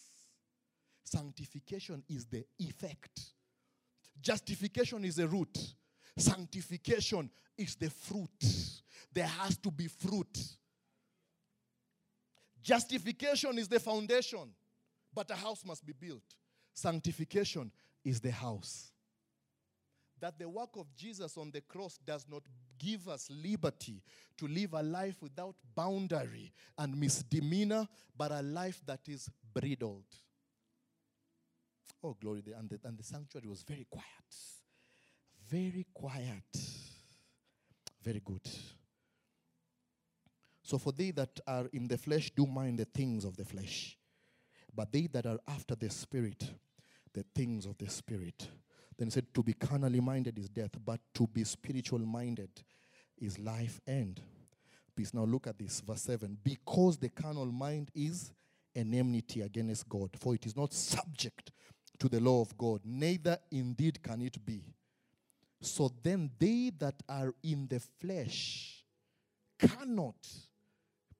sanctification 1.04 2.02
is 2.08 2.26
the 2.26 2.44
effect. 2.58 3.20
Justification 4.20 5.04
is 5.04 5.16
the 5.16 5.26
root, 5.26 5.56
sanctification 6.18 7.30
is 7.56 7.74
the 7.76 7.88
fruit. 7.88 8.28
There 9.12 9.26
has 9.26 9.56
to 9.58 9.70
be 9.70 9.88
fruit. 9.88 10.38
Justification 12.62 13.58
is 13.58 13.68
the 13.68 13.80
foundation 13.80 14.54
but 15.14 15.30
a 15.30 15.36
house 15.36 15.64
must 15.64 15.84
be 15.84 15.92
built. 15.92 16.22
Sanctification 16.74 17.70
is 18.04 18.20
the 18.20 18.30
house. 18.30 18.90
That 20.20 20.38
the 20.38 20.48
work 20.48 20.70
of 20.76 20.86
Jesus 20.96 21.36
on 21.36 21.50
the 21.50 21.60
cross 21.60 21.98
does 21.98 22.26
not 22.30 22.42
give 22.78 23.08
us 23.08 23.28
liberty 23.30 24.02
to 24.38 24.46
live 24.46 24.74
a 24.74 24.82
life 24.82 25.16
without 25.20 25.56
boundary 25.74 26.52
and 26.78 26.98
misdemeanor, 26.98 27.86
but 28.16 28.30
a 28.30 28.42
life 28.42 28.80
that 28.86 29.00
is 29.08 29.28
bridled. 29.52 30.04
Oh, 32.02 32.16
glory. 32.20 32.42
And 32.56 32.68
the, 32.68 32.80
and 32.84 32.98
the 32.98 33.04
sanctuary 33.04 33.48
was 33.48 33.62
very 33.62 33.86
quiet. 33.88 34.06
Very 35.48 35.86
quiet. 35.92 36.44
Very 38.02 38.20
good. 38.24 38.48
So, 40.62 40.78
for 40.78 40.92
they 40.92 41.10
that 41.12 41.38
are 41.46 41.66
in 41.72 41.86
the 41.86 41.98
flesh 41.98 42.30
do 42.34 42.46
mind 42.46 42.78
the 42.78 42.84
things 42.84 43.24
of 43.24 43.36
the 43.36 43.44
flesh 43.44 43.96
but 44.74 44.92
they 44.92 45.08
that 45.08 45.26
are 45.26 45.38
after 45.48 45.74
the 45.74 45.90
Spirit, 45.90 46.50
the 47.12 47.24
things 47.34 47.66
of 47.66 47.76
the 47.78 47.88
Spirit. 47.88 48.48
Then 48.98 49.08
he 49.08 49.10
said, 49.12 49.26
To 49.34 49.42
be 49.42 49.54
carnally 49.54 50.00
minded 50.00 50.38
is 50.38 50.48
death, 50.48 50.72
but 50.84 51.00
to 51.14 51.26
be 51.26 51.44
spiritual 51.44 52.00
minded 52.00 52.50
is 53.18 53.38
life 53.38 53.80
and 53.86 54.20
peace. 54.94 55.14
Now 55.14 55.24
look 55.24 55.46
at 55.46 55.58
this, 55.58 55.80
verse 55.80 56.02
7. 56.02 56.38
Because 56.42 56.96
the 56.98 57.08
carnal 57.08 57.46
mind 57.46 57.90
is 57.94 58.32
an 58.74 58.94
enmity 58.94 59.42
against 59.42 59.88
God, 59.88 60.10
for 60.18 60.34
it 60.34 60.46
is 60.46 60.56
not 60.56 60.72
subject 60.72 61.52
to 61.98 62.08
the 62.08 62.20
law 62.20 62.40
of 62.40 62.56
God, 62.56 62.80
neither 62.84 63.38
indeed 63.50 64.02
can 64.02 64.22
it 64.22 64.44
be. 64.44 64.64
So 65.60 65.90
then 66.02 66.30
they 66.38 66.72
that 66.78 66.96
are 67.08 67.32
in 67.44 67.68
the 67.68 67.80
flesh 68.00 68.84
cannot 69.58 70.16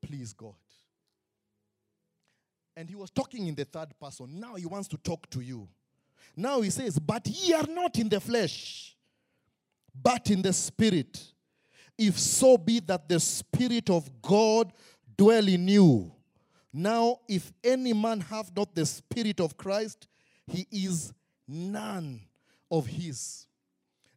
please 0.05 0.33
God. 0.33 0.55
And 2.77 2.89
he 2.89 2.95
was 2.95 3.11
talking 3.11 3.47
in 3.47 3.55
the 3.55 3.65
third 3.65 3.89
person. 4.01 4.41
Now 4.41 4.55
he 4.55 4.67
wants 4.67 4.89
to 4.89 4.97
talk 4.97 5.29
to 5.31 5.41
you. 5.41 5.69
Now 6.37 6.61
he 6.61 6.71
says, 6.71 6.99
But 6.99 7.27
ye 7.27 7.53
are 7.53 7.67
not 7.69 7.99
in 7.99 8.09
the 8.09 8.21
flesh, 8.21 8.97
but 9.95 10.31
in 10.31 10.43
the 10.43 10.53
spirit. 10.53 11.23
If 11.99 12.19
so 12.19 12.57
be 12.57 12.81
that 12.81 13.09
the 13.09 13.21
spirit 13.21 13.91
of 13.91 14.11
God 14.23 14.73
dwell 15.17 15.47
in 15.47 15.69
you. 15.69 16.13
Now, 16.73 17.21
if 17.29 17.53
any 17.63 17.93
man 17.93 18.21
have 18.21 18.51
not 18.57 18.75
the 18.75 18.87
spirit 18.87 19.41
of 19.41 19.59
Christ, 19.59 20.09
he 20.47 20.67
is 20.71 21.13
none 21.47 22.21
of 22.71 22.87
his. 22.87 23.47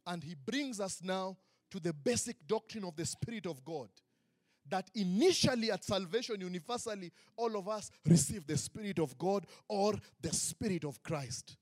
And 0.06 0.24
he 0.24 0.34
brings 0.34 0.80
us 0.80 1.02
now 1.02 1.36
to 1.70 1.78
the 1.78 1.92
basic 1.92 2.46
doctrine 2.46 2.84
of 2.84 2.96
the 2.96 3.04
spirit 3.04 3.46
of 3.46 3.62
God 3.62 3.88
that 4.68 4.90
initially 4.94 5.70
at 5.70 5.84
salvation, 5.84 6.40
universally, 6.40 7.12
all 7.36 7.56
of 7.56 7.68
us 7.68 7.90
receive 8.04 8.46
the 8.46 8.56
Spirit 8.56 8.98
of 8.98 9.16
God 9.18 9.46
or 9.68 9.94
the 10.20 10.32
Spirit 10.32 10.84
of 10.84 11.02
Christ. 11.02 11.56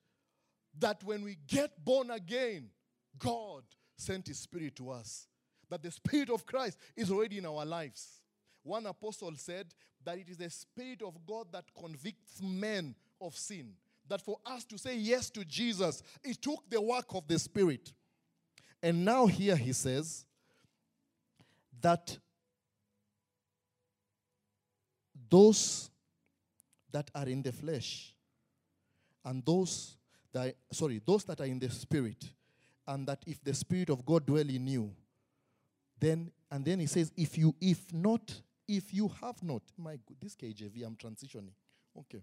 That 0.78 1.02
when 1.04 1.22
we 1.22 1.36
get 1.46 1.84
born 1.84 2.10
again, 2.10 2.70
God 3.18 3.64
sent 3.96 4.28
His 4.28 4.38
Spirit 4.38 4.76
to 4.76 4.90
us. 4.90 5.26
That 5.70 5.82
the 5.82 5.90
Spirit 5.90 6.30
of 6.30 6.46
Christ 6.46 6.78
is 6.96 7.10
already 7.10 7.38
in 7.38 7.46
our 7.46 7.64
lives. 7.64 8.20
One 8.62 8.86
apostle 8.86 9.32
said 9.36 9.74
that 10.04 10.18
it 10.18 10.28
is 10.28 10.38
the 10.38 10.50
Spirit 10.50 11.02
of 11.02 11.14
God 11.26 11.48
that 11.52 11.64
convicts 11.78 12.40
men 12.42 12.94
of 13.20 13.36
sin. 13.36 13.74
That 14.08 14.20
for 14.20 14.38
us 14.44 14.64
to 14.64 14.78
say 14.78 14.96
yes 14.96 15.30
to 15.30 15.44
Jesus, 15.44 16.02
it 16.22 16.40
took 16.40 16.68
the 16.68 16.80
work 16.80 17.06
of 17.14 17.26
the 17.26 17.38
Spirit. 17.38 17.92
And 18.82 19.04
now, 19.04 19.26
here 19.26 19.56
he 19.56 19.72
says 19.72 20.26
that 21.80 22.18
those 25.34 25.90
that 26.92 27.10
are 27.12 27.26
in 27.26 27.42
the 27.42 27.50
flesh 27.50 28.14
and 29.24 29.44
those 29.44 29.96
that 30.32 30.54
sorry 30.70 31.02
those 31.04 31.24
that 31.24 31.40
are 31.40 31.46
in 31.46 31.58
the 31.58 31.68
spirit 31.68 32.24
and 32.86 33.08
that 33.08 33.18
if 33.26 33.42
the 33.42 33.52
spirit 33.52 33.90
of 33.90 34.06
god 34.06 34.24
dwell 34.24 34.48
in 34.48 34.64
you 34.68 34.92
then 35.98 36.30
and 36.52 36.64
then 36.64 36.78
he 36.78 36.86
says 36.86 37.10
if 37.16 37.36
you 37.36 37.52
if 37.60 37.92
not 37.92 38.42
if 38.68 38.94
you 38.94 39.10
have 39.20 39.42
not 39.42 39.62
my 39.76 39.98
good 40.06 40.16
this 40.22 40.36
kjv 40.36 40.86
i'm 40.86 40.94
transitioning. 40.94 41.50
Okay. 41.98 42.22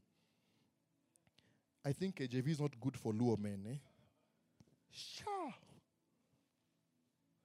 I 1.84 1.92
think 1.92 2.16
kjv 2.16 2.48
is 2.48 2.62
not 2.62 2.80
good 2.80 2.96
for 2.96 3.12
luo 3.12 3.38
men 3.38 3.60
eh? 3.72 3.76
sure 4.90 5.54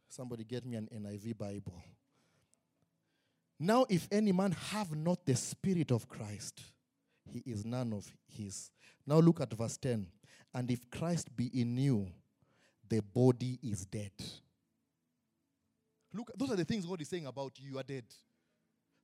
somebody 0.08 0.44
get 0.44 0.64
me 0.64 0.76
an 0.76 0.88
niv 0.92 1.36
bible 1.36 1.82
now, 3.58 3.86
if 3.88 4.06
any 4.10 4.32
man 4.32 4.52
have 4.70 4.94
not 4.94 5.24
the 5.24 5.34
Spirit 5.34 5.90
of 5.90 6.08
Christ, 6.08 6.60
he 7.24 7.42
is 7.46 7.64
none 7.64 7.92
of 7.92 8.10
his. 8.28 8.70
Now, 9.06 9.18
look 9.18 9.40
at 9.40 9.52
verse 9.52 9.76
10. 9.78 10.06
And 10.54 10.70
if 10.70 10.90
Christ 10.90 11.34
be 11.34 11.46
in 11.58 11.76
you, 11.76 12.06
the 12.88 13.00
body 13.00 13.58
is 13.62 13.86
dead. 13.86 14.12
Look, 16.12 16.32
those 16.36 16.50
are 16.50 16.56
the 16.56 16.64
things 16.64 16.86
God 16.86 17.00
is 17.00 17.08
saying 17.08 17.26
about 17.26 17.58
you. 17.58 17.72
You 17.72 17.78
are 17.78 17.82
dead. 17.82 18.04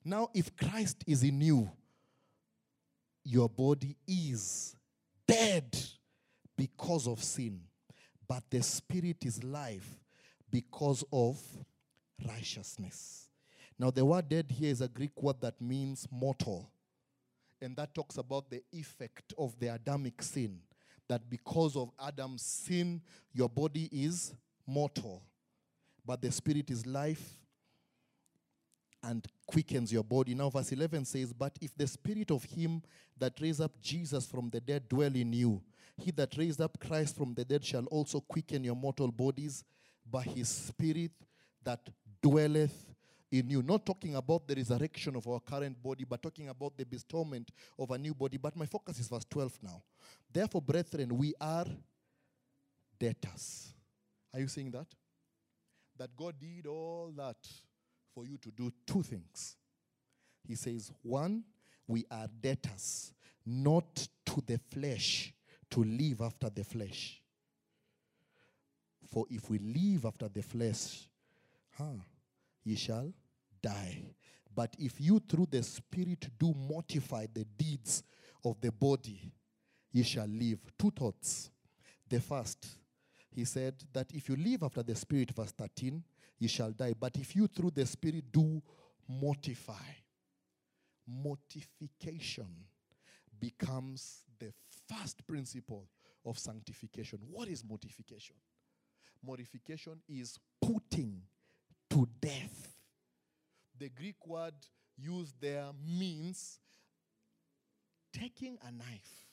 Now, 0.05 0.29
if 0.35 0.55
Christ 0.57 1.05
is 1.07 1.23
in 1.23 1.41
you, 1.41 1.71
your 3.25 3.49
body 3.49 3.97
is 4.07 4.77
dead 5.27 5.79
because 6.57 7.07
of 7.07 7.23
sin, 7.23 7.61
but 8.29 8.43
the 8.51 8.63
spirit 8.63 9.25
is 9.25 9.43
life 9.43 9.99
because 10.51 11.05
of 11.13 11.41
righteousness. 12.27 13.22
Now, 13.79 13.91
the 13.91 14.05
word 14.05 14.29
dead 14.29 14.47
here 14.51 14.71
is 14.71 14.81
a 14.81 14.89
Greek 14.89 15.23
word 15.23 15.41
that 15.41 15.61
means 15.61 16.07
mortal. 16.11 16.71
And 17.61 17.77
that 17.77 17.95
talks 17.95 18.19
about 18.19 18.51
the 18.51 18.63
effect 18.73 19.33
of 19.39 19.59
the 19.59 19.69
Adamic 19.69 20.23
sin. 20.23 20.59
That 21.09 21.29
because 21.29 21.77
of 21.77 21.91
Adam's 22.01 22.43
sin, 22.43 23.01
your 23.33 23.49
body 23.49 23.89
is 23.93 24.35
mortal. 24.67 25.23
But 26.05 26.23
the 26.23 26.33
spirit 26.33 26.71
is 26.71 26.87
life 26.87 27.39
and 29.05 29.27
quickens 29.47 29.93
your 29.93 30.05
body. 30.05 30.35
Now, 30.35 30.51
verse 30.51 30.73
11 30.73 31.05
says, 31.05 31.33
But 31.33 31.57
if 31.61 31.77
the 31.77 31.87
spirit 31.87 32.31
of 32.31 32.45
him 32.45 32.83
that 33.19 33.35
raised 33.41 33.61
up 33.61 33.81
Jesus 33.81 34.27
from 34.27 34.51
the 34.51 34.61
dead 34.61 34.89
dwell 34.89 35.15
in 35.15 35.33
you, 35.33 35.63
he 35.97 36.11
that 36.13 36.37
raised 36.37 36.61
up 36.61 36.79
Christ 36.81 37.17
from 37.17 37.35
the 37.35 37.45
dead 37.45 37.65
shall 37.65 37.85
also 37.87 38.21
quicken 38.21 38.65
your 38.65 38.77
mortal 38.77 39.11
bodies 39.11 39.65
by 40.11 40.23
his 40.23 40.49
spirit 40.49 41.13
that 41.65 41.81
dwelleth 42.23 42.92
in 43.33 43.49
you. 43.49 43.63
Not 43.63 43.85
talking 43.85 44.15
about 44.15 44.47
the 44.47 44.55
resurrection 44.55 45.17
of 45.17 45.27
our 45.27 45.41
current 45.41 45.83
body, 45.83 46.05
but 46.05 46.23
talking 46.23 46.49
about 46.49 46.77
the 46.77 46.85
bestowment 46.85 47.51
of 47.79 47.91
a 47.91 47.99
new 47.99 48.15
body. 48.15 48.37
But 48.37 48.55
my 48.57 48.67
focus 48.67 49.01
is 49.01 49.09
verse 49.09 49.25
12 49.29 49.59
now. 49.63 49.83
Therefore, 50.31 50.63
brethren, 50.63 51.17
we 51.17 51.35
are 51.41 51.67
debtors. 52.99 53.73
Are 54.33 54.41
you 54.41 54.49
seeing 54.49 54.71
that? 54.71 54.87
That 55.99 56.15
God 56.17 56.35
did 56.39 56.67
all 56.67 57.13
that 57.17 57.37
for 58.15 58.25
you 58.27 58.37
to 58.39 58.51
do 58.51 58.71
two 58.87 59.03
things. 59.03 59.57
He 60.47 60.55
says, 60.55 60.93
one, 61.03 61.45
we 61.87 62.05
are 62.11 62.29
debtors, 62.41 63.13
not 63.47 64.09
to 64.27 64.43
the 64.47 64.59
flesh, 64.71 65.33
to 65.71 65.83
live 65.83 66.21
after 66.21 66.51
the 66.51 66.65
flesh. 66.65 67.21
For 69.11 69.27
if 69.31 69.49
we 69.49 69.59
live 69.59 70.07
after 70.07 70.29
the 70.29 70.43
flesh, 70.43 71.09
huh, 71.77 72.01
ye 72.65 72.77
shall 72.77 73.13
die. 73.63 74.03
But 74.55 74.75
if 74.79 75.01
you 75.01 75.21
through 75.21 75.49
the 75.51 75.63
Spirit 75.63 76.29
do 76.39 76.55
mortify 76.55 77.27
the 77.33 77.45
deeds 77.45 78.03
of 78.45 78.61
the 78.61 78.71
body, 78.71 79.33
ye 79.93 80.03
shall 80.03 80.27
live. 80.27 80.59
Two 80.79 80.91
thoughts. 80.91 81.51
The 82.09 82.21
first, 82.21 82.67
he 83.31 83.45
said 83.45 83.75
that 83.93 84.13
if 84.13 84.29
you 84.29 84.37
live 84.37 84.63
after 84.63 84.83
the 84.83 84.95
Spirit, 84.95 85.31
verse 85.31 85.53
13, 85.53 86.03
ye 86.39 86.49
shall 86.49 86.71
die. 86.71 86.95
But 86.99 87.17
if 87.17 87.35
you 87.35 87.47
through 87.47 87.71
the 87.71 87.87
Spirit 87.87 88.25
do 88.31 88.63
mortify, 89.09 89.73
mortification 91.07 92.49
becomes 93.41 94.25
the 94.39 94.53
first 94.89 95.27
principle 95.27 95.89
of 96.25 96.39
sanctification. 96.39 97.19
What 97.31 97.49
is 97.49 97.65
mortification? 97.65 98.37
Mortification 99.25 100.01
is 100.09 100.39
putting 100.61 101.23
to 101.91 102.09
death 102.21 102.72
the 103.83 103.89
Greek 103.89 104.25
word 104.25 104.55
used 104.97 105.35
there 105.41 105.67
means 105.85 106.61
taking 108.13 108.57
a 108.63 108.71
knife. 108.71 109.27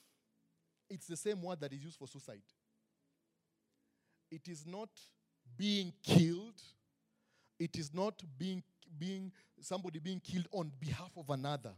It's 0.88 1.06
the 1.06 1.16
same 1.16 1.40
word 1.40 1.60
that 1.60 1.72
is 1.72 1.84
used 1.84 1.96
for 1.96 2.08
suicide. 2.08 2.42
It 4.28 4.48
is 4.48 4.66
not 4.66 4.88
being 5.56 5.92
killed. 6.02 6.60
It 7.60 7.78
is 7.78 7.94
not 7.94 8.20
being, 8.36 8.64
being 8.98 9.30
somebody 9.60 10.00
being 10.00 10.18
killed 10.18 10.48
on 10.50 10.72
behalf 10.80 11.12
of 11.16 11.30
another, 11.30 11.74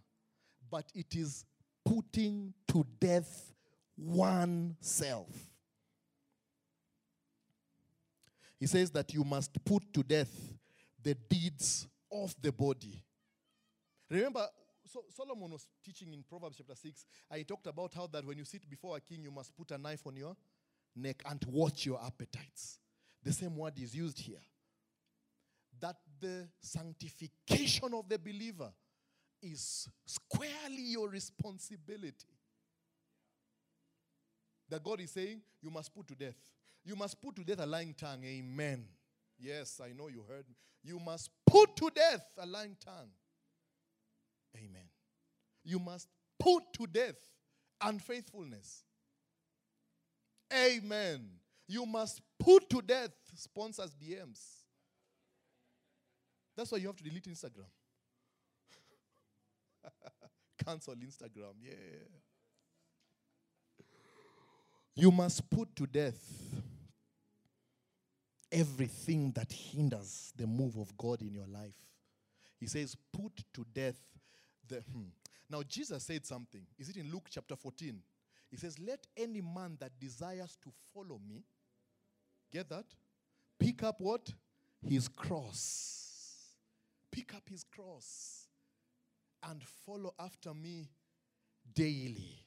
but 0.70 0.86
it 0.94 1.14
is 1.14 1.44
putting 1.84 2.54
to 2.68 2.86
death 2.98 3.52
oneself. 3.98 5.28
He 8.58 8.66
says 8.66 8.90
that 8.92 9.12
you 9.12 9.24
must 9.24 9.62
put 9.62 9.92
to 9.92 10.02
death 10.02 10.32
the 11.02 11.14
deeds 11.28 11.86
of 12.12 12.34
the 12.40 12.52
body. 12.52 13.02
Remember, 14.10 14.46
so 14.86 15.04
Solomon 15.08 15.50
was 15.50 15.66
teaching 15.84 16.12
in 16.12 16.22
Proverbs 16.22 16.56
chapter 16.58 16.74
6, 16.74 17.06
and 17.30 17.38
he 17.38 17.44
talked 17.44 17.66
about 17.66 17.94
how 17.94 18.06
that 18.08 18.24
when 18.26 18.36
you 18.36 18.44
sit 18.44 18.68
before 18.68 18.96
a 18.96 19.00
king, 19.00 19.22
you 19.22 19.30
must 19.30 19.56
put 19.56 19.70
a 19.70 19.78
knife 19.78 20.06
on 20.06 20.16
your 20.16 20.36
neck 20.94 21.22
and 21.28 21.42
watch 21.48 21.86
your 21.86 22.00
appetites. 22.04 22.78
The 23.22 23.32
same 23.32 23.56
word 23.56 23.78
is 23.78 23.94
used 23.94 24.18
here. 24.18 24.40
That 25.80 25.96
the 26.20 26.48
sanctification 26.60 27.94
of 27.94 28.08
the 28.08 28.18
believer 28.18 28.70
is 29.42 29.88
squarely 30.06 30.82
your 30.82 31.08
responsibility. 31.08 32.36
That 34.68 34.82
God 34.82 35.00
is 35.00 35.10
saying, 35.10 35.40
you 35.60 35.70
must 35.70 35.94
put 35.94 36.06
to 36.08 36.14
death. 36.14 36.36
You 36.84 36.96
must 36.96 37.20
put 37.20 37.36
to 37.36 37.44
death 37.44 37.60
a 37.60 37.66
lying 37.66 37.94
tongue. 37.94 38.24
Amen. 38.24 38.84
Yes, 39.42 39.80
I 39.84 39.92
know 39.92 40.08
you 40.08 40.24
heard 40.28 40.48
me. 40.48 40.54
You 40.84 41.00
must 41.00 41.30
put 41.46 41.76
to 41.76 41.90
death 41.90 42.24
a 42.38 42.46
lying 42.46 42.76
tongue. 42.84 43.10
Amen. 44.56 44.88
You 45.64 45.78
must 45.78 46.08
put 46.38 46.62
to 46.74 46.86
death 46.86 47.16
unfaithfulness. 47.80 48.84
Amen. 50.52 51.28
You 51.66 51.86
must 51.86 52.20
put 52.38 52.68
to 52.70 52.82
death 52.82 53.10
sponsors 53.34 53.94
DMs. 53.94 54.40
That's 56.56 56.70
why 56.70 56.78
you 56.78 56.86
have 56.86 56.96
to 56.96 57.04
delete 57.04 57.24
Instagram. 57.24 57.70
Cancel 60.64 60.94
Instagram. 60.94 61.54
Yeah. 61.62 61.72
You 64.94 65.10
must 65.10 65.48
put 65.48 65.74
to 65.76 65.86
death 65.86 66.20
everything 68.52 69.32
that 69.32 69.50
hinders 69.50 70.32
the 70.36 70.46
move 70.46 70.76
of 70.76 70.96
God 70.96 71.22
in 71.22 71.32
your 71.32 71.46
life. 71.46 71.74
He 72.60 72.66
says, 72.66 72.96
put 73.12 73.32
to 73.54 73.66
death 73.72 73.98
the. 74.68 74.76
Hmm. 74.92 75.08
Now, 75.50 75.62
Jesus 75.62 76.04
said 76.04 76.24
something. 76.24 76.62
Is 76.78 76.88
it 76.88 76.96
in 76.96 77.10
Luke 77.10 77.26
chapter 77.30 77.56
14? 77.56 78.00
He 78.50 78.56
says, 78.56 78.78
Let 78.78 79.06
any 79.16 79.40
man 79.40 79.76
that 79.80 79.98
desires 79.98 80.56
to 80.62 80.70
follow 80.94 81.20
me, 81.26 81.42
get 82.52 82.68
that? 82.68 82.84
Pick 83.58 83.82
up 83.82 84.00
what? 84.00 84.32
His 84.86 85.08
cross. 85.08 86.56
Pick 87.10 87.34
up 87.34 87.48
his 87.48 87.64
cross 87.64 88.48
and 89.42 89.62
follow 89.86 90.14
after 90.18 90.54
me 90.54 90.88
daily. 91.74 92.46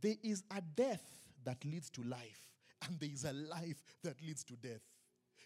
There 0.00 0.16
is 0.22 0.42
a 0.50 0.60
death 0.60 1.04
that 1.44 1.64
leads 1.64 1.90
to 1.90 2.02
life 2.02 2.55
and 2.84 2.98
there 2.98 3.10
is 3.12 3.24
a 3.24 3.32
life 3.32 3.82
that 4.02 4.20
leads 4.22 4.44
to 4.44 4.54
death. 4.54 4.82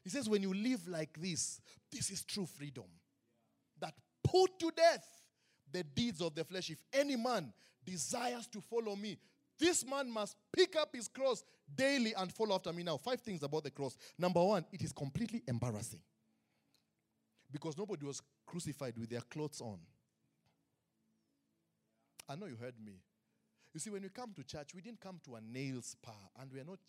He 0.02 0.10
says, 0.10 0.28
when 0.28 0.42
you 0.42 0.54
live 0.54 0.88
like 0.88 1.20
this, 1.20 1.60
this 1.92 2.10
is 2.10 2.24
true 2.24 2.46
freedom. 2.46 2.84
That 3.80 3.94
put 4.24 4.58
to 4.60 4.70
death 4.74 5.06
the 5.70 5.84
deeds 5.84 6.20
of 6.20 6.34
the 6.34 6.44
flesh. 6.44 6.70
If 6.70 6.82
any 6.92 7.16
man 7.16 7.52
desires 7.84 8.46
to 8.48 8.60
follow 8.60 8.96
me, 8.96 9.18
this 9.58 9.84
man 9.84 10.10
must 10.10 10.36
pick 10.56 10.74
up 10.76 10.94
his 10.94 11.06
cross 11.06 11.44
daily 11.74 12.14
and 12.16 12.32
follow 12.32 12.54
after 12.54 12.72
me. 12.72 12.82
Now, 12.82 12.96
five 12.96 13.20
things 13.20 13.42
about 13.42 13.64
the 13.64 13.70
cross. 13.70 13.96
Number 14.18 14.42
one, 14.42 14.64
it 14.72 14.82
is 14.82 14.92
completely 14.92 15.42
embarrassing 15.46 16.00
because 17.52 17.76
nobody 17.76 18.06
was 18.06 18.22
crucified 18.46 18.96
with 18.98 19.10
their 19.10 19.20
clothes 19.20 19.60
on. 19.60 19.78
I 22.28 22.36
know 22.36 22.46
you 22.46 22.56
heard 22.56 22.74
me. 22.82 22.94
You 23.72 23.80
see, 23.80 23.90
when 23.90 24.02
we 24.02 24.08
come 24.08 24.32
to 24.34 24.42
church, 24.42 24.74
we 24.74 24.80
didn't 24.80 25.00
come 25.00 25.20
to 25.24 25.36
a 25.36 25.40
nail 25.40 25.80
spa, 25.82 26.14
and 26.40 26.50
we're 26.52 26.64
not 26.64 26.80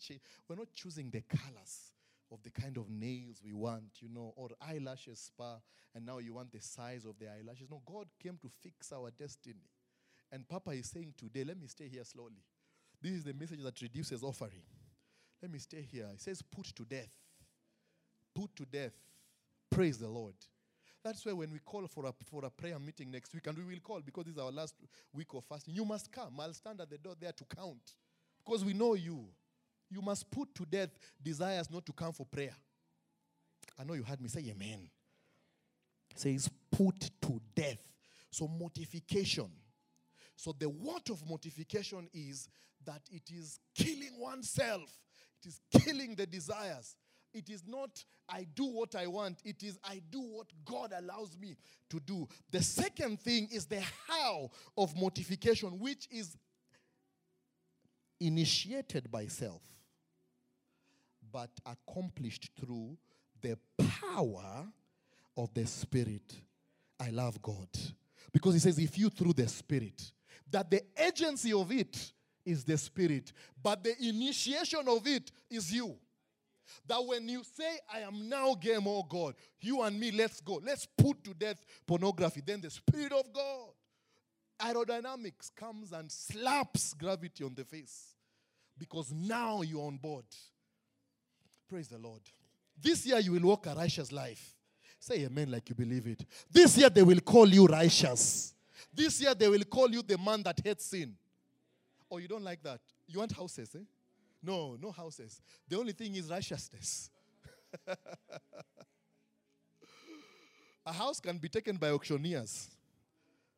we're 0.48 0.56
not 0.56 0.72
choosing 0.72 1.10
the 1.10 1.22
colors 1.22 1.92
of 2.32 2.42
the 2.42 2.50
kind 2.50 2.76
of 2.76 2.88
nails 2.88 3.40
we 3.44 3.52
want, 3.52 4.00
you 4.00 4.08
know, 4.08 4.32
or 4.36 4.48
eyelashes 4.60 5.20
spa, 5.20 5.58
and 5.94 6.06
now 6.06 6.18
you 6.18 6.34
want 6.34 6.50
the 6.50 6.60
size 6.60 7.04
of 7.04 7.18
the 7.18 7.26
eyelashes. 7.28 7.68
No, 7.70 7.82
God 7.86 8.06
came 8.20 8.38
to 8.40 8.48
fix 8.62 8.92
our 8.92 9.10
destiny. 9.10 9.68
And 10.32 10.48
Papa 10.48 10.70
is 10.70 10.88
saying 10.88 11.14
today, 11.18 11.44
let 11.44 11.60
me 11.60 11.66
stay 11.66 11.88
here 11.88 12.04
slowly. 12.04 12.42
This 13.02 13.12
is 13.12 13.24
the 13.24 13.34
message 13.34 13.62
that 13.62 13.80
reduces 13.82 14.22
offering. 14.22 14.62
Let 15.42 15.50
me 15.50 15.58
stay 15.58 15.82
here. 15.82 16.08
It 16.14 16.20
says, 16.20 16.40
put 16.40 16.66
to 16.76 16.84
death. 16.84 17.14
Put 18.34 18.56
to 18.56 18.64
death. 18.64 18.94
Praise 19.70 19.98
the 19.98 20.08
Lord. 20.08 20.34
That's 21.04 21.24
why 21.26 21.32
when 21.32 21.52
we 21.52 21.58
call 21.58 21.86
for 21.88 22.06
a, 22.06 22.12
for 22.30 22.44
a 22.44 22.50
prayer 22.50 22.78
meeting 22.78 23.10
next 23.10 23.34
week, 23.34 23.46
and 23.48 23.58
we 23.58 23.64
will 23.64 23.80
call 23.80 24.00
because 24.00 24.24
this 24.24 24.34
is 24.34 24.40
our 24.40 24.52
last 24.52 24.74
week 25.12 25.28
of 25.34 25.44
fasting, 25.44 25.74
you 25.74 25.84
must 25.84 26.12
come. 26.12 26.38
I'll 26.38 26.52
stand 26.52 26.80
at 26.80 26.90
the 26.90 26.98
door 26.98 27.14
there 27.20 27.32
to 27.32 27.44
count 27.44 27.96
because 28.44 28.64
we 28.64 28.72
know 28.72 28.94
you. 28.94 29.24
You 29.90 30.00
must 30.00 30.30
put 30.30 30.54
to 30.54 30.64
death 30.64 30.90
desires 31.22 31.70
not 31.70 31.84
to 31.86 31.92
come 31.92 32.12
for 32.12 32.24
prayer. 32.24 32.54
I 33.78 33.84
know 33.84 33.94
you 33.94 34.02
heard 34.02 34.20
me 34.20 34.28
say 34.28 34.40
amen. 34.48 34.88
It 36.10 36.18
says 36.18 36.48
put 36.70 37.10
to 37.22 37.40
death. 37.54 37.78
So 38.30 38.48
mortification. 38.48 39.50
So 40.36 40.54
the 40.58 40.68
word 40.68 41.10
of 41.10 41.26
mortification 41.28 42.08
is 42.14 42.48
that 42.84 43.02
it 43.10 43.30
is 43.30 43.58
killing 43.74 44.18
oneself. 44.18 44.90
It 45.42 45.48
is 45.48 45.60
killing 45.70 46.14
the 46.14 46.26
desires. 46.26 46.96
It 47.34 47.48
is 47.48 47.62
not 47.66 48.04
I 48.28 48.46
do 48.54 48.64
what 48.64 48.94
I 48.94 49.06
want. 49.06 49.40
It 49.44 49.62
is 49.62 49.78
I 49.84 50.02
do 50.10 50.20
what 50.20 50.46
God 50.64 50.92
allows 50.96 51.36
me 51.38 51.56
to 51.90 52.00
do. 52.00 52.28
The 52.50 52.62
second 52.62 53.20
thing 53.20 53.48
is 53.52 53.66
the 53.66 53.82
how 54.08 54.50
of 54.76 54.96
mortification, 54.96 55.78
which 55.78 56.08
is 56.10 56.36
initiated 58.20 59.10
by 59.10 59.26
self, 59.26 59.62
but 61.32 61.50
accomplished 61.66 62.50
through 62.60 62.96
the 63.40 63.58
power 64.00 64.66
of 65.36 65.52
the 65.54 65.66
Spirit. 65.66 66.34
I 67.00 67.10
love 67.10 67.40
God. 67.42 67.68
Because 68.32 68.54
he 68.54 68.60
says, 68.60 68.78
if 68.78 68.96
you 68.98 69.10
through 69.10 69.32
the 69.32 69.48
Spirit, 69.48 70.12
that 70.50 70.70
the 70.70 70.82
agency 70.96 71.52
of 71.52 71.72
it 71.72 72.12
is 72.44 72.64
the 72.64 72.78
Spirit, 72.78 73.32
but 73.62 73.82
the 73.82 73.94
initiation 74.00 74.86
of 74.86 75.06
it 75.06 75.30
is 75.50 75.72
you. 75.72 75.96
That 76.86 77.04
when 77.04 77.28
you 77.28 77.42
say, 77.44 77.78
I 77.92 78.00
am 78.00 78.28
now 78.28 78.54
game, 78.54 78.86
oh 78.86 79.02
God, 79.02 79.34
you 79.60 79.82
and 79.82 79.98
me, 79.98 80.10
let's 80.10 80.40
go. 80.40 80.60
Let's 80.64 80.86
put 80.86 81.22
to 81.24 81.34
death 81.34 81.64
pornography. 81.86 82.42
Then 82.44 82.60
the 82.60 82.70
Spirit 82.70 83.12
of 83.12 83.32
God, 83.32 83.70
aerodynamics, 84.60 85.54
comes 85.54 85.92
and 85.92 86.10
slaps 86.10 86.94
gravity 86.94 87.44
on 87.44 87.54
the 87.54 87.64
face. 87.64 88.14
Because 88.78 89.12
now 89.12 89.62
you're 89.62 89.86
on 89.86 89.96
board. 89.96 90.24
Praise 91.68 91.88
the 91.88 91.98
Lord. 91.98 92.20
This 92.80 93.06
year 93.06 93.18
you 93.18 93.32
will 93.32 93.42
walk 93.42 93.66
a 93.66 93.74
righteous 93.74 94.10
life. 94.12 94.54
Say 94.98 95.24
amen 95.24 95.50
like 95.50 95.68
you 95.68 95.74
believe 95.74 96.06
it. 96.06 96.24
This 96.50 96.78
year 96.78 96.88
they 96.88 97.02
will 97.02 97.20
call 97.20 97.48
you 97.48 97.66
righteous. 97.66 98.54
This 98.92 99.20
year 99.20 99.34
they 99.34 99.48
will 99.48 99.64
call 99.64 99.90
you 99.90 100.02
the 100.02 100.18
man 100.18 100.42
that 100.42 100.60
hates 100.64 100.86
sin. 100.86 101.14
Oh, 102.10 102.18
you 102.18 102.28
don't 102.28 102.44
like 102.44 102.62
that? 102.62 102.80
You 103.06 103.18
want 103.20 103.32
houses, 103.32 103.74
eh? 103.74 103.84
No, 104.42 104.76
no 104.80 104.90
houses. 104.90 105.40
The 105.68 105.78
only 105.78 105.92
thing 105.92 106.14
is 106.16 106.28
righteousness. 106.28 107.10
a 110.86 110.92
house 110.92 111.20
can 111.20 111.38
be 111.38 111.48
taken 111.48 111.76
by 111.76 111.90
auctioneers. 111.90 112.68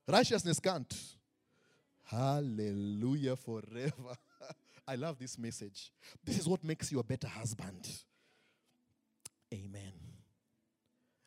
Righteousness 0.07 0.61
can't. 0.61 0.95
Hallelujah 2.05 3.37
forever. 3.37 4.17
I 4.87 4.97
love 4.97 5.19
this 5.19 5.39
message. 5.39 5.91
This 6.23 6.39
is 6.39 6.47
what 6.47 6.63
makes 6.63 6.93
you 6.93 6.99
a 6.99 7.03
better 7.03 7.29
husband. 7.29 7.89
Amen. 9.53 9.93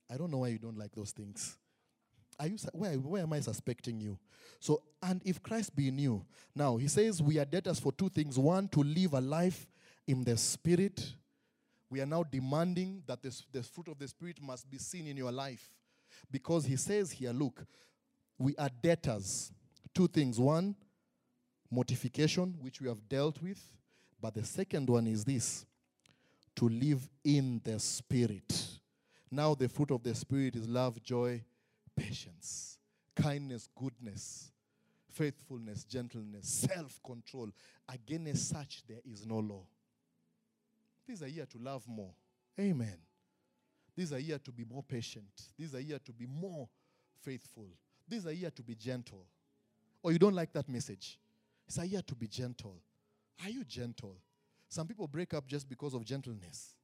I 0.09 0.17
don't 0.17 0.29
know 0.29 0.37
why 0.39 0.49
you 0.49 0.59
don't 0.59 0.77
like 0.77 0.93
those 0.93 1.11
things. 1.11 1.57
Are 2.39 2.47
you, 2.47 2.57
where, 2.73 2.93
where 2.93 3.23
am 3.23 3.33
I 3.33 3.39
suspecting 3.39 3.99
you? 3.99 4.17
So, 4.59 4.81
and 5.01 5.21
if 5.25 5.41
Christ 5.41 5.75
be 5.75 5.87
in 5.87 5.97
you, 5.97 6.25
now 6.55 6.77
he 6.77 6.87
says 6.87 7.21
we 7.21 7.39
are 7.39 7.45
debtors 7.45 7.79
for 7.79 7.91
two 7.91 8.09
things. 8.09 8.37
One, 8.37 8.67
to 8.69 8.81
live 8.81 9.13
a 9.13 9.21
life 9.21 9.67
in 10.07 10.23
the 10.23 10.37
Spirit. 10.37 11.13
We 11.89 12.01
are 12.01 12.05
now 12.05 12.23
demanding 12.23 13.03
that 13.07 13.21
this, 13.21 13.43
the 13.51 13.63
fruit 13.63 13.87
of 13.87 13.99
the 13.99 14.07
Spirit 14.07 14.41
must 14.41 14.69
be 14.69 14.77
seen 14.77 15.07
in 15.07 15.17
your 15.17 15.31
life. 15.31 15.71
Because 16.31 16.65
he 16.65 16.75
says 16.75 17.11
here, 17.11 17.31
look, 17.31 17.65
we 18.37 18.55
are 18.57 18.69
debtors. 18.81 19.51
Two 19.93 20.07
things. 20.07 20.39
One, 20.39 20.75
mortification, 21.71 22.55
which 22.59 22.81
we 22.81 22.87
have 22.87 23.07
dealt 23.07 23.41
with. 23.41 23.61
But 24.21 24.33
the 24.33 24.43
second 24.43 24.89
one 24.89 25.07
is 25.07 25.23
this 25.23 25.65
to 26.55 26.67
live 26.67 27.07
in 27.23 27.61
the 27.63 27.79
Spirit. 27.79 28.79
Now, 29.29 29.53
the 29.53 29.69
fruit 29.69 29.91
of 29.91 30.03
the 30.03 30.15
Spirit 30.15 30.55
is 30.55 30.67
love, 30.67 31.01
joy, 31.03 31.43
patience, 31.97 32.77
kindness, 33.15 33.67
goodness, 33.75 34.51
faithfulness, 35.11 35.83
gentleness, 35.83 36.67
self 36.71 36.99
control. 37.05 37.49
Against 37.89 38.49
such, 38.49 38.83
there 38.87 39.01
is 39.05 39.25
no 39.25 39.39
law. 39.39 39.63
This 41.07 41.17
is 41.17 41.23
a 41.23 41.29
year 41.29 41.45
to 41.45 41.57
love 41.57 41.83
more. 41.87 42.11
Amen. 42.59 42.97
This 43.95 44.05
is 44.05 44.11
a 44.13 44.21
year 44.21 44.37
to 44.39 44.51
be 44.51 44.63
more 44.63 44.83
patient. 44.83 45.25
This 45.57 45.69
is 45.69 45.73
a 45.73 45.81
year 45.81 45.99
to 46.05 46.11
be 46.13 46.27
more 46.27 46.69
faithful. 47.21 47.67
This 48.07 48.19
is 48.19 48.25
a 48.27 48.35
year 48.35 48.51
to 48.51 48.61
be 48.61 48.75
gentle. 48.75 49.25
Or 50.03 50.11
you 50.11 50.19
don't 50.19 50.35
like 50.35 50.53
that 50.53 50.69
message? 50.69 51.17
It's 51.67 51.77
a 51.77 51.87
year 51.87 52.01
to 52.03 52.15
be 52.15 52.27
gentle. 52.27 52.75
Are 53.43 53.49
you 53.49 53.63
gentle? 53.63 54.15
Some 54.69 54.87
people 54.87 55.07
break 55.07 55.33
up 55.33 55.47
just 55.47 55.67
because 55.67 55.93
of 55.93 56.05
gentleness. 56.05 56.75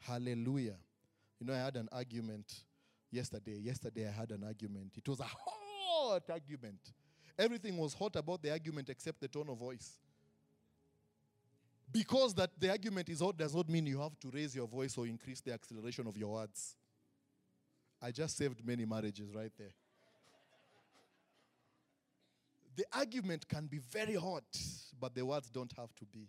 Hallelujah. 0.00 0.76
You 1.40 1.46
know, 1.46 1.54
I 1.54 1.58
had 1.58 1.76
an 1.76 1.88
argument 1.92 2.52
yesterday. 3.10 3.58
Yesterday, 3.58 4.08
I 4.08 4.12
had 4.12 4.30
an 4.30 4.44
argument. 4.44 4.92
It 4.96 5.08
was 5.08 5.20
a 5.20 5.24
hot 5.24 6.22
argument. 6.30 6.80
Everything 7.38 7.76
was 7.76 7.94
hot 7.94 8.16
about 8.16 8.42
the 8.42 8.50
argument 8.50 8.88
except 8.88 9.20
the 9.20 9.28
tone 9.28 9.48
of 9.48 9.58
voice. 9.58 9.98
Because 11.90 12.34
that 12.34 12.50
the 12.58 12.70
argument 12.70 13.08
is 13.08 13.20
hot 13.20 13.36
does 13.36 13.54
not 13.54 13.68
mean 13.68 13.86
you 13.86 14.00
have 14.00 14.18
to 14.20 14.30
raise 14.30 14.54
your 14.54 14.66
voice 14.66 14.98
or 14.98 15.06
increase 15.06 15.40
the 15.40 15.52
acceleration 15.52 16.06
of 16.06 16.16
your 16.18 16.34
words. 16.34 16.76
I 18.00 18.10
just 18.10 18.36
saved 18.36 18.64
many 18.64 18.84
marriages 18.84 19.34
right 19.34 19.52
there. 19.58 19.72
The 22.76 22.84
argument 22.92 23.48
can 23.48 23.66
be 23.66 23.78
very 23.78 24.14
hot, 24.14 24.44
but 25.00 25.14
the 25.14 25.24
words 25.24 25.50
don't 25.50 25.72
have 25.76 25.94
to 25.96 26.04
be. 26.04 26.28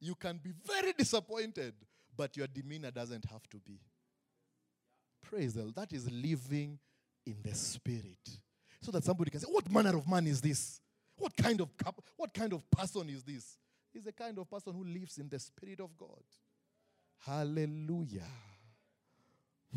You 0.00 0.14
can 0.14 0.38
be 0.42 0.52
very 0.66 0.92
disappointed, 0.92 1.72
but 2.14 2.36
your 2.36 2.46
demeanor 2.46 2.90
doesn't 2.90 3.24
have 3.30 3.48
to 3.48 3.58
be. 3.58 3.80
Praise 5.30 5.54
the 5.54 5.62
Lord. 5.62 5.74
That 5.74 5.92
is 5.92 6.10
living 6.10 6.78
in 7.26 7.36
the 7.42 7.54
spirit. 7.54 8.28
So 8.80 8.92
that 8.92 9.04
somebody 9.04 9.30
can 9.30 9.40
say, 9.40 9.48
What 9.50 9.70
manner 9.70 9.96
of 9.96 10.08
man 10.08 10.26
is 10.26 10.40
this? 10.40 10.80
What 11.16 11.36
kind 11.36 11.60
of 11.60 11.68
what 12.16 12.32
kind 12.32 12.52
of 12.52 12.68
person 12.70 13.08
is 13.08 13.22
this? 13.22 13.58
He's 13.92 14.04
the 14.04 14.12
kind 14.12 14.38
of 14.38 14.50
person 14.50 14.74
who 14.74 14.84
lives 14.84 15.18
in 15.18 15.28
the 15.28 15.38
spirit 15.38 15.80
of 15.80 15.96
God. 15.96 16.22
Hallelujah. 17.24 18.28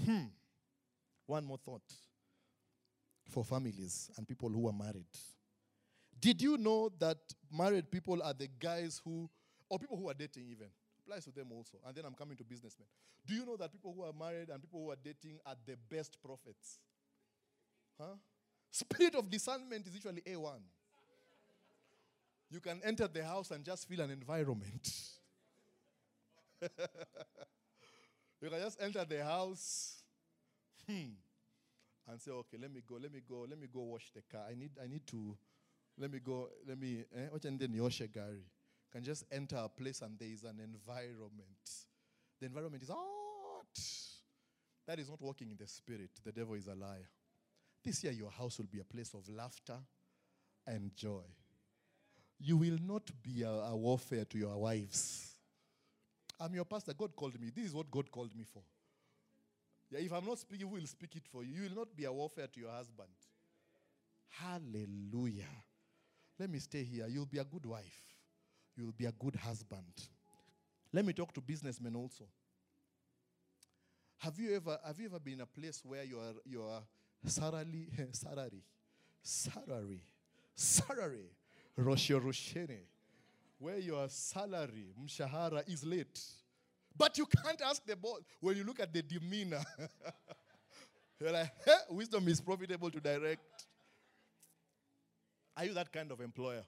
Hmm. 0.06 0.26
One 1.26 1.46
more 1.46 1.58
thought 1.58 1.82
for 3.30 3.44
families 3.44 4.10
and 4.18 4.28
people 4.28 4.50
who 4.50 4.68
are 4.68 4.74
married. 4.74 5.06
Did 6.20 6.42
you 6.42 6.58
know 6.58 6.92
that 7.00 7.18
married 7.52 7.90
people 7.90 8.22
are 8.22 8.34
the 8.34 8.50
guys 8.60 9.02
who, 9.04 9.30
or 9.70 9.80
people 9.80 9.98
who 9.98 10.10
are 10.10 10.14
dating 10.14 10.48
even, 10.50 10.68
applies 11.10 11.26
to 11.26 11.32
them 11.32 11.48
also. 11.52 11.78
And 11.86 11.96
then 11.96 12.06
I'm 12.06 12.14
coming 12.14 12.38
to 12.38 12.44
businessmen. 12.44 12.88
Do 13.26 13.34
you 13.34 13.46
know 13.46 13.58
that 13.58 13.72
people 13.72 13.94
who 13.96 14.04
are 14.04 14.14
married 14.14 14.50
and 14.50 14.62
people 14.62 14.84
who 14.84 14.92
are 14.92 14.98
dating 15.04 15.40
are 15.46 15.56
the 15.66 15.76
best 15.90 16.22
prophets? 16.22 16.80
Huh? 18.00 18.16
Spirit 18.72 19.16
of 19.16 19.30
discernment 19.30 19.88
is 19.88 19.94
usually 19.94 20.22
A1. 20.22 20.60
You 22.52 22.60
can 22.60 22.82
enter 22.84 23.08
the 23.08 23.24
house 23.24 23.52
and 23.52 23.64
just 23.64 23.88
feel 23.88 24.02
an 24.02 24.12
environment. 24.12 24.92
you 26.62 28.50
can 28.50 28.62
just 28.62 28.82
enter 28.82 29.06
the 29.06 29.24
house. 29.24 30.02
Hmm 30.88 31.14
and 32.12 32.20
say, 32.20 32.32
okay, 32.32 32.58
let 32.60 32.74
me 32.74 32.82
go, 32.88 32.96
let 33.00 33.14
me 33.14 33.22
go, 33.28 33.46
let 33.48 33.60
me 33.60 33.68
go 33.72 33.82
wash 33.82 34.10
the 34.16 34.22
car. 34.36 34.48
I 34.50 34.56
need, 34.56 34.72
I 34.84 34.88
need 34.88 35.06
to, 35.08 35.38
let 35.96 36.12
me 36.12 36.18
go, 36.18 36.50
let 36.68 36.80
me, 36.80 37.04
eh, 37.16 37.28
then 37.40 37.58
Gary 38.12 38.46
can 38.92 39.04
just 39.04 39.24
enter 39.32 39.58
a 39.58 39.70
place 39.70 40.02
and 40.02 40.18
there 40.18 40.30
is 40.30 40.44
an 40.44 40.60
environment. 40.60 41.70
The 42.40 42.48
environment 42.48 42.84
is 42.84 42.90
hot. 42.90 43.80
that 44.88 45.00
is 45.00 45.10
not 45.10 45.22
walking 45.22 45.52
in 45.52 45.58
the 45.58 45.68
spirit, 45.68 46.12
the 46.24 46.32
devil 46.32 46.56
is 46.56 46.68
a 46.68 46.76
liar. 46.76 47.10
This 47.84 48.04
year, 48.04 48.14
your 48.14 48.32
house 48.32 48.58
will 48.58 48.68
be 48.72 48.80
a 48.80 48.84
place 48.84 49.14
of 49.14 49.28
laughter 49.30 49.78
and 50.68 50.94
joy. 50.96 51.24
You 52.40 52.58
will 52.58 52.78
not 52.82 53.10
be 53.22 53.44
a, 53.44 53.50
a 53.50 53.76
warfare 53.76 54.26
to 54.26 54.38
your 54.38 54.58
wives. 54.58 55.36
I'm 56.40 56.54
your 56.54 56.66
pastor. 56.66 56.94
God 56.94 57.16
called 57.16 57.40
me. 57.40 57.52
This 57.54 57.68
is 57.68 57.74
what 57.74 57.92
God 57.92 58.10
called 58.12 58.36
me 58.36 58.44
for. 58.44 58.64
Yeah, 59.92 60.00
if 60.00 60.14
I'm 60.14 60.26
not 60.26 60.40
speaking, 60.40 60.68
who 60.68 60.76
will 60.76 60.86
speak 60.86 61.16
it 61.16 61.24
for 61.32 61.44
you? 61.44 61.56
You 61.56 61.70
will 61.70 61.78
not 61.78 61.96
be 61.96 62.06
a 62.06 62.12
warfare 62.12 62.48
to 62.48 62.60
your 62.60 62.72
husband. 62.72 63.10
Hallelujah. 64.30 65.50
Let 66.40 66.50
me 66.50 66.60
stay 66.60 66.84
here. 66.84 67.08
You'll 67.10 67.26
be 67.26 67.40
a 67.40 67.44
good 67.44 67.66
wife. 67.66 68.09
You'll 68.80 68.94
be 68.94 69.06
a 69.06 69.12
good 69.12 69.36
husband. 69.36 70.08
Let 70.94 71.06
me 71.06 71.12
talk 71.12 71.34
to 71.34 71.42
businessmen 71.42 71.96
also. 71.96 72.24
Have 74.20 74.40
you 74.40 74.56
ever 74.56 74.80
have 74.86 74.98
you 75.00 75.08
ever 75.08 75.20
been 75.20 75.34
in 75.34 75.42
a 75.42 75.46
place 75.46 75.82
where 75.84 76.04
your 76.04 76.24
your 76.46 76.82
salary 77.26 77.90
salary 78.14 78.64
salary 79.22 80.02
salary 80.56 81.30
rosho 81.78 82.22
roshene 82.22 82.80
where 83.60 83.78
your 83.78 84.08
salary 84.08 84.94
mshahara 85.04 85.68
is 85.68 85.84
late, 85.86 86.22
but 86.98 87.18
you 87.18 87.26
can't 87.26 87.62
ask 87.62 87.86
the 87.86 87.98
boss 87.98 88.22
when 88.40 88.56
you 88.56 88.64
look 88.64 88.80
at 88.80 88.94
the 88.94 89.02
demeanor. 89.02 89.62
You're 91.20 91.34
like, 91.34 91.52
hey, 91.66 91.76
wisdom 91.90 92.26
is 92.30 92.40
profitable 92.40 92.90
to 92.90 93.02
direct. 93.02 93.66
Are 95.58 95.66
you 95.66 95.74
that 95.74 95.92
kind 95.92 96.10
of 96.14 96.22
employer? 96.22 96.64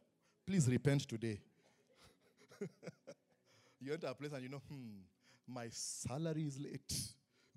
Please 0.45 0.67
repent 0.67 1.07
today. 1.07 1.39
you 3.79 3.93
enter 3.93 4.07
a 4.07 4.13
place 4.13 4.31
and 4.31 4.43
you 4.43 4.49
know, 4.49 4.61
hmm, 4.69 5.01
my 5.47 5.67
salary 5.69 6.43
is 6.43 6.59
late, 6.59 6.93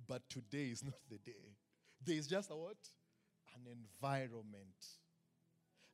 but 0.07 0.23
today 0.29 0.67
is 0.67 0.85
not 0.85 0.95
the 1.11 1.19
day. 1.19 1.57
There 2.05 2.17
is 2.17 2.27
just 2.27 2.51
a 2.51 2.57
what? 2.57 2.77
An 3.55 3.71
environment. 3.71 4.87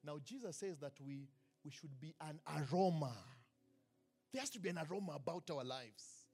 Now, 0.04 0.18
Jesus 0.24 0.56
says 0.56 0.78
that 0.78 0.94
we, 1.04 1.28
we 1.64 1.70
should 1.70 2.00
be 2.00 2.14
an 2.20 2.38
aroma. 2.46 3.12
There 4.32 4.40
has 4.40 4.50
to 4.50 4.61
be 4.61 4.70
an 4.70 4.78
aroma 4.78 5.12
about 5.12 5.50
our 5.50 5.64
lives. 5.64 6.24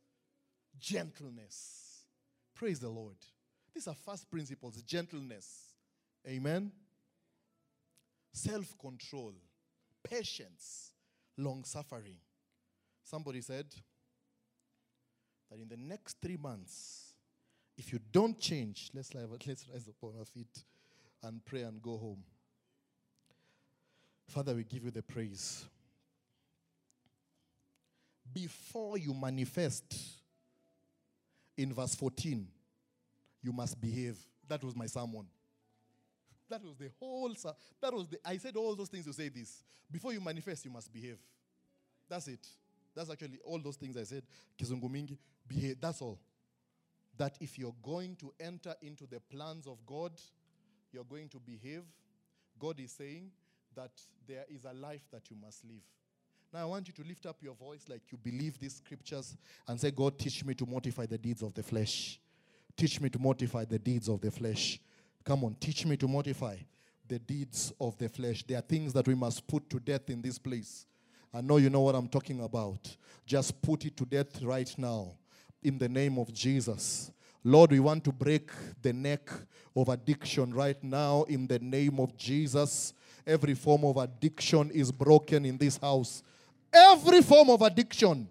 Gentleness. 0.78 2.04
Praise 2.54 2.78
the 2.78 2.88
Lord. 2.88 3.16
These 3.74 3.88
are 3.88 3.94
first 3.94 4.30
principles 4.30 4.80
gentleness. 4.82 5.74
Amen. 6.26 6.72
Self 8.32 8.76
control, 8.78 9.32
patience, 10.02 10.92
long 11.36 11.64
suffering. 11.64 12.16
Somebody 13.06 13.40
said 13.40 13.66
that 15.48 15.60
in 15.60 15.68
the 15.68 15.76
next 15.76 16.16
three 16.20 16.36
months, 16.36 17.12
if 17.78 17.92
you 17.92 18.00
don't 18.10 18.36
change, 18.38 18.90
let's, 18.92 19.14
let's 19.14 19.64
rise 19.72 19.88
upon 19.88 20.14
our 20.18 20.24
feet 20.24 20.64
and 21.22 21.44
pray 21.44 21.62
and 21.62 21.80
go 21.80 21.96
home. 21.96 22.24
Father, 24.26 24.54
we 24.54 24.64
give 24.64 24.84
you 24.84 24.90
the 24.90 25.02
praise. 25.02 25.64
Before 28.34 28.98
you 28.98 29.14
manifest, 29.14 29.96
in 31.56 31.72
verse 31.72 31.94
14, 31.94 32.44
you 33.40 33.52
must 33.52 33.80
behave. 33.80 34.18
That 34.48 34.64
was 34.64 34.74
my 34.74 34.86
sermon. 34.86 35.26
That 36.48 36.64
was 36.64 36.74
the 36.76 36.90
whole. 36.98 37.32
That 37.80 37.94
was 37.94 38.08
the. 38.08 38.18
I 38.24 38.36
said 38.38 38.56
all 38.56 38.74
those 38.74 38.88
things 38.88 39.04
to 39.06 39.12
say 39.12 39.28
this. 39.28 39.62
Before 39.90 40.12
you 40.12 40.20
manifest, 40.20 40.64
you 40.64 40.72
must 40.72 40.92
behave. 40.92 41.18
That's 42.08 42.26
it. 42.26 42.46
That's 42.96 43.10
actually 43.10 43.38
all 43.44 43.58
those 43.58 43.76
things 43.76 43.96
I 43.96 44.04
said. 44.04 44.22
Kizungumingi, 44.58 45.18
behave. 45.46 45.76
That's 45.80 46.00
all. 46.00 46.18
That 47.18 47.36
if 47.40 47.58
you're 47.58 47.74
going 47.82 48.16
to 48.16 48.32
enter 48.40 48.74
into 48.82 49.06
the 49.06 49.20
plans 49.20 49.66
of 49.66 49.78
God, 49.86 50.12
you're 50.92 51.04
going 51.04 51.28
to 51.28 51.38
behave. 51.38 51.82
God 52.58 52.80
is 52.80 52.92
saying 52.92 53.30
that 53.74 53.90
there 54.26 54.44
is 54.48 54.64
a 54.64 54.72
life 54.72 55.02
that 55.12 55.30
you 55.30 55.36
must 55.40 55.64
live. 55.64 55.82
Now 56.52 56.60
I 56.60 56.64
want 56.64 56.88
you 56.88 56.94
to 56.94 57.06
lift 57.06 57.26
up 57.26 57.36
your 57.42 57.54
voice 57.54 57.84
like 57.88 58.00
you 58.10 58.18
believe 58.18 58.58
these 58.58 58.76
scriptures 58.76 59.36
and 59.68 59.78
say, 59.78 59.90
God, 59.90 60.18
teach 60.18 60.44
me 60.44 60.54
to 60.54 60.64
mortify 60.64 61.04
the 61.04 61.18
deeds 61.18 61.42
of 61.42 61.52
the 61.52 61.62
flesh. 61.62 62.18
Teach 62.76 63.00
me 63.00 63.10
to 63.10 63.18
mortify 63.18 63.64
the 63.64 63.78
deeds 63.78 64.08
of 64.08 64.20
the 64.20 64.30
flesh. 64.30 64.80
Come 65.24 65.44
on, 65.44 65.56
teach 65.60 65.84
me 65.84 65.96
to 65.98 66.08
mortify 66.08 66.56
the 67.06 67.18
deeds 67.18 67.72
of 67.80 67.98
the 67.98 68.08
flesh. 68.08 68.42
There 68.46 68.58
are 68.58 68.62
things 68.62 68.92
that 68.94 69.06
we 69.06 69.14
must 69.14 69.46
put 69.46 69.68
to 69.70 69.80
death 69.80 70.08
in 70.08 70.22
this 70.22 70.38
place. 70.38 70.86
I 71.36 71.42
know 71.42 71.58
you 71.58 71.68
know 71.68 71.82
what 71.82 71.94
I'm 71.94 72.08
talking 72.08 72.40
about. 72.40 72.96
Just 73.26 73.60
put 73.60 73.84
it 73.84 73.94
to 73.98 74.06
death 74.06 74.40
right 74.40 74.72
now 74.78 75.12
in 75.62 75.76
the 75.76 75.86
name 75.86 76.18
of 76.18 76.32
Jesus. 76.32 77.10
Lord, 77.44 77.72
we 77.72 77.78
want 77.78 78.04
to 78.04 78.12
break 78.12 78.48
the 78.80 78.94
neck 78.94 79.28
of 79.76 79.90
addiction 79.90 80.54
right 80.54 80.82
now 80.82 81.24
in 81.24 81.46
the 81.46 81.58
name 81.58 82.00
of 82.00 82.16
Jesus. 82.16 82.94
Every 83.26 83.52
form 83.52 83.84
of 83.84 83.98
addiction 83.98 84.70
is 84.70 84.90
broken 84.90 85.44
in 85.44 85.58
this 85.58 85.76
house. 85.76 86.22
Every 86.72 87.20
form 87.20 87.50
of 87.50 87.60
addiction 87.60 88.26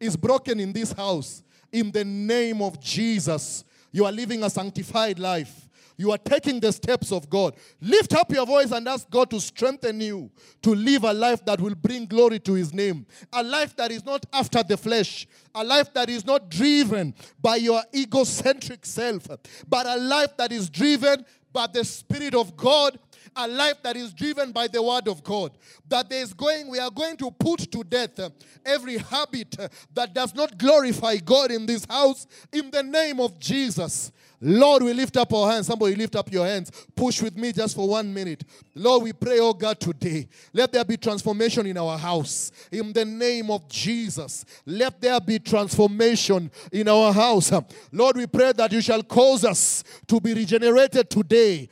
is 0.00 0.16
broken 0.16 0.58
in 0.58 0.72
this 0.72 0.90
house 0.90 1.44
in 1.70 1.92
the 1.92 2.04
name 2.04 2.60
of 2.60 2.80
Jesus. 2.80 3.62
You 3.92 4.04
are 4.04 4.12
living 4.12 4.42
a 4.42 4.50
sanctified 4.50 5.20
life. 5.20 5.67
You 5.98 6.12
are 6.12 6.18
taking 6.18 6.60
the 6.60 6.72
steps 6.72 7.10
of 7.10 7.28
God. 7.28 7.56
Lift 7.80 8.14
up 8.14 8.30
your 8.30 8.46
voice 8.46 8.70
and 8.70 8.86
ask 8.86 9.10
God 9.10 9.30
to 9.30 9.40
strengthen 9.40 10.00
you 10.00 10.30
to 10.62 10.72
live 10.72 11.02
a 11.02 11.12
life 11.12 11.44
that 11.44 11.60
will 11.60 11.74
bring 11.74 12.06
glory 12.06 12.38
to 12.40 12.54
His 12.54 12.72
name. 12.72 13.04
A 13.32 13.42
life 13.42 13.74
that 13.76 13.90
is 13.90 14.04
not 14.06 14.24
after 14.32 14.62
the 14.62 14.76
flesh. 14.76 15.26
A 15.56 15.64
life 15.64 15.92
that 15.94 16.08
is 16.08 16.24
not 16.24 16.48
driven 16.48 17.14
by 17.42 17.56
your 17.56 17.82
egocentric 17.92 18.86
self, 18.86 19.26
but 19.68 19.86
a 19.86 19.96
life 19.96 20.36
that 20.36 20.52
is 20.52 20.70
driven 20.70 21.26
by 21.52 21.66
the 21.66 21.84
Spirit 21.84 22.34
of 22.34 22.56
God 22.56 22.96
a 23.36 23.46
life 23.46 23.82
that 23.82 23.96
is 23.96 24.12
driven 24.12 24.52
by 24.52 24.66
the 24.66 24.82
word 24.82 25.08
of 25.08 25.22
God. 25.22 25.52
That 25.88 26.10
there 26.10 26.22
is 26.22 26.32
going, 26.32 26.68
we 26.68 26.78
are 26.78 26.90
going 26.90 27.16
to 27.18 27.30
put 27.30 27.70
to 27.70 27.84
death 27.84 28.18
every 28.64 28.98
habit 28.98 29.56
that 29.94 30.12
does 30.12 30.34
not 30.34 30.58
glorify 30.58 31.16
God 31.16 31.50
in 31.50 31.66
this 31.66 31.84
house 31.88 32.26
in 32.52 32.70
the 32.70 32.82
name 32.82 33.20
of 33.20 33.38
Jesus. 33.38 34.12
Lord, 34.40 34.84
we 34.84 34.92
lift 34.92 35.16
up 35.16 35.32
our 35.32 35.50
hands. 35.50 35.66
Somebody 35.66 35.96
lift 35.96 36.14
up 36.14 36.30
your 36.30 36.46
hands. 36.46 36.70
Push 36.94 37.22
with 37.22 37.36
me 37.36 37.52
just 37.52 37.74
for 37.74 37.88
one 37.88 38.12
minute. 38.12 38.44
Lord, 38.74 39.02
we 39.02 39.12
pray, 39.12 39.40
oh 39.40 39.52
God, 39.52 39.80
today. 39.80 40.28
Let 40.52 40.72
there 40.72 40.84
be 40.84 40.96
transformation 40.96 41.66
in 41.66 41.76
our 41.76 41.98
house. 41.98 42.52
In 42.70 42.92
the 42.92 43.04
name 43.04 43.50
of 43.50 43.68
Jesus. 43.68 44.44
Let 44.64 45.00
there 45.00 45.20
be 45.20 45.38
transformation 45.40 46.50
in 46.70 46.88
our 46.88 47.12
house. 47.12 47.52
Lord, 47.90 48.16
we 48.16 48.26
pray 48.26 48.52
that 48.52 48.70
you 48.70 48.80
shall 48.80 49.02
cause 49.02 49.44
us 49.44 49.82
to 50.06 50.20
be 50.20 50.34
regenerated 50.34 51.10
today 51.10 51.68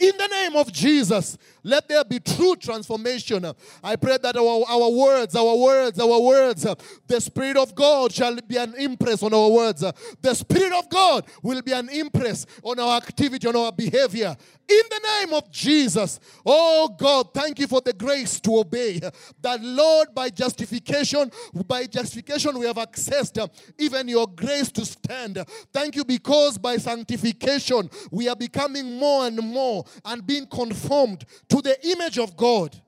in 0.00 0.16
the 0.16 0.26
name 0.28 0.56
of 0.56 0.72
Jesus, 0.72 1.36
let 1.62 1.86
there 1.88 2.02
be 2.04 2.18
true 2.20 2.56
transformation. 2.56 3.44
I 3.84 3.96
pray 3.96 4.18
that 4.22 4.36
our, 4.36 4.64
our 4.66 4.90
words, 4.90 5.36
our 5.36 5.56
words, 5.56 6.00
our 6.00 6.20
words, 6.20 6.66
the 7.06 7.20
Spirit 7.20 7.58
of 7.58 7.74
God 7.74 8.10
shall 8.10 8.34
be 8.36 8.56
an 8.56 8.74
impress 8.76 9.22
on 9.22 9.34
our 9.34 9.50
words. 9.50 9.84
The 10.22 10.34
Spirit 10.34 10.72
of 10.72 10.88
God 10.88 11.26
will 11.42 11.60
be 11.60 11.72
an 11.72 11.90
impress 11.90 12.46
on 12.62 12.80
our 12.80 12.96
activity, 12.96 13.46
on 13.46 13.56
our 13.56 13.72
behavior. 13.72 14.36
In 14.70 14.82
the 14.88 15.00
name 15.18 15.34
of 15.34 15.50
Jesus. 15.50 16.20
Oh 16.46 16.94
God, 16.96 17.34
thank 17.34 17.58
you 17.58 17.66
for 17.66 17.80
the 17.80 17.92
grace 17.92 18.38
to 18.40 18.58
obey. 18.58 19.00
That 19.40 19.60
Lord, 19.60 20.14
by 20.14 20.30
justification, 20.30 21.32
by 21.66 21.86
justification, 21.86 22.56
we 22.56 22.66
have 22.66 22.76
accessed 22.76 23.42
uh, 23.42 23.48
even 23.78 24.06
your 24.06 24.28
grace 24.28 24.70
to 24.72 24.86
stand. 24.86 25.44
Thank 25.72 25.96
you 25.96 26.04
because 26.04 26.56
by 26.56 26.76
sanctification, 26.76 27.90
we 28.12 28.28
are 28.28 28.36
becoming 28.36 28.96
more 28.96 29.26
and 29.26 29.38
more 29.38 29.84
and 30.04 30.24
being 30.24 30.46
conformed 30.46 31.24
to 31.48 31.60
the 31.60 31.76
image 31.88 32.18
of 32.18 32.36
God. 32.36 32.80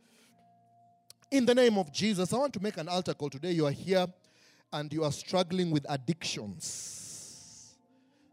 In 1.32 1.44
the 1.46 1.54
name 1.54 1.78
of 1.78 1.92
Jesus, 1.92 2.32
I 2.32 2.36
want 2.36 2.52
to 2.52 2.62
make 2.62 2.76
an 2.76 2.88
altar 2.88 3.14
call 3.14 3.30
today. 3.30 3.50
You 3.50 3.66
are 3.66 3.72
here 3.72 4.06
and 4.72 4.92
you 4.92 5.02
are 5.02 5.12
struggling 5.12 5.72
with 5.72 5.84
addictions. 5.88 7.01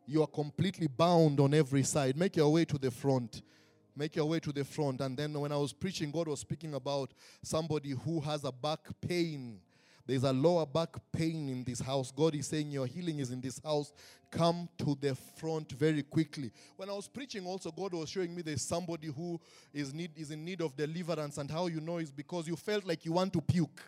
You 0.10 0.24
are 0.24 0.28
completely 0.28 0.88
bound 0.88 1.40
on 1.40 1.54
every 1.54 1.84
side. 1.84 2.18
Make 2.18 2.36
your 2.36 2.52
way 2.52 2.66
to 2.66 2.78
the 2.78 2.92
front. 2.92 3.42
Make 3.96 4.16
your 4.16 4.26
way 4.26 4.40
to 4.40 4.52
the 4.52 4.64
front. 4.64 5.02
And 5.02 5.18
then 5.18 5.34
when 5.34 5.52
I 5.52 5.58
was 5.58 5.74
preaching, 5.74 6.12
God 6.12 6.28
was 6.28 6.40
speaking 6.40 6.74
about 6.74 7.12
somebody 7.44 7.92
who 7.92 8.20
has 8.22 8.44
a 8.44 8.52
back 8.52 8.88
pain 9.08 9.60
there's 10.10 10.24
a 10.24 10.34
lower 10.34 10.66
back 10.66 10.96
pain 11.12 11.50
in 11.50 11.64
this 11.64 11.80
house. 11.80 12.12
God 12.12 12.34
is 12.34 12.48
saying 12.48 12.72
your 12.72 12.88
healing 12.88 13.20
is 13.20 13.30
in 13.30 13.42
this 13.42 13.62
house. 13.64 13.94
Come 14.32 14.68
to 14.80 14.98
the 15.00 15.14
front 15.14 15.72
very 15.74 16.02
quickly. 16.02 16.50
When 16.78 16.90
I 16.90 16.94
was 16.94 17.08
preaching, 17.08 17.46
also, 17.46 17.70
God 17.70 17.94
was 17.94 18.10
showing 18.10 18.34
me 18.34 18.42
there's 18.42 18.64
somebody 18.64 19.10
who 19.10 19.40
is, 19.72 19.94
need, 19.94 20.10
is 20.18 20.32
in 20.32 20.44
need 20.44 20.62
of 20.62 20.76
deliverance, 20.76 21.38
and 21.38 21.52
how 21.52 21.68
you 21.68 21.80
know 21.80 22.00
is 22.00 22.10
because 22.10 22.48
you 22.48 22.56
felt 22.56 22.86
like 22.86 23.06
you 23.06 23.12
want 23.12 23.34
to 23.34 23.42
puke. 23.42 23.84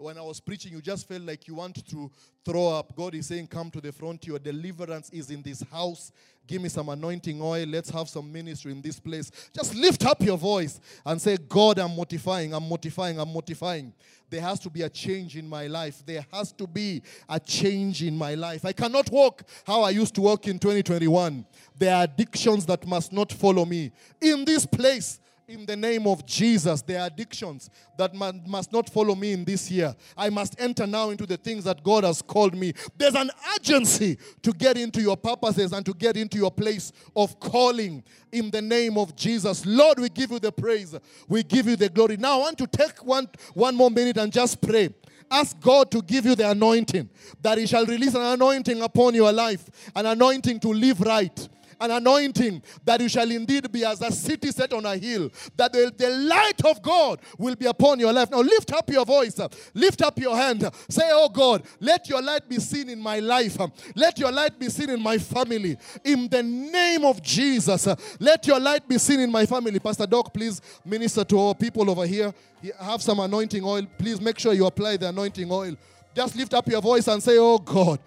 When 0.00 0.16
I 0.16 0.22
was 0.22 0.40
preaching, 0.40 0.72
you 0.72 0.80
just 0.80 1.06
felt 1.06 1.22
like 1.22 1.46
you 1.46 1.54
want 1.54 1.86
to 1.88 2.10
throw 2.44 2.68
up. 2.68 2.96
God 2.96 3.14
is 3.14 3.26
saying, 3.26 3.48
Come 3.48 3.70
to 3.72 3.80
the 3.80 3.92
front. 3.92 4.26
Your 4.26 4.38
deliverance 4.38 5.10
is 5.10 5.30
in 5.30 5.42
this 5.42 5.62
house. 5.62 6.12
Give 6.46 6.62
me 6.62 6.68
some 6.68 6.88
anointing 6.88 7.40
oil. 7.40 7.66
Let's 7.66 7.90
have 7.90 8.08
some 8.08 8.32
ministry 8.32 8.72
in 8.72 8.82
this 8.82 8.98
place. 8.98 9.30
Just 9.54 9.74
lift 9.74 10.04
up 10.04 10.20
your 10.22 10.38
voice 10.38 10.80
and 11.04 11.20
say, 11.20 11.36
God, 11.36 11.78
I'm 11.78 11.92
mortifying, 11.92 12.52
I'm 12.54 12.64
mortifying, 12.64 13.20
I'm 13.20 13.28
mortifying. 13.28 13.92
There 14.28 14.40
has 14.40 14.58
to 14.60 14.70
be 14.70 14.82
a 14.82 14.88
change 14.88 15.36
in 15.36 15.48
my 15.48 15.66
life. 15.66 16.02
There 16.04 16.24
has 16.32 16.52
to 16.52 16.66
be 16.66 17.02
a 17.28 17.38
change 17.38 18.02
in 18.02 18.16
my 18.16 18.34
life. 18.34 18.64
I 18.64 18.72
cannot 18.72 19.10
walk 19.10 19.42
how 19.64 19.82
I 19.82 19.90
used 19.90 20.14
to 20.16 20.22
walk 20.22 20.48
in 20.48 20.58
2021. 20.58 21.44
There 21.78 21.94
are 21.94 22.04
addictions 22.04 22.66
that 22.66 22.86
must 22.86 23.12
not 23.12 23.32
follow 23.32 23.64
me. 23.64 23.92
In 24.20 24.44
this 24.44 24.66
place, 24.66 25.20
in 25.50 25.66
the 25.66 25.76
name 25.76 26.06
of 26.06 26.24
Jesus. 26.24 26.82
Are 26.88 27.06
addictions 27.06 27.70
that 27.98 28.14
must 28.14 28.72
not 28.72 28.88
follow 28.88 29.14
me 29.14 29.32
in 29.32 29.44
this 29.44 29.70
year. 29.70 29.94
I 30.16 30.30
must 30.30 30.60
enter 30.60 30.86
now 30.86 31.10
into 31.10 31.26
the 31.26 31.36
things 31.36 31.64
that 31.64 31.82
God 31.82 32.04
has 32.04 32.22
called 32.22 32.54
me. 32.54 32.72
There's 32.96 33.14
an 33.16 33.30
urgency 33.56 34.16
to 34.42 34.52
get 34.52 34.76
into 34.76 35.00
your 35.00 35.16
purposes 35.16 35.72
and 35.72 35.84
to 35.86 35.92
get 35.92 36.16
into 36.16 36.38
your 36.38 36.50
place 36.52 36.92
of 37.16 37.38
calling 37.40 38.04
in 38.30 38.50
the 38.50 38.62
name 38.62 38.96
of 38.96 39.16
Jesus. 39.16 39.66
Lord, 39.66 39.98
we 39.98 40.08
give 40.08 40.30
you 40.30 40.38
the 40.38 40.52
praise. 40.52 40.94
We 41.28 41.42
give 41.42 41.66
you 41.66 41.76
the 41.76 41.88
glory. 41.88 42.16
Now 42.16 42.38
I 42.38 42.42
want 42.42 42.58
to 42.58 42.66
take 42.66 43.04
one, 43.04 43.28
one 43.54 43.74
more 43.74 43.90
minute 43.90 44.16
and 44.18 44.32
just 44.32 44.60
pray 44.60 44.90
ask 45.32 45.60
God 45.60 45.92
to 45.92 46.02
give 46.02 46.26
you 46.26 46.34
the 46.34 46.50
anointing, 46.50 47.08
that 47.40 47.56
He 47.56 47.64
shall 47.64 47.86
release 47.86 48.16
an 48.16 48.22
anointing 48.22 48.82
upon 48.82 49.14
your 49.14 49.32
life, 49.32 49.92
an 49.94 50.06
anointing 50.06 50.58
to 50.58 50.68
live 50.68 51.00
right, 51.00 51.48
an 51.80 51.90
anointing 51.90 52.62
that 52.84 53.00
you 53.00 53.08
shall 53.08 53.30
indeed 53.30 53.72
be 53.72 53.84
as 53.84 54.02
a 54.02 54.12
city 54.12 54.50
set 54.50 54.72
on 54.72 54.84
a 54.84 54.96
hill, 54.96 55.30
that 55.56 55.72
the, 55.72 55.92
the 55.96 56.10
light 56.10 56.62
of 56.64 56.82
God 56.82 57.20
will 57.38 57.56
be 57.56 57.66
upon 57.66 57.98
your 57.98 58.12
life. 58.12 58.30
Now 58.30 58.40
lift 58.40 58.72
up 58.72 58.88
your 58.90 59.06
voice, 59.06 59.40
lift 59.72 60.02
up 60.02 60.18
your 60.18 60.36
hand, 60.36 60.68
say, 60.88 61.04
Oh 61.06 61.28
God, 61.28 61.62
let 61.80 62.08
your 62.08 62.20
light 62.20 62.48
be 62.48 62.58
seen 62.58 62.90
in 62.90 63.00
my 63.00 63.18
life, 63.18 63.56
let 63.94 64.18
your 64.18 64.30
light 64.30 64.58
be 64.58 64.68
seen 64.68 64.90
in 64.90 65.02
my 65.02 65.16
family. 65.16 65.76
In 66.04 66.28
the 66.28 66.42
name 66.42 67.04
of 67.04 67.22
Jesus, 67.22 67.88
let 68.20 68.46
your 68.46 68.60
light 68.60 68.86
be 68.86 68.98
seen 68.98 69.20
in 69.20 69.30
my 69.30 69.46
family. 69.46 69.78
Pastor 69.78 70.06
Doc, 70.06 70.34
please 70.34 70.60
minister 70.84 71.24
to 71.24 71.40
our 71.40 71.54
people 71.54 71.90
over 71.90 72.06
here. 72.06 72.34
Have 72.78 73.00
some 73.00 73.20
anointing 73.20 73.64
oil. 73.64 73.86
Please 73.96 74.20
make 74.20 74.38
sure 74.38 74.52
you 74.52 74.66
apply 74.66 74.98
the 74.98 75.08
anointing 75.08 75.50
oil. 75.50 75.74
Just 76.14 76.36
lift 76.36 76.52
up 76.52 76.68
your 76.68 76.82
voice 76.82 77.08
and 77.08 77.22
say, 77.22 77.38
Oh 77.38 77.58
God, 77.58 77.98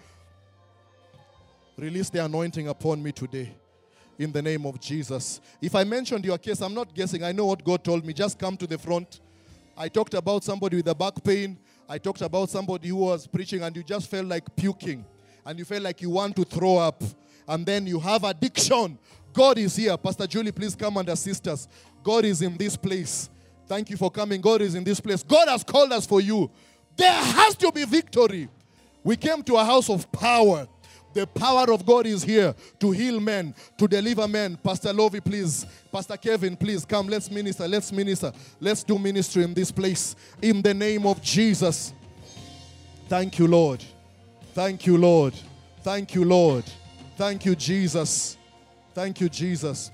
release 1.76 2.08
the 2.10 2.24
anointing 2.24 2.68
upon 2.68 3.02
me 3.02 3.10
today 3.10 3.52
in 4.18 4.32
the 4.32 4.42
name 4.42 4.66
of 4.66 4.80
Jesus. 4.80 5.40
If 5.60 5.74
I 5.74 5.84
mentioned 5.84 6.24
your 6.24 6.38
case, 6.38 6.60
I'm 6.60 6.74
not 6.74 6.94
guessing. 6.94 7.24
I 7.24 7.32
know 7.32 7.46
what 7.46 7.64
God 7.64 7.84
told 7.84 8.04
me. 8.04 8.12
Just 8.12 8.38
come 8.38 8.56
to 8.56 8.66
the 8.66 8.78
front. 8.78 9.20
I 9.76 9.88
talked 9.88 10.14
about 10.14 10.44
somebody 10.44 10.76
with 10.76 10.88
a 10.88 10.94
back 10.94 11.22
pain. 11.22 11.58
I 11.88 11.98
talked 11.98 12.22
about 12.22 12.48
somebody 12.48 12.88
who 12.88 12.96
was 12.96 13.26
preaching 13.26 13.62
and 13.62 13.74
you 13.76 13.82
just 13.82 14.10
felt 14.10 14.26
like 14.26 14.54
puking 14.56 15.04
and 15.44 15.58
you 15.58 15.64
felt 15.64 15.82
like 15.82 16.00
you 16.00 16.10
want 16.10 16.36
to 16.36 16.44
throw 16.44 16.76
up 16.76 17.02
and 17.46 17.66
then 17.66 17.86
you 17.86 17.98
have 17.98 18.24
addiction. 18.24 18.98
God 19.32 19.58
is 19.58 19.76
here. 19.76 19.96
Pastor 19.96 20.26
Julie, 20.26 20.52
please 20.52 20.74
come 20.74 20.96
and 20.96 21.08
assist 21.08 21.48
us. 21.48 21.68
God 22.02 22.24
is 22.24 22.40
in 22.40 22.56
this 22.56 22.76
place. 22.76 23.28
Thank 23.66 23.90
you 23.90 23.96
for 23.96 24.10
coming. 24.10 24.40
God 24.40 24.62
is 24.62 24.74
in 24.74 24.84
this 24.84 25.00
place. 25.00 25.22
God 25.22 25.48
has 25.48 25.64
called 25.64 25.92
us 25.92 26.06
for 26.06 26.20
you. 26.20 26.50
There 26.96 27.12
has 27.12 27.56
to 27.56 27.72
be 27.72 27.84
victory. 27.84 28.48
We 29.02 29.16
came 29.16 29.42
to 29.42 29.56
a 29.56 29.64
house 29.64 29.90
of 29.90 30.10
power. 30.12 30.68
The 31.14 31.28
power 31.28 31.72
of 31.72 31.86
God 31.86 32.06
is 32.06 32.24
here 32.24 32.54
to 32.80 32.90
heal 32.90 33.20
men, 33.20 33.54
to 33.78 33.86
deliver 33.86 34.26
men. 34.26 34.56
Pastor 34.56 34.92
Lovey, 34.92 35.20
please. 35.20 35.64
Pastor 35.92 36.16
Kevin, 36.16 36.56
please 36.56 36.84
come. 36.84 37.06
Let's 37.06 37.30
minister. 37.30 37.68
Let's 37.68 37.92
minister. 37.92 38.32
Let's 38.60 38.82
do 38.82 38.98
ministry 38.98 39.44
in 39.44 39.54
this 39.54 39.70
place. 39.70 40.16
In 40.42 40.60
the 40.60 40.74
name 40.74 41.06
of 41.06 41.22
Jesus. 41.22 41.92
Thank 43.08 43.38
you, 43.38 43.46
Lord. 43.46 43.84
Thank 44.54 44.86
you, 44.86 44.98
Lord. 44.98 45.34
Thank 45.82 46.14
you, 46.16 46.24
Lord. 46.24 46.64
Thank 47.16 47.44
you, 47.44 47.54
Jesus. 47.54 48.36
Thank 48.92 49.20
you, 49.20 49.28
Jesus. 49.28 49.92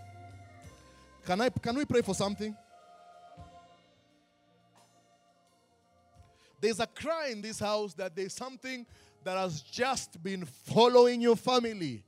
Can 1.26 1.40
I 1.42 1.50
can 1.50 1.76
we 1.76 1.84
pray 1.84 2.00
for 2.00 2.14
something? 2.14 2.56
There's 6.60 6.80
a 6.80 6.86
cry 6.86 7.28
in 7.28 7.40
this 7.42 7.58
house 7.58 7.94
that 7.94 8.14
there's 8.14 8.34
something 8.34 8.86
that 9.24 9.36
has 9.36 9.60
just 9.60 10.22
been 10.22 10.44
following 10.44 11.20
your 11.20 11.36
family. 11.36 12.04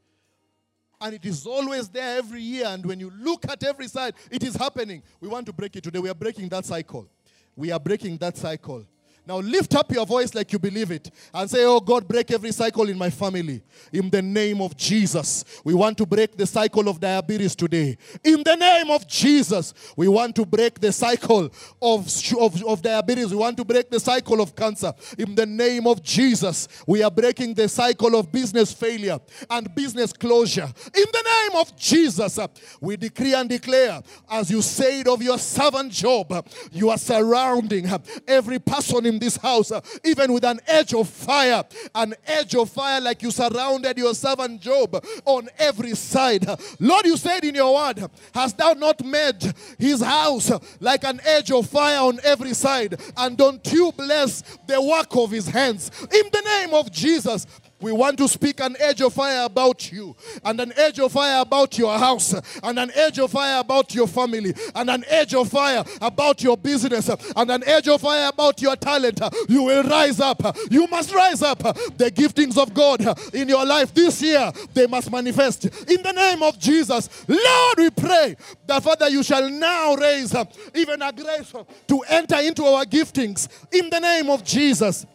And 1.01 1.15
it 1.15 1.25
is 1.25 1.47
always 1.47 1.89
there 1.89 2.19
every 2.19 2.41
year. 2.41 2.67
And 2.67 2.87
when 2.87 3.01
you 3.01 3.13
look 3.19 3.45
at 3.51 3.63
every 3.65 3.89
side, 3.89 4.15
it 4.31 4.43
is 4.45 4.55
happening. 4.55 5.03
We 5.21 5.29
want 5.29 5.47
to 5.47 5.53
break 5.53 5.75
it 5.75 5.83
today. 5.83 5.99
We 5.99 6.09
are 6.09 6.15
breaking 6.15 6.49
that 6.51 6.65
cycle. 6.65 7.09
We 7.57 7.73
are 7.73 7.81
breaking 7.81 8.19
that 8.19 8.37
cycle. 8.37 8.87
Now 9.25 9.39
lift 9.39 9.77
up 9.77 9.93
your 9.93 10.05
voice 10.05 10.35
like 10.35 10.53
you 10.53 10.59
believe 10.59 10.91
it 10.91 11.09
and 11.33 11.49
say, 11.49 11.65
Oh 11.65 11.79
God, 11.79 12.09
break 12.09 12.33
every 12.33 12.51
cycle 12.51 12.89
in 12.89 12.99
my 12.99 13.09
family. 13.09 13.63
In 13.93 14.11
the 14.11 14.21
name 14.21 14.61
of 14.61 14.77
Jesus. 14.77 15.45
We 15.63 15.75
want 15.75 15.97
to 15.99 16.07
break 16.07 16.37
the 16.37 16.47
cycle 16.47 16.89
of 16.89 16.99
diabetes 16.99 17.55
today. 17.55 17.97
In 18.25 18.43
the 18.43 18.57
name 18.57 18.91
of 18.91 19.07
Jesus. 19.07 19.75
We 19.97 20.09
want 20.09 20.35
to 20.37 20.45
break 20.45 20.81
the 20.81 20.91
cycle 20.91 21.53
of, 21.81 22.23
of, 22.41 22.65
of 22.65 22.83
diabetes. 22.83 23.31
We 23.31 23.37
want 23.37 23.57
to 23.59 23.65
break 23.65 23.91
the 23.91 24.01
cycle 24.01 24.41
of 24.41 24.57
cancer. 24.57 24.93
In 25.17 25.37
the 25.37 25.47
name 25.47 25.87
of 25.87 26.03
Jesus. 26.03 26.67
We 26.85 27.05
are 27.05 27.11
breaking 27.11 27.55
the 27.55 27.69
cycle 27.69 28.17
of 28.17 28.33
business 28.33 28.73
failure 28.73 29.21
and 29.49 29.73
business 29.73 30.13
closure. 30.13 30.69
In 30.95 31.07
the 31.13 31.49
name 31.49 31.61
of 31.61 31.77
Jesus. 31.77 32.41
We 32.81 32.97
decree 32.97 33.35
and 33.35 33.49
declare, 33.49 34.03
as 34.29 34.51
you 34.51 34.63
said 34.63 35.07
of 35.07 35.23
your 35.23 35.39
servant 35.39 35.93
Job, 35.93 36.49
you 36.73 36.91
are 36.91 36.99
surrounding 36.99 37.87
every 38.27 38.59
person 38.59 39.12
in 39.13 39.19
this 39.19 39.37
house, 39.37 39.71
uh, 39.71 39.81
even 40.05 40.33
with 40.33 40.45
an 40.45 40.61
edge 40.67 40.95
of 40.95 41.09
fire, 41.09 41.63
an 41.95 42.15
edge 42.27 42.55
of 42.55 42.71
fire 42.71 43.01
like 43.01 43.23
you 43.23 43.31
surrounded 43.31 43.99
your 43.99 44.15
servant 44.15 44.61
Job 44.61 45.05
on 45.25 45.49
every 45.59 45.95
side. 45.95 46.47
Lord, 46.81 47.07
you 47.07 47.17
said 47.17 47.45
in 47.45 47.55
your 47.55 47.75
word, 47.75 48.09
Hast 48.35 48.57
thou 48.57 48.73
not 48.73 49.05
made 49.05 49.53
his 49.79 50.03
house 50.03 50.51
like 50.81 51.05
an 51.05 51.21
edge 51.25 51.51
of 51.51 51.69
fire 51.69 52.01
on 52.01 52.19
every 52.25 52.55
side? 52.55 53.01
And 53.17 53.37
don't 53.37 53.73
you 53.73 53.93
bless 53.93 54.43
the 54.67 54.81
work 54.81 55.15
of 55.17 55.31
his 55.31 55.49
hands? 55.49 55.91
In 56.01 56.31
the 56.33 56.43
name 56.45 56.75
of 56.75 56.91
Jesus, 56.91 57.47
we 57.83 57.93
want 57.93 58.19
to 58.19 58.29
speak 58.29 58.61
an 58.61 58.77
edge 58.79 59.01
of 59.01 59.13
fire 59.13 59.45
about 59.45 59.91
you, 59.93 60.17
and 60.45 60.61
an 60.61 60.73
edge 60.77 60.99
of 60.99 61.13
fire 61.13 61.43
about 61.43 61.77
your 61.79 61.99
house, 61.99 62.35
and 62.63 62.79
an 62.79 62.91
edge 62.95 63.19
of 63.19 63.31
fire 63.31 63.61
about 63.61 63.95
your 63.95 64.07
family, 64.07 64.55
and 64.75 64.91
an 64.91 65.05
edge 65.09 65.35
of 65.35 65.49
fire 65.49 65.85
about 66.01 66.43
your 66.43 66.57
business, 66.57 67.09
and 67.37 67.51
an 67.51 67.63
edge 67.65 67.89
of 67.89 68.01
fire 68.01 68.29
about 68.29 68.61
your 68.63 68.77
talent. 68.77 69.21
You 69.49 69.65
will 69.65 69.83
rise 69.83 70.21
up. 70.21 70.57
You 70.71 70.87
must 70.87 71.13
rise 71.15 71.43
up. 71.43 71.59
The 71.59 72.11
giftings 72.15 72.57
of 72.57 72.73
God 72.73 73.01
in 73.35 73.49
your 73.49 73.65
life 73.65 73.93
this 73.93 74.23
year, 74.23 74.53
they 74.73 74.87
must 74.87 75.11
manifest. 75.11 75.65
In 75.65 76.03
the 76.03 76.13
name 76.13 76.43
of 76.43 76.59
Jesus, 76.59 77.09
Lord, 77.29 77.79
we 77.79 77.91
pray 77.91 78.37
that, 78.67 78.83
Father, 78.83 79.09
you 79.09 79.23
shall 79.23 79.49
now 79.49 79.95
raise 79.95 80.35
even 80.75 81.03
a 81.03 81.13
grace 81.13 81.53
to 81.89 82.01
enter 82.09 82.37
into 82.37 82.65
our 82.65 82.85
giftings. 82.85 83.49
In 83.73 83.91
the 83.91 84.01
name 84.01 84.31
of 84.31 84.45
Jesus. 84.45 85.07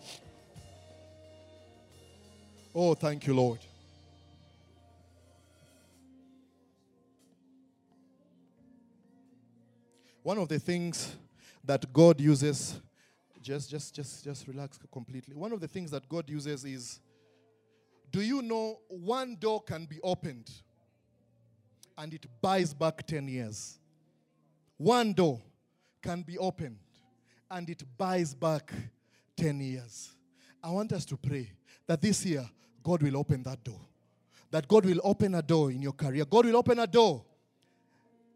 Oh, 2.79 2.93
thank 2.93 3.25
you, 3.25 3.33
Lord. 3.33 3.57
One 10.21 10.37
of 10.37 10.47
the 10.47 10.59
things 10.59 11.15
that 11.63 11.91
God 11.91 12.21
uses, 12.21 12.79
just, 13.41 13.71
just, 13.71 13.95
just, 13.95 14.23
just 14.23 14.47
relax 14.47 14.77
completely. 14.93 15.33
One 15.33 15.53
of 15.53 15.59
the 15.59 15.67
things 15.67 15.89
that 15.89 16.07
God 16.07 16.29
uses 16.29 16.65
is 16.65 16.99
do 18.11 18.21
you 18.21 18.43
know 18.43 18.77
one 18.89 19.37
door 19.39 19.63
can 19.63 19.85
be 19.85 19.99
opened 20.03 20.51
and 21.97 22.13
it 22.13 22.27
buys 22.39 22.75
back 22.75 23.07
10 23.07 23.27
years? 23.27 23.79
One 24.77 25.13
door 25.13 25.41
can 26.03 26.21
be 26.21 26.37
opened 26.37 26.77
and 27.49 27.67
it 27.71 27.81
buys 27.97 28.35
back 28.35 28.71
10 29.35 29.61
years. 29.61 30.11
I 30.63 30.69
want 30.69 30.93
us 30.93 31.05
to 31.05 31.17
pray 31.17 31.51
that 31.87 32.03
this 32.03 32.23
year 32.23 32.47
God 32.87 33.03
will 33.03 33.17
open 33.17 33.43
that 33.43 33.61
door. 33.65 33.81
That 34.49 34.65
God 34.65 34.85
will 34.85 35.01
open 35.03 35.35
a 35.35 35.41
door 35.41 35.71
in 35.71 35.81
your 35.81 35.91
career. 35.91 36.23
God 36.23 36.45
will 36.45 36.55
open 36.55 36.79
a 36.79 36.87
door 36.87 37.21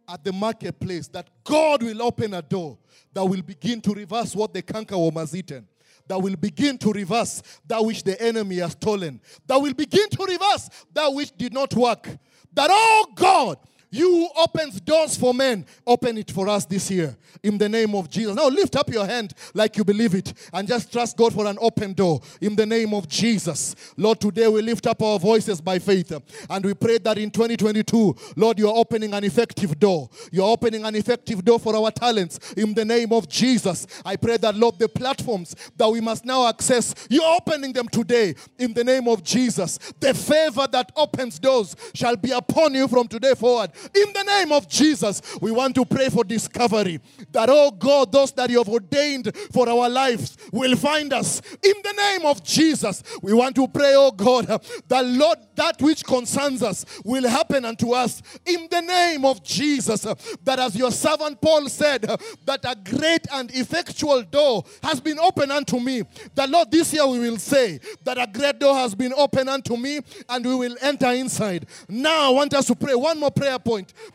at 0.10 0.26
the 0.26 0.34
marketplace. 0.34 1.07
That 1.07 1.30
God 1.41 1.82
will 1.82 2.02
open 2.02 2.34
a 2.34 2.41
door 2.41 2.78
that 3.14 3.23
will 3.23 3.41
begin 3.41 3.80
to 3.80 3.94
reverse 3.94 4.36
what 4.36 4.53
the 4.53 4.61
cankerworm 4.61 5.15
has 5.15 5.34
eaten. 5.34 5.65
That 6.06 6.22
will 6.22 6.36
begin 6.36 6.78
to 6.80 6.91
reverse 6.91 7.41
that 7.65 7.82
which 7.86 8.03
the 8.03 8.22
enemy 8.22 8.57
has 8.57 8.73
stolen. 8.73 9.22
That 9.48 9.56
will 9.56 9.73
begin 9.73 10.10
to 10.10 10.26
reverse 10.26 10.69
that 10.94 11.07
which 11.14 11.32
did 11.38 11.53
not 11.53 11.73
work. 11.73 12.10
That, 12.52 12.68
oh 12.69 13.07
God, 13.15 13.57
You 13.93 14.09
who 14.09 14.30
opens 14.41 14.80
doors 14.80 15.18
for 15.18 15.34
men, 15.34 15.65
open 15.85 16.18
it 16.18 16.31
for 16.31 16.47
us 16.47 16.63
this 16.63 16.89
year 16.89 17.13
in 17.43 17.57
the 17.57 17.68
name 17.68 17.93
of 17.93 18.09
Jesus. 18.09 18.34
Now 18.34 18.47
lift 18.47 18.77
up 18.77 18.89
your 18.89 19.05
hand 19.05 19.34
like 19.53 19.76
you 19.76 19.84
believe 19.84 20.15
it 20.15 20.34
and 20.53 20.65
just 20.65 20.93
trust 20.93 21.18
God 21.18 21.34
for 21.34 21.45
an 21.45 21.57
open 21.59 21.91
door 21.91 22.22
in 22.39 22.55
the 22.55 22.65
name 22.65 22.93
of 22.93 23.09
Jesus. 23.09 23.76
Lord, 23.97 24.22
today 24.22 24.47
we 24.47 24.61
lift 24.61 24.88
up 24.88 25.01
our 25.01 25.19
voices 25.19 25.59
by 25.59 25.77
faith 25.77 26.13
and 26.49 26.65
we 26.65 26.73
pray 26.73 26.99
that 26.99 27.18
in 27.18 27.30
2022, 27.30 28.15
Lord, 28.38 28.59
you're 28.59 28.73
opening 28.73 29.13
an 29.13 29.26
effective 29.26 29.77
door. 29.77 30.09
You're 30.31 30.49
opening 30.49 30.85
an 30.85 30.95
effective 30.95 31.43
door 31.43 31.59
for 31.59 31.76
our 31.76 31.91
talents 31.91 32.53
in 32.53 32.73
the 32.73 32.85
name 32.85 33.11
of 33.11 33.27
Jesus. 33.27 33.88
I 34.05 34.15
pray 34.15 34.38
that, 34.38 34.55
Lord, 34.55 34.80
the 34.80 34.88
platforms 34.88 35.53
that 35.76 35.89
we 35.89 35.99
must 35.99 36.23
now 36.23 36.47
access, 36.47 36.95
you're 37.09 37.35
opening 37.35 37.73
them 37.73 37.89
today 37.89 38.35
in 38.57 38.73
the 38.73 38.85
name 38.85 39.09
of 39.09 39.22
Jesus. 39.22 39.77
The 39.99 40.13
favor 40.13 40.65
that 40.72 40.93
opens 40.95 41.39
doors 41.39 41.76
shall 41.93 42.15
be 42.15 42.31
upon 42.31 42.73
you 42.73 42.88
from 42.88 43.09
today 43.09 43.34
forward. 43.34 43.72
In 43.95 44.13
the 44.13 44.23
name 44.23 44.51
of 44.51 44.67
Jesus, 44.67 45.21
we 45.41 45.51
want 45.51 45.75
to 45.75 45.85
pray 45.85 46.09
for 46.09 46.23
discovery. 46.23 46.99
That, 47.31 47.49
oh 47.49 47.71
God, 47.71 48.11
those 48.11 48.31
that 48.33 48.49
you 48.49 48.57
have 48.59 48.69
ordained 48.69 49.35
for 49.51 49.67
our 49.69 49.89
lives 49.89 50.37
will 50.51 50.75
find 50.75 51.13
us. 51.13 51.41
In 51.63 51.73
the 51.83 51.93
name 51.93 52.25
of 52.25 52.43
Jesus, 52.43 53.03
we 53.21 53.33
want 53.33 53.55
to 53.55 53.67
pray, 53.67 53.93
oh 53.95 54.11
God, 54.11 54.47
that 54.87 55.05
Lord, 55.05 55.37
that 55.55 55.81
which 55.81 56.03
concerns 56.03 56.63
us 56.63 56.85
will 57.03 57.27
happen 57.27 57.65
unto 57.65 57.91
us. 57.91 58.21
In 58.45 58.67
the 58.69 58.81
name 58.81 59.25
of 59.25 59.43
Jesus, 59.43 60.01
that 60.43 60.59
as 60.59 60.75
your 60.75 60.91
servant 60.91 61.41
Paul 61.41 61.67
said, 61.69 62.01
that 62.45 62.59
a 62.63 62.75
great 62.75 63.27
and 63.31 63.51
effectual 63.51 64.23
door 64.23 64.63
has 64.83 64.99
been 64.99 65.19
opened 65.19 65.51
unto 65.51 65.79
me. 65.79 66.03
That 66.35 66.49
Lord, 66.49 66.71
this 66.71 66.93
year 66.93 67.07
we 67.07 67.19
will 67.19 67.37
say 67.37 67.79
that 68.03 68.17
a 68.17 68.27
great 68.31 68.59
door 68.59 68.75
has 68.75 68.95
been 68.95 69.13
opened 69.15 69.49
unto 69.49 69.77
me 69.77 69.99
and 70.29 70.45
we 70.45 70.55
will 70.55 70.75
enter 70.81 71.11
inside. 71.11 71.67
Now 71.87 72.27
I 72.27 72.29
want 72.29 72.53
us 72.53 72.67
to 72.67 72.75
pray 72.75 72.95
one 72.95 73.19
more 73.19 73.31
prayer 73.31 73.59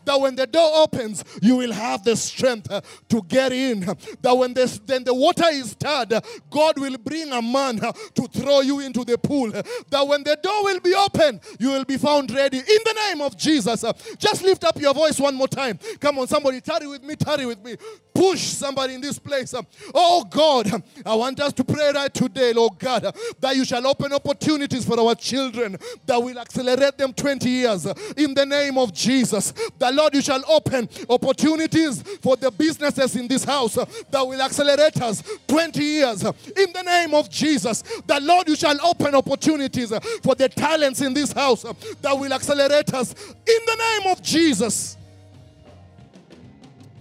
that 0.05 0.21
when 0.21 0.35
the 0.37 0.47
door 0.47 0.71
opens, 0.77 1.25
you 1.43 1.57
will 1.57 1.73
have 1.73 2.05
the 2.05 2.17
strength 2.17 2.71
uh, 2.71 2.81
to 3.09 3.23
get 3.23 3.53
in. 3.53 3.81
That 4.21 4.37
when 4.37 4.55
the, 4.55 4.81
then 4.87 5.05
the 5.05 5.15
water 5.15 5.47
is 5.51 5.71
stirred, 5.71 6.13
God 6.51 6.79
will 6.79 6.97
bring 6.99 7.33
a 7.33 7.43
man 7.43 7.83
uh, 7.85 7.93
to 8.15 8.27
throw 8.29 8.61
you 8.61 8.81
into 8.81 9.05
the 9.05 9.19
pool. 9.19 9.51
That 9.51 10.07
when 10.07 10.23
the 10.23 10.39
door 10.43 10.65
will 10.65 10.81
be 10.81 10.95
open, 10.95 11.41
you 11.59 11.69
will 11.69 11.85
be 11.85 11.97
found 11.97 12.31
ready. 12.31 12.59
In 12.59 12.65
the 12.65 12.95
name 13.09 13.21
of 13.21 13.37
Jesus, 13.37 13.85
uh, 13.85 13.93
just 14.19 14.43
lift 14.43 14.65
up 14.65 14.81
your 14.81 14.95
voice 14.95 15.19
one 15.19 15.35
more 15.35 15.49
time. 15.49 15.79
Come 16.01 16.19
on, 16.19 16.27
somebody, 16.27 16.61
tarry 16.61 16.87
with 16.87 17.03
me, 17.03 17.17
tarry 17.17 17.47
with 17.47 17.63
me. 17.65 17.77
Push 18.15 18.41
somebody 18.41 18.95
in 18.95 19.01
this 19.01 19.19
place. 19.19 19.55
Oh 19.95 20.25
God, 20.25 20.83
I 21.05 21.15
want 21.15 21.39
us 21.41 21.53
to 21.55 21.65
pray 21.65 21.93
right 21.95 22.13
today, 22.13 22.53
Lord 22.53 22.79
God, 22.79 23.15
that 23.41 23.57
you 23.57 23.65
shall 23.65 23.87
open 23.87 24.13
opportunities 24.13 24.85
for 24.87 24.99
our 24.99 25.15
children 25.15 25.77
that 26.07 26.17
will 26.17 26.39
accelerate 26.39 26.97
them 26.97 27.13
20 27.13 27.49
years. 27.49 27.87
In 28.17 28.35
the 28.35 28.47
name 28.47 28.79
of 28.79 28.93
Jesus, 28.93 29.46
the 29.53 29.91
Lord, 29.93 30.15
you 30.15 30.23
shall 30.23 30.43
open 30.49 30.89
opportunities 31.09 32.03
for 32.21 32.37
the 32.37 32.51
businesses 32.51 33.17
in 33.17 33.29
this 33.29 33.45
house 33.45 33.75
that 33.75 34.23
will 34.23 34.41
accelerate 34.41 35.01
us 35.01 35.23
20 35.47 35.83
years. 35.83 36.23
In 36.25 36.73
the 36.73 36.83
name 36.85 37.15
of 37.15 37.31
Jesus, 37.31 37.83
the 38.07 38.21
Lord, 38.21 38.49
you 38.49 38.57
shall 38.57 38.79
open 38.85 39.15
opportunities 39.15 39.93
for 40.23 40.35
the 40.35 40.49
talents 40.49 41.01
in 41.01 41.15
this 41.15 41.33
house 41.33 41.63
that 41.63 42.19
will 42.19 42.33
accelerate 42.33 42.93
us. 42.95 43.13
In 43.13 43.61
the 43.67 43.77
name 43.77 44.13
of 44.13 44.23
Jesus. 44.23 44.97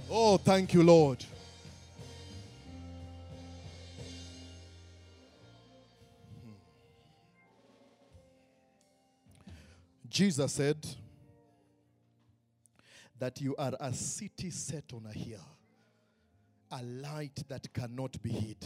Oh, 0.09 0.37
thank 0.37 0.73
you, 0.73 0.83
Lord. 0.83 1.23
Hmm. 6.43 6.51
Jesus 10.09 10.53
said 10.53 10.77
that 13.19 13.39
you 13.41 13.55
are 13.57 13.73
a 13.79 13.93
city 13.93 14.49
set 14.49 14.85
on 14.93 15.05
a 15.09 15.17
hill, 15.17 15.39
a 16.71 16.83
light 16.83 17.43
that 17.47 17.71
cannot 17.73 18.21
be 18.21 18.29
hid. 18.29 18.65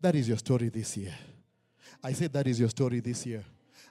That 0.00 0.14
is 0.14 0.28
your 0.28 0.38
story 0.38 0.68
this 0.68 0.96
year. 0.96 1.14
I 2.02 2.12
said 2.12 2.32
that 2.32 2.46
is 2.46 2.60
your 2.60 2.68
story 2.68 3.00
this 3.00 3.26
year. 3.26 3.44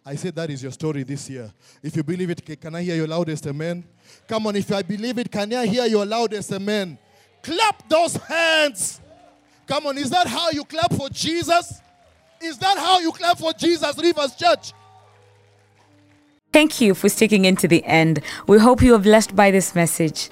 I 0.06 0.16
said 0.16 0.34
that 0.36 0.50
is 0.50 0.64
your 0.64 0.72
story 0.72 1.04
this 1.04 1.30
year. 1.30 1.52
If 1.84 1.96
you 1.96 2.04
believe 2.04 2.30
it, 2.30 2.62
can 2.62 2.74
I 2.74 2.82
hear 2.82 2.96
your 2.96 3.08
loudest 3.08 3.46
amen? 3.46 3.84
Come 4.28 4.48
on, 4.48 4.56
if 4.56 4.72
I 4.72 4.82
believe 4.82 5.18
it, 5.20 5.30
can 5.30 5.54
I 5.54 5.66
hear 5.66 5.86
your 5.86 6.06
loudest 6.06 6.52
amen? 6.54 6.98
Clap 7.44 7.88
those 7.90 8.16
hands. 8.16 9.02
Come 9.68 9.88
on, 9.88 9.98
is 9.98 10.10
that 10.10 10.26
how 10.26 10.50
you 10.52 10.64
clap 10.64 10.94
for 10.94 11.10
Jesus? 11.10 11.82
Is 12.42 12.58
that 12.58 12.78
how 12.78 13.00
you 13.00 13.12
clap 13.12 13.38
for 13.38 13.54
Jesus, 13.54 13.98
Rivers 14.02 14.36
Church? 14.36 14.74
Thank 16.52 16.82
you 16.82 16.96
for 16.96 17.10
sticking 17.10 17.46
in 17.46 17.56
to 17.58 17.68
the 17.68 17.84
end. 17.86 18.22
We 18.48 18.58
hope 18.58 18.82
you 18.82 18.96
are 18.96 19.00
blessed 19.00 19.36
by 19.36 19.52
this 19.52 19.76
message. 19.76 20.30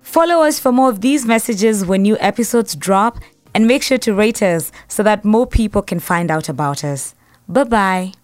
Follow 0.00 0.42
us 0.42 0.58
for 0.58 0.72
more 0.72 0.90
of 0.90 1.00
these 1.00 1.24
messages 1.24 1.86
when 1.86 2.02
new 2.02 2.18
episodes 2.18 2.74
drop 2.74 3.18
and 3.54 3.66
make 3.66 3.82
sure 3.82 3.98
to 3.98 4.14
rate 4.14 4.42
us 4.42 4.72
so 4.88 5.02
that 5.02 5.24
more 5.24 5.46
people 5.46 5.82
can 5.82 6.00
find 6.00 6.30
out 6.30 6.48
about 6.48 6.84
us. 6.84 7.14
Bye 7.48 7.64
bye. 7.64 8.21